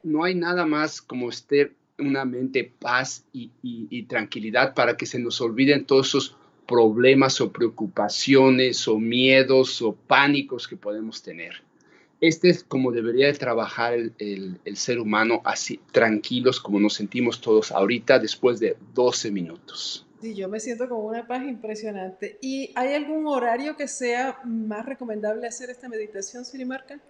no 0.07 0.23
hay 0.23 0.35
nada 0.35 0.65
más 0.67 1.03
como 1.03 1.29
estar 1.29 1.71
una 1.99 2.25
mente 2.25 2.73
paz 2.79 3.25
y, 3.33 4.03
tranquilidad 4.05 4.75
para 4.75 4.97
que 4.97 5.07
se 5.07 5.19
nos 5.19 5.41
olviden 5.41 5.85
todos 5.85 6.09
esos 6.09 6.37
problemas 6.69 7.41
o 7.41 7.51
preocupaciones 7.51 8.87
o 8.87 8.99
miedos 8.99 9.83
o 9.83 9.95
pánicos 9.95 10.69
que 10.69 10.77
podemos 10.77 11.23
tener. 11.23 11.63
Este 12.21 12.51
es 12.51 12.63
como 12.63 12.93
debería 12.93 13.27
de 13.27 13.35
trabajar 13.35 13.95
el, 13.95 14.59
ser 14.75 15.01
humano, 15.01 15.43
así 15.45 15.81
tranquilos 15.91 16.61
como 16.61 16.79
nos 16.79 16.95
sentimos 16.95 17.41
todos 17.41 17.73
ahorita 17.73 18.19
después 18.19 18.61
de 18.61 18.77
12 18.95 19.31
minutos. 19.33 20.06
Sí, 20.27 20.35
yo 20.35 20.49
me 20.49 20.59
siento 20.59 20.89
como 20.89 21.03
una 21.03 21.25
paz 21.25 21.45
impresionante. 21.45 22.37
¿Y 22.43 22.73
hay 22.75 22.95
algún 22.95 23.29
horario 23.29 23.77
que 23.77 23.87
sea 23.87 24.41
más 24.45 24.85
recomendable 24.85 25.47
hacer 25.47 25.71
esta 25.71 25.89
meditación, 25.89 26.45
Sirimarca? 26.45 27.01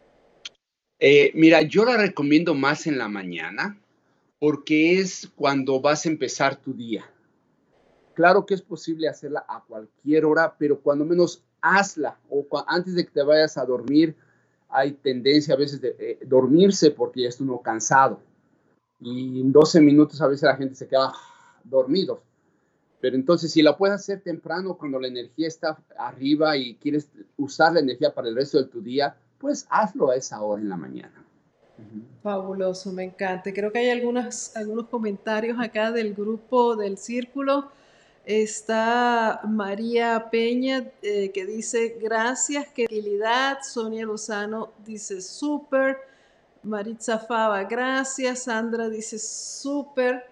Eh, 0.98 1.32
mira, 1.34 1.62
yo 1.62 1.86
la 1.86 1.96
recomiendo 1.96 2.54
más 2.54 2.86
en 2.86 2.98
la 2.98 3.08
mañana 3.08 3.80
porque 4.38 4.98
es 4.98 5.30
cuando 5.34 5.80
vas 5.80 6.04
a 6.04 6.10
empezar 6.10 6.56
tu 6.56 6.74
día. 6.74 7.10
Claro 8.12 8.44
que 8.44 8.52
es 8.52 8.60
posible 8.60 9.08
hacerla 9.08 9.46
a 9.48 9.64
cualquier 9.66 10.26
hora, 10.26 10.54
pero 10.58 10.78
cuando 10.78 11.06
menos 11.06 11.42
hazla 11.62 12.18
o 12.28 12.46
antes 12.68 12.96
de 12.96 13.06
que 13.06 13.12
te 13.12 13.22
vayas 13.22 13.56
a 13.56 13.64
dormir, 13.64 14.14
hay 14.68 14.92
tendencia 14.92 15.54
a 15.54 15.56
veces 15.56 15.80
de 15.80 15.96
eh, 15.98 16.18
dormirse 16.26 16.90
porque 16.90 17.22
ya 17.22 17.30
está 17.30 17.44
uno 17.44 17.62
cansado. 17.62 18.20
Y 19.00 19.40
en 19.40 19.52
12 19.52 19.80
minutos 19.80 20.20
a 20.20 20.26
veces 20.26 20.42
la 20.42 20.56
gente 20.56 20.74
se 20.74 20.86
queda 20.86 21.14
dormido. 21.64 22.25
Pero 23.00 23.16
entonces 23.16 23.52
si 23.52 23.62
la 23.62 23.76
puedes 23.76 23.96
hacer 23.96 24.20
temprano 24.20 24.76
cuando 24.76 24.98
la 24.98 25.08
energía 25.08 25.48
está 25.48 25.78
arriba 25.98 26.56
y 26.56 26.76
quieres 26.76 27.08
usar 27.36 27.72
la 27.74 27.80
energía 27.80 28.14
para 28.14 28.28
el 28.28 28.34
resto 28.34 28.58
de 28.58 28.68
tu 28.68 28.80
día, 28.80 29.16
pues 29.38 29.66
hazlo 29.70 30.10
a 30.10 30.16
esa 30.16 30.40
hora 30.42 30.62
en 30.62 30.68
la 30.68 30.76
mañana. 30.76 31.24
Fabuloso, 32.22 32.92
me 32.92 33.04
encanta. 33.04 33.52
Creo 33.52 33.70
que 33.70 33.78
hay 33.78 33.90
algunos 33.90 34.52
comentarios 34.90 35.58
acá 35.60 35.92
del 35.92 36.14
grupo 36.14 36.74
del 36.74 36.96
círculo. 36.96 37.70
Está 38.24 39.40
María 39.44 40.28
Peña 40.32 40.90
eh, 41.02 41.30
que 41.32 41.46
dice 41.46 41.96
gracias, 42.00 42.66
qué 42.74 42.86
tranquilidad. 42.86 43.58
Sonia 43.62 44.04
Lozano 44.04 44.72
dice 44.84 45.20
súper. 45.20 45.98
Maritza 46.64 47.20
Fava, 47.20 47.62
gracias. 47.64 48.44
Sandra 48.44 48.88
dice 48.88 49.18
súper. 49.20 50.24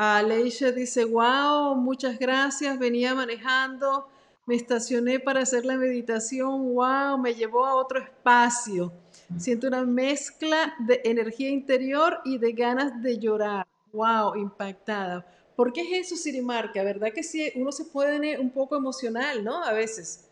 Aleisha 0.00 0.72
dice 0.72 1.04
wow, 1.04 1.74
muchas 1.74 2.18
gracias. 2.18 2.78
Venía 2.78 3.14
manejando 3.14 4.08
me 4.48 4.54
estacioné 4.54 5.20
para 5.20 5.42
hacer 5.42 5.66
la 5.66 5.76
meditación, 5.76 6.72
wow, 6.72 7.18
me 7.18 7.34
llevó 7.34 7.66
a 7.66 7.74
otro 7.74 8.02
espacio. 8.02 8.90
Siento 9.36 9.66
una 9.66 9.84
mezcla 9.84 10.74
de 10.86 11.02
energía 11.04 11.50
interior 11.50 12.20
y 12.24 12.38
de 12.38 12.52
ganas 12.52 13.02
de 13.02 13.18
llorar. 13.18 13.66
Wow, 13.92 14.36
impactada. 14.36 15.30
¿Por 15.54 15.74
qué 15.74 15.82
es 15.82 16.06
eso, 16.06 16.16
Sirimarca? 16.16 16.82
¿Verdad 16.82 17.12
que 17.12 17.22
sí, 17.22 17.52
uno 17.56 17.72
se 17.72 17.84
puede 17.84 18.38
un 18.38 18.50
poco 18.50 18.74
emocional, 18.74 19.44
¿no? 19.44 19.62
A 19.62 19.74
veces. 19.74 20.30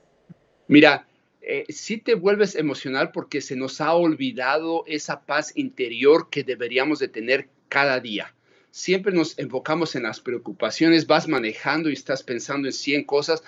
Mira, 0.66 1.06
eh, 1.42 1.66
sí 1.68 1.98
te 1.98 2.14
vuelves 2.14 2.54
emocional 2.54 3.12
porque 3.12 3.42
se 3.42 3.54
nos 3.54 3.82
ha 3.82 3.92
olvidado 3.92 4.84
esa 4.86 5.26
paz 5.26 5.52
interior 5.56 6.30
que 6.30 6.42
deberíamos 6.42 7.00
de 7.00 7.08
tener 7.08 7.50
cada 7.68 8.00
día. 8.00 8.34
Siempre 8.76 9.10
nos 9.10 9.38
enfocamos 9.38 9.96
en 9.96 10.02
las 10.02 10.20
preocupaciones, 10.20 11.06
vas 11.06 11.28
manejando 11.28 11.88
y 11.88 11.94
estás 11.94 12.22
pensando 12.22 12.68
en 12.68 12.74
100 12.74 13.04
cosas, 13.04 13.42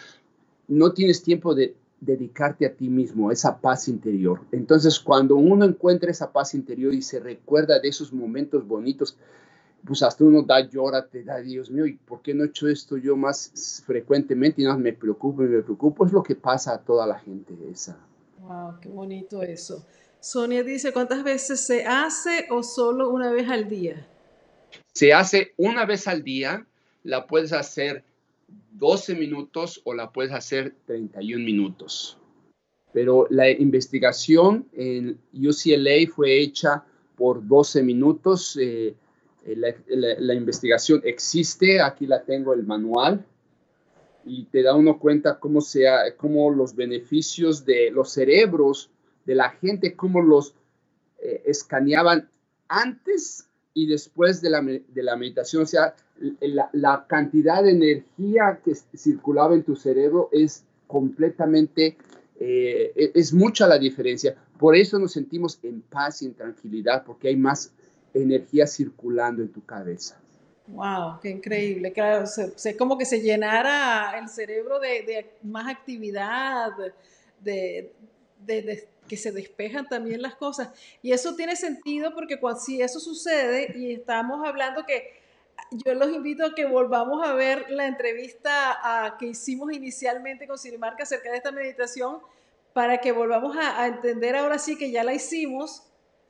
no 0.69 0.95
tienes 0.95 1.23
tiempo 1.23 1.55
de 1.55 1.77
dedicarte 2.01 2.65
a 2.65 2.73
ti 2.73 2.89
mismo, 2.89 3.31
esa 3.31 3.61
paz 3.61 3.89
interior. 3.89 4.41
Entonces, 4.53 4.99
cuando 4.99 5.37
uno 5.37 5.67
encuentra 5.67 6.11
esa 6.11 6.33
paz 6.33 6.55
interior 6.55 6.95
y 6.95 7.03
se 7.03 7.21
recuerda 7.21 7.79
de 7.79 7.91
esos 7.91 8.11
momentos 8.11 8.67
bonitos, 8.67 9.19
pues 9.85 10.03
hasta 10.03 10.25
uno 10.25 10.45
da 10.45 10.67
llora, 10.67 11.07
te 11.07 11.23
da, 11.23 11.41
Dios 11.41 11.71
mío, 11.71 11.85
¿y 11.85 11.97
por 11.97 12.23
qué 12.23 12.33
no 12.33 12.45
he 12.45 12.47
hecho 12.47 12.67
esto 12.67 12.97
yo 12.97 13.15
más 13.15 13.83
frecuentemente? 13.85 14.63
Y 14.63 14.65
no, 14.65 14.79
me 14.79 14.95
preocupo 14.95 15.45
y 15.45 15.49
me 15.49 15.61
preocupo. 15.61 16.07
Es 16.07 16.13
lo 16.13 16.23
que 16.23 16.37
pasa 16.37 16.73
a 16.73 16.79
toda 16.79 17.07
la 17.07 17.19
gente 17.19 17.55
esa. 17.71 17.99
Wow, 18.41 18.81
qué 18.81 18.89
bonito 18.89 19.43
eso. 19.43 19.85
Sonia 20.21 20.63
dice, 20.63 20.91
¿cuántas 20.95 21.23
veces 21.23 21.61
se 21.61 21.85
hace 21.85 22.47
o 22.49 22.63
solo 22.63 23.11
una 23.11 23.31
vez 23.31 23.51
al 23.51 23.69
día? 23.69 24.07
Se 24.99 25.13
hace 25.13 25.55
una 25.57 25.87
vez 25.87 26.09
al 26.09 26.25
día, 26.25 26.67
la 27.05 27.29
puedes 27.29 27.53
hacer 27.53 28.03
12 28.73 29.15
minutos 29.15 29.81
o 29.85 29.95
la 29.95 30.11
puedes 30.11 30.33
hacer 30.33 30.75
31 30.87 31.45
minutos. 31.45 32.19
Pero 32.93 33.29
la 33.31 33.49
investigación 33.49 34.67
en 34.73 35.17
UCLA 35.33 36.13
fue 36.13 36.41
hecha 36.41 36.85
por 37.15 37.47
12 37.47 37.85
minutos. 37.85 38.59
Eh, 38.61 38.97
eh, 39.47 40.17
la, 40.19 40.35
investigación 40.35 41.01
existe, 41.05 41.81
aquí 41.81 42.05
la 42.05 42.25
tengo 42.25 42.53
el 42.53 42.67
manual 42.67 43.25
y 44.25 44.47
te 44.47 44.65
da 44.65 44.75
uno 44.75 44.99
cuenta 44.99 45.39
cómo, 45.39 45.61
sea, 45.61 46.17
cómo 46.17 46.51
los 46.51 46.75
beneficios 46.75 47.65
de 47.65 47.93
los 47.93 48.11
cerebros 48.11 48.91
de 49.25 49.37
la 49.37 49.51
gente, 49.51 49.95
cómo 49.95 50.21
los 50.23 50.57
eh, 51.23 51.45
escaneaban 51.47 52.29
antes 52.67 53.48
y 53.79 53.87
después 53.87 54.41
de 54.41 54.51
la, 54.51 54.61
de 54.61 55.03
la 55.05 55.15
meditación. 55.15 55.63
O 55.63 55.67
sea, 55.67 55.95
la, 56.73 57.07
cantidad 57.07 57.63
de 57.63 57.71
energía 57.71 58.61
que 58.65 58.75
circulaba 58.97 59.55
en 59.55 59.63
tu 59.63 59.77
cerebro 59.77 60.29
es 60.33 60.65
completamente, 60.89 61.97
eh, 62.41 62.93
e, 62.97 63.13
es 63.15 63.33
mucha 63.33 63.69
la 63.69 63.79
diferencia. 63.79 64.35
Por 64.59 64.75
eso 64.75 64.99
nos 64.99 65.13
sentimos 65.13 65.61
en 65.63 65.81
paz 65.83 66.23
y 66.23 66.27
en 66.27 66.35
tranquilidad, 66.35 67.05
porque 67.05 67.29
hay 67.29 67.37
más 67.37 67.73
energía 68.15 68.67
circulando 68.67 69.43
en 69.43 69.53
tu 69.53 69.65
cabeza. 69.65 70.21
Wow, 70.67 71.21
qué 71.23 71.31
increíble. 71.31 71.93
Claro, 71.93 72.27
se, 72.27 72.77
como 72.77 72.99
que 72.99 73.05
se 73.05 73.21
llenara 73.21 74.19
el 74.19 74.29
cerebro 74.29 74.81
de, 74.81 75.25
más 75.45 75.69
actividad, 75.69 76.73
de, 77.41 77.93
que 79.09 79.17
se 79.17 79.33
despejan 79.33 79.89
también 79.89 80.23
las 80.23 80.37
cosas. 80.37 80.71
Y 81.03 81.13
eso 81.13 81.35
tiene 81.35 81.57
sentido 81.57 82.15
porque 82.15 82.39
cuando, 82.39 82.61
si 82.61 82.81
eso 82.81 83.01
sucede 83.01 83.77
y 83.77 83.93
estamos 83.95 84.47
hablando 84.47 84.87
que 84.87 85.19
yo 85.85 85.95
los 85.95 86.11
invito 86.11 86.47
a 86.47 86.55
que 86.55 86.67
volvamos 86.67 87.27
a 87.27 87.35
ver 87.35 87.71
la 87.71 87.87
entrevista 87.87 89.17
que 89.19 89.27
hicimos 89.27 89.73
inicialmente 89.73 90.47
con 90.47 90.59
Sirimarca 90.59 91.03
acerca 91.03 91.31
de 91.31 91.39
esta 91.39 91.53
meditación 91.53 92.21
para 92.73 92.99
que 92.99 93.13
volvamos 93.13 93.57
a, 93.57 93.87
entender 93.87 94.37
ahora 94.37 94.59
sí 94.59 94.77
que 94.77 94.91
ya 94.91 95.03
la 95.03 95.13
hicimos, 95.13 95.83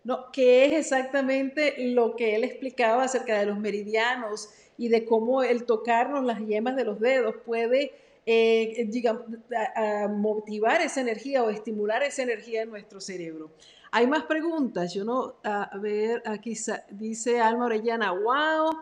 ¿no? 0.05 0.33
qué 0.33 0.67
es 0.67 0.73
exactamente 0.73 1.75
lo 1.79 2.17
que 2.17 2.37
él 2.37 2.45
explicaba 2.45 3.05
acerca 3.05 3.39
de 3.39 3.47
los 3.47 3.59
meridianos 3.59 4.49
y 4.79 4.89
de 4.89 5.05
cómo 5.05 5.43
el 5.43 5.67
tocarnos 5.67 6.25
las 6.25 6.41
yemas 6.41 6.77
de 6.77 6.85
los 6.85 7.01
dedos 7.01 7.35
puede 7.45 7.93
eh, 8.31 10.07
motivar 10.11 10.83
esa 10.83 11.01
energía 11.01 11.43
o 11.43 11.49
estimular 11.49 12.03
esa 12.03 12.23
energía 12.23 12.63
en 12.63 12.69
nuestro 12.69 13.01
cerebro. 13.01 13.51
Hay 13.91 14.07
más 14.07 14.25
preguntas. 14.25 14.93
Yo 14.93 15.03
no, 15.03 15.37
a 15.43 15.71
ver, 15.79 16.23
aquí 16.27 16.55
dice 16.91 17.41
Alma 17.41 17.65
Orellana, 17.65 18.13
wow. 18.13 18.79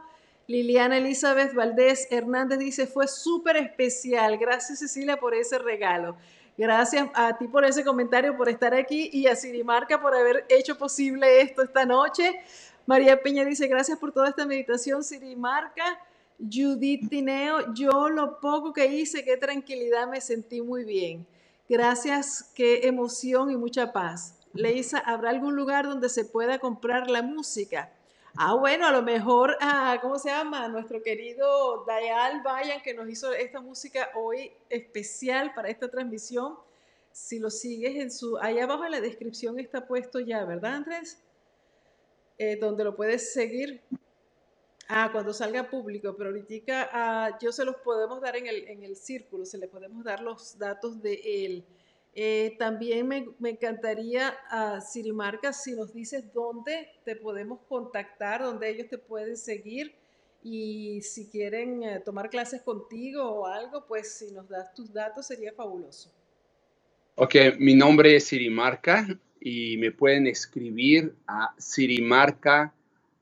Liliana 0.49 0.99
Elizabeth 0.99 1.55
Valdés 1.55 2.09
Hernández 2.11 2.59
dice, 2.59 2.89
fue 2.89 3.07
súper 3.07 3.57
especial. 3.57 4.37
Gracias 4.37 4.81
Cecilia 4.81 5.17
por 5.17 5.33
ese 5.33 5.59
regalo. 5.59 6.17
Gracias 6.59 7.09
a 7.15 7.39
ti 7.39 7.47
por 7.47 7.65
ese 7.65 7.85
comentario, 7.85 8.37
por 8.37 8.49
estar 8.49 8.75
aquí 8.75 9.11
y 9.13 9.29
a 9.29 9.37
Sirimarca 9.37 10.01
por 10.01 10.15
haber 10.15 10.45
hecho 10.49 10.77
posible 10.77 11.41
esto 11.41 11.63
esta 11.63 11.85
noche. 11.85 12.41
María 12.87 13.21
Peña 13.23 13.45
dice, 13.45 13.69
gracias 13.69 13.99
por 13.99 14.11
toda 14.11 14.29
esta 14.29 14.45
meditación, 14.45 15.05
Sirimarca. 15.05 16.01
Judith 16.39 17.09
Tineo, 17.09 17.73
yo 17.75 18.09
lo 18.09 18.41
poco 18.41 18.73
que 18.73 18.87
hice, 18.87 19.25
qué 19.25 19.37
tranquilidad, 19.37 20.09
me 20.09 20.21
sentí 20.21 20.61
muy 20.61 20.85
bien. 20.85 21.27
Gracias, 21.69 22.53
qué 22.55 22.87
emoción 22.87 23.51
y 23.51 23.57
mucha 23.57 23.93
paz. 23.93 24.35
Leisa, 24.53 24.99
¿habrá 24.99 25.31
algún 25.31 25.57
lugar 25.57 25.87
donde 25.87 26.09
se 26.09 26.25
pueda 26.25 26.59
comprar 26.59 27.11
la 27.11 27.23
música? 27.23 27.91
Ah, 28.37 28.55
bueno, 28.55 28.87
a 28.87 28.93
lo 28.93 29.03
mejor, 29.03 29.57
ah, 29.61 29.99
¿cómo 30.03 30.19
se 30.19 30.29
llama? 30.29 30.69
Nuestro 30.69 31.03
querido 31.03 31.85
Dayal 31.87 32.43
Vayan, 32.43 32.83
que 32.83 32.93
nos 32.93 33.09
hizo 33.09 33.33
esta 33.33 33.61
música 33.61 34.11
hoy 34.15 34.53
especial 34.69 35.55
para 35.55 35.69
esta 35.69 35.89
transmisión. 35.89 36.57
Si 37.13 37.39
lo 37.39 37.49
sigues 37.49 37.97
en 37.97 38.11
su, 38.11 38.37
ahí 38.39 38.59
abajo 38.59 38.85
en 38.85 38.93
la 38.93 39.01
descripción 39.01 39.59
está 39.59 39.87
puesto 39.87 40.21
ya, 40.21 40.45
¿verdad, 40.45 40.75
Andrés? 40.75 41.19
Eh, 42.37 42.57
donde 42.61 42.85
lo 42.85 42.95
puedes 42.95 43.33
seguir. 43.33 43.83
Ah, 44.89 45.11
cuando 45.11 45.33
salga 45.33 45.69
público, 45.69 46.15
pero 46.17 46.31
ahorita 46.31 46.91
ah, 46.93 47.39
yo 47.41 47.51
se 47.51 47.65
los 47.65 47.77
podemos 47.77 48.21
dar 48.21 48.37
en 48.37 48.47
el, 48.47 48.69
en 48.69 48.85
el 48.85 48.97
círculo, 48.97 49.45
se 49.45 49.59
le 49.59 49.67
podemos 49.67 50.05
dar 50.05 50.21
los 50.21 50.59
datos 50.59 51.03
de 51.03 51.21
él. 51.25 51.65
Eh, 52.19 52.57
también 52.59 53.07
me, 53.07 53.51
encantaría, 53.51 54.29
a 54.49 54.81
Sirimarca, 54.81 55.53
si 55.53 55.75
nos 55.75 55.93
dices 55.93 56.33
dónde 56.33 56.89
te 57.05 57.15
podemos 57.15 57.61
contactar, 57.69 58.43
dónde 58.43 58.71
ellos 58.71 58.89
te 58.89 58.97
pueden 58.97 59.37
seguir 59.37 59.95
y 60.43 61.03
si 61.03 61.29
quieren 61.29 61.83
eh, 61.83 62.01
tomar 62.01 62.31
clases 62.31 62.63
contigo 62.63 63.23
o 63.23 63.47
algo, 63.47 63.85
pues 63.87 64.15
si 64.17 64.31
nos 64.31 64.49
das 64.49 64.73
tus 64.73 64.91
datos 64.95 65.27
sería 65.27 65.53
fabuloso. 65.53 66.11
Ok, 67.17 67.35
mi 67.59 67.75
nombre 67.75 68.17
es 68.17 68.25
Sirimarca 68.29 69.07
y 69.39 69.77
me 69.77 69.91
pueden 69.91 70.27
escribir 70.27 71.15
a 71.27 71.55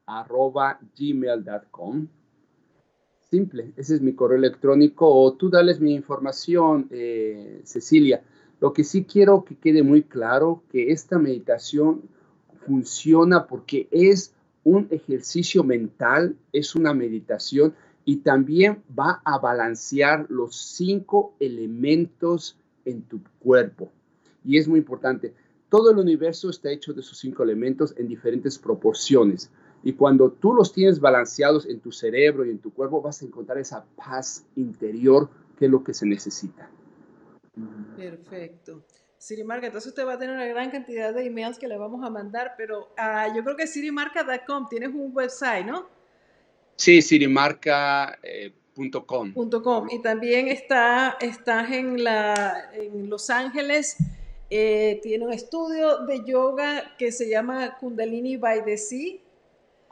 sirimarca.gmail.com. 0.06 2.08
Simple, 3.30 3.72
ese 3.76 3.96
es 3.96 4.00
mi 4.00 4.14
correo 4.14 4.38
electrónico 4.38 5.08
o 5.08 5.34
tú 5.34 5.50
dales 5.50 5.80
mi 5.80 5.94
información, 5.94 6.88
eh, 6.90 7.60
Cecilia 7.64 8.22
lo 8.64 8.72
que 8.72 8.82
sí 8.82 9.04
quiero 9.04 9.44
que 9.44 9.56
quede 9.56 9.82
muy 9.82 10.04
claro 10.04 10.62
que 10.70 10.90
esta 10.90 11.18
meditación 11.18 12.00
funciona 12.66 13.46
porque 13.46 13.88
es 13.90 14.32
un 14.62 14.88
ejercicio 14.90 15.62
mental, 15.62 16.34
es 16.50 16.74
una 16.74 16.94
meditación 16.94 17.74
y 18.06 18.16
también 18.16 18.82
va 18.98 19.20
a 19.22 19.38
balancear 19.38 20.24
los 20.30 20.56
cinco 20.56 21.34
elementos 21.40 22.56
en 22.86 23.02
tu 23.02 23.20
cuerpo. 23.38 23.92
Y 24.44 24.56
es 24.56 24.66
muy 24.66 24.78
importante. 24.78 25.34
Todo 25.68 25.90
el 25.90 25.98
universo 25.98 26.48
está 26.48 26.70
hecho 26.70 26.94
de 26.94 27.02
esos 27.02 27.18
cinco 27.18 27.42
elementos 27.42 27.92
en 27.98 28.08
diferentes 28.08 28.58
proporciones. 28.58 29.50
Y 29.84 29.92
cuando 29.92 30.32
tú 30.32 30.54
los 30.54 30.72
tienes 30.72 30.98
balanceados 30.98 31.66
en 31.66 31.78
tu 31.78 31.92
cerebro 31.92 32.46
y 32.46 32.50
en 32.50 32.58
tu 32.58 32.72
cuerpo, 32.72 33.02
vas 33.02 33.20
a 33.20 33.26
encontrar 33.26 33.58
esa 33.58 33.84
paz 33.96 34.46
interior 34.56 35.28
que 35.58 35.66
es 35.66 35.70
lo 35.70 35.84
que 35.84 35.92
se 35.92 36.06
necesita. 36.06 36.70
Perfecto. 37.94 38.82
Sirimarca, 39.18 39.66
entonces 39.66 39.90
usted 39.90 40.06
va 40.06 40.14
a 40.14 40.18
tener 40.18 40.34
una 40.34 40.46
gran 40.46 40.70
cantidad 40.70 41.14
de 41.14 41.26
emails 41.26 41.58
que 41.58 41.68
le 41.68 41.76
vamos 41.76 42.04
a 42.04 42.10
mandar, 42.10 42.54
pero 42.56 42.94
uh, 42.98 43.36
yo 43.36 43.44
creo 43.44 43.56
que 43.56 43.66
sirimarca.com, 43.66 44.68
tienes 44.68 44.88
un 44.88 45.10
website, 45.14 45.66
¿no? 45.66 45.86
Sí, 46.76 47.02
sirimarca.com. 47.02 49.34
.com. 49.62 49.88
Y 49.90 50.02
también 50.02 50.48
está, 50.48 51.16
estás 51.20 51.70
en, 51.70 52.02
la, 52.02 52.70
en 52.72 53.08
Los 53.08 53.30
Ángeles, 53.30 53.96
eh, 54.50 54.98
tiene 55.02 55.26
un 55.26 55.32
estudio 55.32 55.98
de 56.06 56.24
yoga 56.24 56.96
que 56.98 57.12
se 57.12 57.28
llama 57.28 57.76
Kundalini 57.78 58.36
by 58.36 58.64
the 58.64 58.76
Sea. 58.76 59.23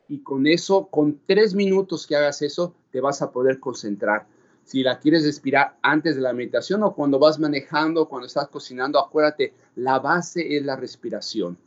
y 0.08 0.20
con 0.20 0.48
eso, 0.48 0.88
con 0.88 1.20
tres 1.26 1.54
minutos 1.54 2.06
que 2.06 2.16
hagas 2.16 2.42
eso, 2.42 2.76
te 2.92 3.02
vas 3.02 3.22
a 3.22 3.32
poder 3.32 3.60
concentrar. 3.60 4.28
Si 4.66 4.84
la 4.84 5.00
quieres 5.00 5.26
respirar 5.26 5.78
antes 5.82 6.16
de 6.16 6.22
la 6.22 6.34
meditación 6.34 6.84
o 6.84 6.94
cuando 6.94 7.20
vas 7.20 7.40
manejando, 7.40 8.08
cuando 8.08 8.28
estás 8.28 8.48
cocinando, 8.48 9.00
acuérdate, 9.00 9.54
la 9.76 10.00
base 10.00 10.56
es 10.56 10.64
la 10.64 10.76
respiración. 10.76 11.58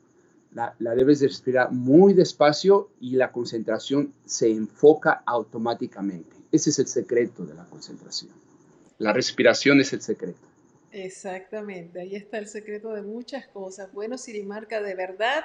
La, 0.53 0.75
la 0.79 0.95
debes 0.95 1.21
de 1.21 1.29
respirar 1.29 1.71
muy 1.73 2.15
despacio 2.15 2.91
y 3.01 3.17
la 3.17 3.33
concentración 3.33 4.15
se 4.25 4.51
enfoca 4.51 5.23
automáticamente. 5.27 6.37
Ese 6.51 6.71
es 6.71 6.79
el 6.79 6.87
secreto 6.87 7.45
de 7.45 7.55
la 7.55 7.67
concentración. 7.67 8.31
La 8.99 9.13
respiración 9.13 9.81
es 9.81 9.93
el 9.93 10.01
secreto. 10.01 10.47
Exactamente, 10.93 12.01
ahí 12.01 12.17
está 12.17 12.39
el 12.39 12.49
secreto 12.49 12.95
de 12.95 13.03
muchas 13.03 13.47
cosas. 13.49 13.93
Bueno, 13.93 14.17
Sirimarca, 14.17 14.81
de 14.81 14.95
verdad 14.95 15.45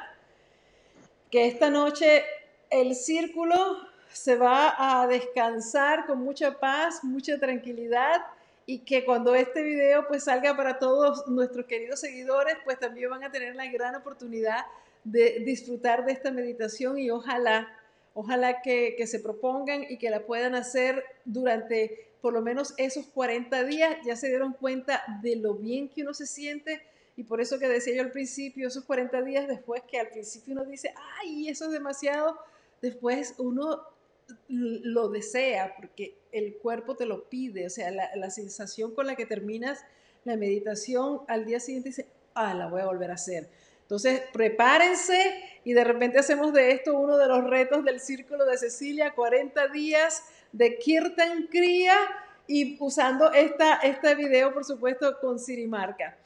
que 1.29 1.47
esta 1.47 1.69
noche 1.69 2.23
el 2.71 2.95
círculo 2.95 3.77
se 4.11 4.35
va 4.35 4.75
a 4.77 5.07
descansar 5.07 6.05
con 6.05 6.23
mucha 6.23 6.59
paz, 6.59 7.03
mucha 7.03 7.37
tranquilidad 7.39 8.21
y 8.65 8.79
que 8.79 9.05
cuando 9.05 9.35
este 9.35 9.61
video 9.61 10.07
pues 10.07 10.23
salga 10.23 10.55
para 10.55 10.79
todos 10.79 11.27
nuestros 11.27 11.65
queridos 11.65 11.99
seguidores, 11.99 12.55
pues 12.63 12.79
también 12.79 13.09
van 13.09 13.23
a 13.23 13.31
tener 13.31 13.55
la 13.55 13.65
gran 13.67 13.95
oportunidad 13.95 14.65
de 15.03 15.41
disfrutar 15.45 16.05
de 16.05 16.13
esta 16.13 16.31
meditación 16.31 16.97
y 16.97 17.09
ojalá, 17.09 17.67
ojalá 18.13 18.61
que, 18.61 18.95
que 18.97 19.07
se 19.07 19.19
propongan 19.19 19.85
y 19.89 19.97
que 19.97 20.09
la 20.09 20.25
puedan 20.25 20.55
hacer 20.55 21.03
durante 21.25 22.07
por 22.21 22.33
lo 22.33 22.41
menos 22.41 22.73
esos 22.77 23.07
40 23.07 23.63
días. 23.63 23.97
Ya 24.05 24.15
se 24.15 24.27
dieron 24.27 24.53
cuenta 24.53 25.03
de 25.21 25.35
lo 25.35 25.55
bien 25.55 25.89
que 25.89 26.03
uno 26.03 26.13
se 26.13 26.27
siente 26.27 26.81
y 27.17 27.23
por 27.23 27.41
eso 27.41 27.59
que 27.59 27.67
decía 27.67 27.95
yo 27.95 28.01
al 28.01 28.11
principio, 28.11 28.67
esos 28.67 28.85
40 28.85 29.21
días 29.23 29.47
después 29.47 29.81
que 29.89 29.99
al 29.99 30.07
principio 30.07 30.53
uno 30.53 30.65
dice, 30.65 30.93
ay, 31.19 31.49
eso 31.49 31.65
es 31.65 31.71
demasiado, 31.71 32.39
después 32.81 33.35
uno 33.37 33.81
lo 34.47 35.09
desea 35.09 35.73
porque 35.75 36.17
el 36.31 36.55
cuerpo 36.57 36.95
te 36.95 37.05
lo 37.05 37.25
pide, 37.25 37.65
o 37.65 37.69
sea, 37.69 37.91
la, 37.91 38.29
sensación 38.29 38.93
con 38.93 39.07
la 39.07 39.15
que 39.15 39.25
terminas 39.25 39.83
la 40.23 40.37
meditación 40.37 41.21
al 41.27 41.45
día 41.45 41.59
siguiente 41.59 41.89
dice, 41.89 42.07
ah, 42.33 42.53
la 42.53 42.67
voy 42.67 42.81
a 42.81 42.85
volver 42.85 43.11
a 43.11 43.15
hacer. 43.15 43.49
Entonces, 43.81 44.21
prepárense 44.31 45.43
y 45.65 45.73
de 45.73 45.83
repente 45.83 46.19
hacemos 46.19 46.53
de 46.53 46.71
esto 46.71 46.97
uno 46.97 47.17
de 47.17 47.27
los 47.27 47.43
retos 47.43 47.83
del 47.83 47.99
Círculo 47.99 48.45
de 48.45 48.57
Cecilia, 48.57 49.13
40 49.13 49.67
días 49.67 50.23
de 50.53 50.77
Kirtan 50.77 51.47
Kriya 51.47 51.97
y 52.47 52.77
usando 52.79 53.33
esta, 53.33 53.75
este 53.75 54.15
video, 54.15 54.53
por 54.53 54.63
supuesto, 54.63 55.19
con 55.19 55.39
Sirimarca. 55.39 56.17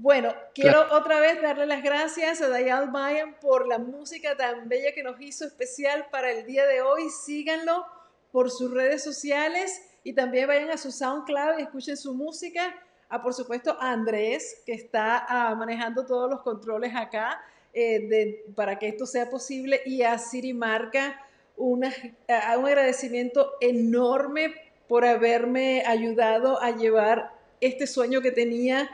Bueno, 0.00 0.32
quiero 0.54 0.94
otra 0.94 1.18
vez 1.18 1.42
darle 1.42 1.66
las 1.66 1.82
gracias 1.82 2.40
a 2.40 2.48
Dayal 2.48 2.88
Mayan 2.88 3.34
por 3.40 3.66
la 3.66 3.80
música 3.80 4.36
tan 4.36 4.68
bella 4.68 4.92
que 4.94 5.02
nos 5.02 5.20
hizo 5.20 5.44
especial 5.44 6.06
para 6.12 6.30
el 6.30 6.46
día 6.46 6.68
de 6.68 6.82
hoy. 6.82 7.10
Síganlo 7.10 7.84
por 8.30 8.48
sus 8.48 8.72
redes 8.72 9.02
sociales 9.02 9.82
y 10.04 10.12
también 10.12 10.46
vayan 10.46 10.70
a 10.70 10.76
su 10.76 10.92
SoundCloud 10.92 11.58
y 11.58 11.62
escuchen 11.62 11.96
su 11.96 12.14
música. 12.14 12.76
A, 13.08 13.20
por 13.20 13.34
supuesto, 13.34 13.76
a 13.80 13.90
Andrés, 13.90 14.62
que 14.64 14.74
está 14.74 15.26
ah, 15.28 15.56
manejando 15.56 16.06
todos 16.06 16.30
los 16.30 16.42
controles 16.42 16.94
acá 16.94 17.42
eh, 17.72 18.44
para 18.54 18.78
que 18.78 18.86
esto 18.86 19.04
sea 19.04 19.28
posible, 19.28 19.82
y 19.84 20.02
a 20.02 20.16
Siri 20.18 20.54
Marca, 20.54 21.20
una, 21.56 21.92
un 22.28 22.66
agradecimiento 22.66 23.54
enorme 23.60 24.54
por 24.86 25.04
haberme 25.04 25.82
ayudado 25.84 26.62
a 26.62 26.70
llevar 26.70 27.37
este 27.60 27.86
sueño 27.86 28.20
que 28.20 28.30
tenía 28.30 28.90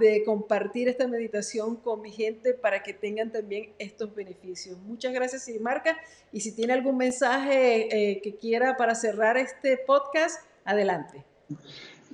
de 0.00 0.24
compartir 0.24 0.88
esta 0.88 1.06
meditación 1.06 1.76
con 1.76 2.00
mi 2.00 2.10
gente 2.10 2.52
para 2.52 2.82
que 2.82 2.92
tengan 2.92 3.30
también 3.30 3.70
estos 3.78 4.12
beneficios. 4.12 4.76
Muchas 4.78 5.12
gracias, 5.12 5.48
Marca. 5.60 5.96
Y 6.32 6.40
si 6.40 6.52
tiene 6.52 6.72
algún 6.72 6.96
mensaje 6.96 7.88
eh, 8.10 8.20
que 8.22 8.34
quiera 8.34 8.76
para 8.76 8.96
cerrar 8.96 9.36
este 9.36 9.76
podcast, 9.76 10.40
adelante. 10.64 11.22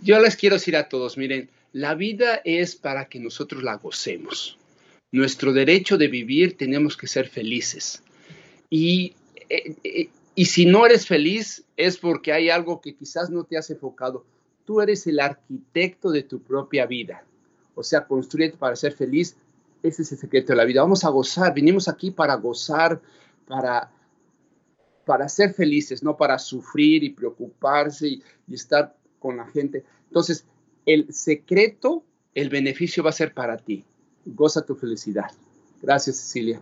Yo 0.02 0.20
les 0.20 0.36
quiero 0.36 0.56
decir 0.56 0.76
a 0.76 0.90
todos, 0.90 1.16
miren, 1.16 1.48
la 1.72 1.94
vida 1.94 2.42
es 2.44 2.76
para 2.76 3.06
que 3.06 3.18
nosotros 3.18 3.62
la 3.62 3.76
gocemos. 3.76 4.58
Nuestro 5.10 5.54
derecho 5.54 5.96
de 5.96 6.08
vivir 6.08 6.58
tenemos 6.58 6.98
que 6.98 7.06
ser 7.06 7.28
felices. 7.28 8.02
Y, 8.68 9.14
eh, 9.48 9.74
eh, 9.84 10.08
y 10.34 10.44
si 10.46 10.66
no 10.66 10.84
eres 10.84 11.06
feliz 11.06 11.64
es 11.78 11.96
porque 11.96 12.32
hay 12.32 12.50
algo 12.50 12.82
que 12.82 12.94
quizás 12.94 13.30
no 13.30 13.44
te 13.44 13.56
has 13.56 13.70
enfocado 13.70 14.26
tú 14.64 14.80
eres 14.80 15.06
el 15.06 15.20
arquitecto 15.20 16.10
de 16.10 16.22
tu 16.22 16.42
propia 16.42 16.86
vida. 16.86 17.24
O 17.74 17.82
sea, 17.82 18.06
construye 18.06 18.50
para 18.50 18.76
ser 18.76 18.92
feliz. 18.92 19.36
Ese 19.82 20.02
es 20.02 20.12
el 20.12 20.18
secreto 20.18 20.52
de 20.52 20.56
la 20.56 20.64
vida. 20.64 20.82
Vamos 20.82 21.04
a 21.04 21.10
gozar. 21.10 21.54
Vinimos 21.54 21.88
aquí 21.88 22.10
para 22.10 22.34
gozar, 22.36 23.00
para, 23.46 23.90
para 25.04 25.28
ser 25.28 25.54
felices, 25.54 26.02
no 26.02 26.16
para 26.16 26.38
sufrir 26.38 27.02
y 27.04 27.10
preocuparse 27.10 28.08
y 28.08 28.22
estar 28.50 28.96
con 29.18 29.36
la 29.36 29.46
gente. 29.46 29.84
Entonces, 30.08 30.46
el 30.86 31.12
secreto, 31.12 32.04
el 32.34 32.48
beneficio 32.48 33.02
va 33.02 33.10
a 33.10 33.14
ser 33.14 33.34
para 33.34 33.56
ti. 33.56 33.84
Goza 34.24 34.64
tu 34.64 34.74
felicidad. 34.74 35.30
Gracias, 35.80 36.16
Cecilia. 36.16 36.60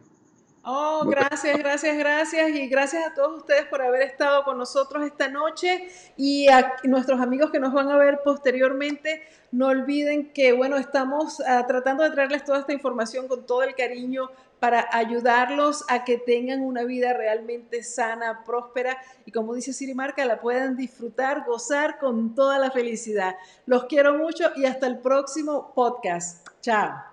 Oh, 0.62 1.04
gracias, 1.06 1.58
gracias, 1.58 1.96
gracias. 1.96 2.50
Y 2.50 2.68
gracias 2.68 3.06
a 3.06 3.14
todos 3.14 3.38
ustedes 3.38 3.64
por 3.66 3.80
haber 3.80 4.02
estado 4.02 4.44
con 4.44 4.58
nosotros 4.58 5.04
esta 5.06 5.28
noche 5.28 5.88
y 6.16 6.48
a 6.48 6.76
nuestros 6.84 7.20
amigos 7.20 7.50
que 7.50 7.58
nos 7.58 7.72
van 7.72 7.90
a 7.90 7.96
ver 7.96 8.20
posteriormente. 8.22 9.22
No 9.52 9.68
olviden 9.68 10.32
que, 10.32 10.52
bueno, 10.52 10.76
estamos 10.76 11.40
ah, 11.46 11.66
tratando 11.66 12.04
de 12.04 12.10
traerles 12.10 12.44
toda 12.44 12.58
esta 12.58 12.74
información 12.74 13.26
con 13.26 13.46
todo 13.46 13.62
el 13.62 13.74
cariño 13.74 14.30
para 14.60 14.86
ayudarlos 14.92 15.84
a 15.88 16.04
que 16.04 16.18
tengan 16.18 16.60
una 16.60 16.84
vida 16.84 17.14
realmente 17.14 17.82
sana, 17.82 18.44
próspera 18.44 18.98
y 19.24 19.32
como 19.32 19.54
dice 19.54 19.72
Siri 19.72 19.94
Marca, 19.94 20.26
la 20.26 20.40
puedan 20.40 20.76
disfrutar, 20.76 21.44
gozar 21.46 21.98
con 21.98 22.34
toda 22.34 22.58
la 22.58 22.70
felicidad. 22.70 23.36
Los 23.64 23.84
quiero 23.86 24.18
mucho 24.18 24.52
y 24.56 24.66
hasta 24.66 24.86
el 24.86 24.98
próximo 24.98 25.72
podcast. 25.74 26.46
Chao. 26.60 27.09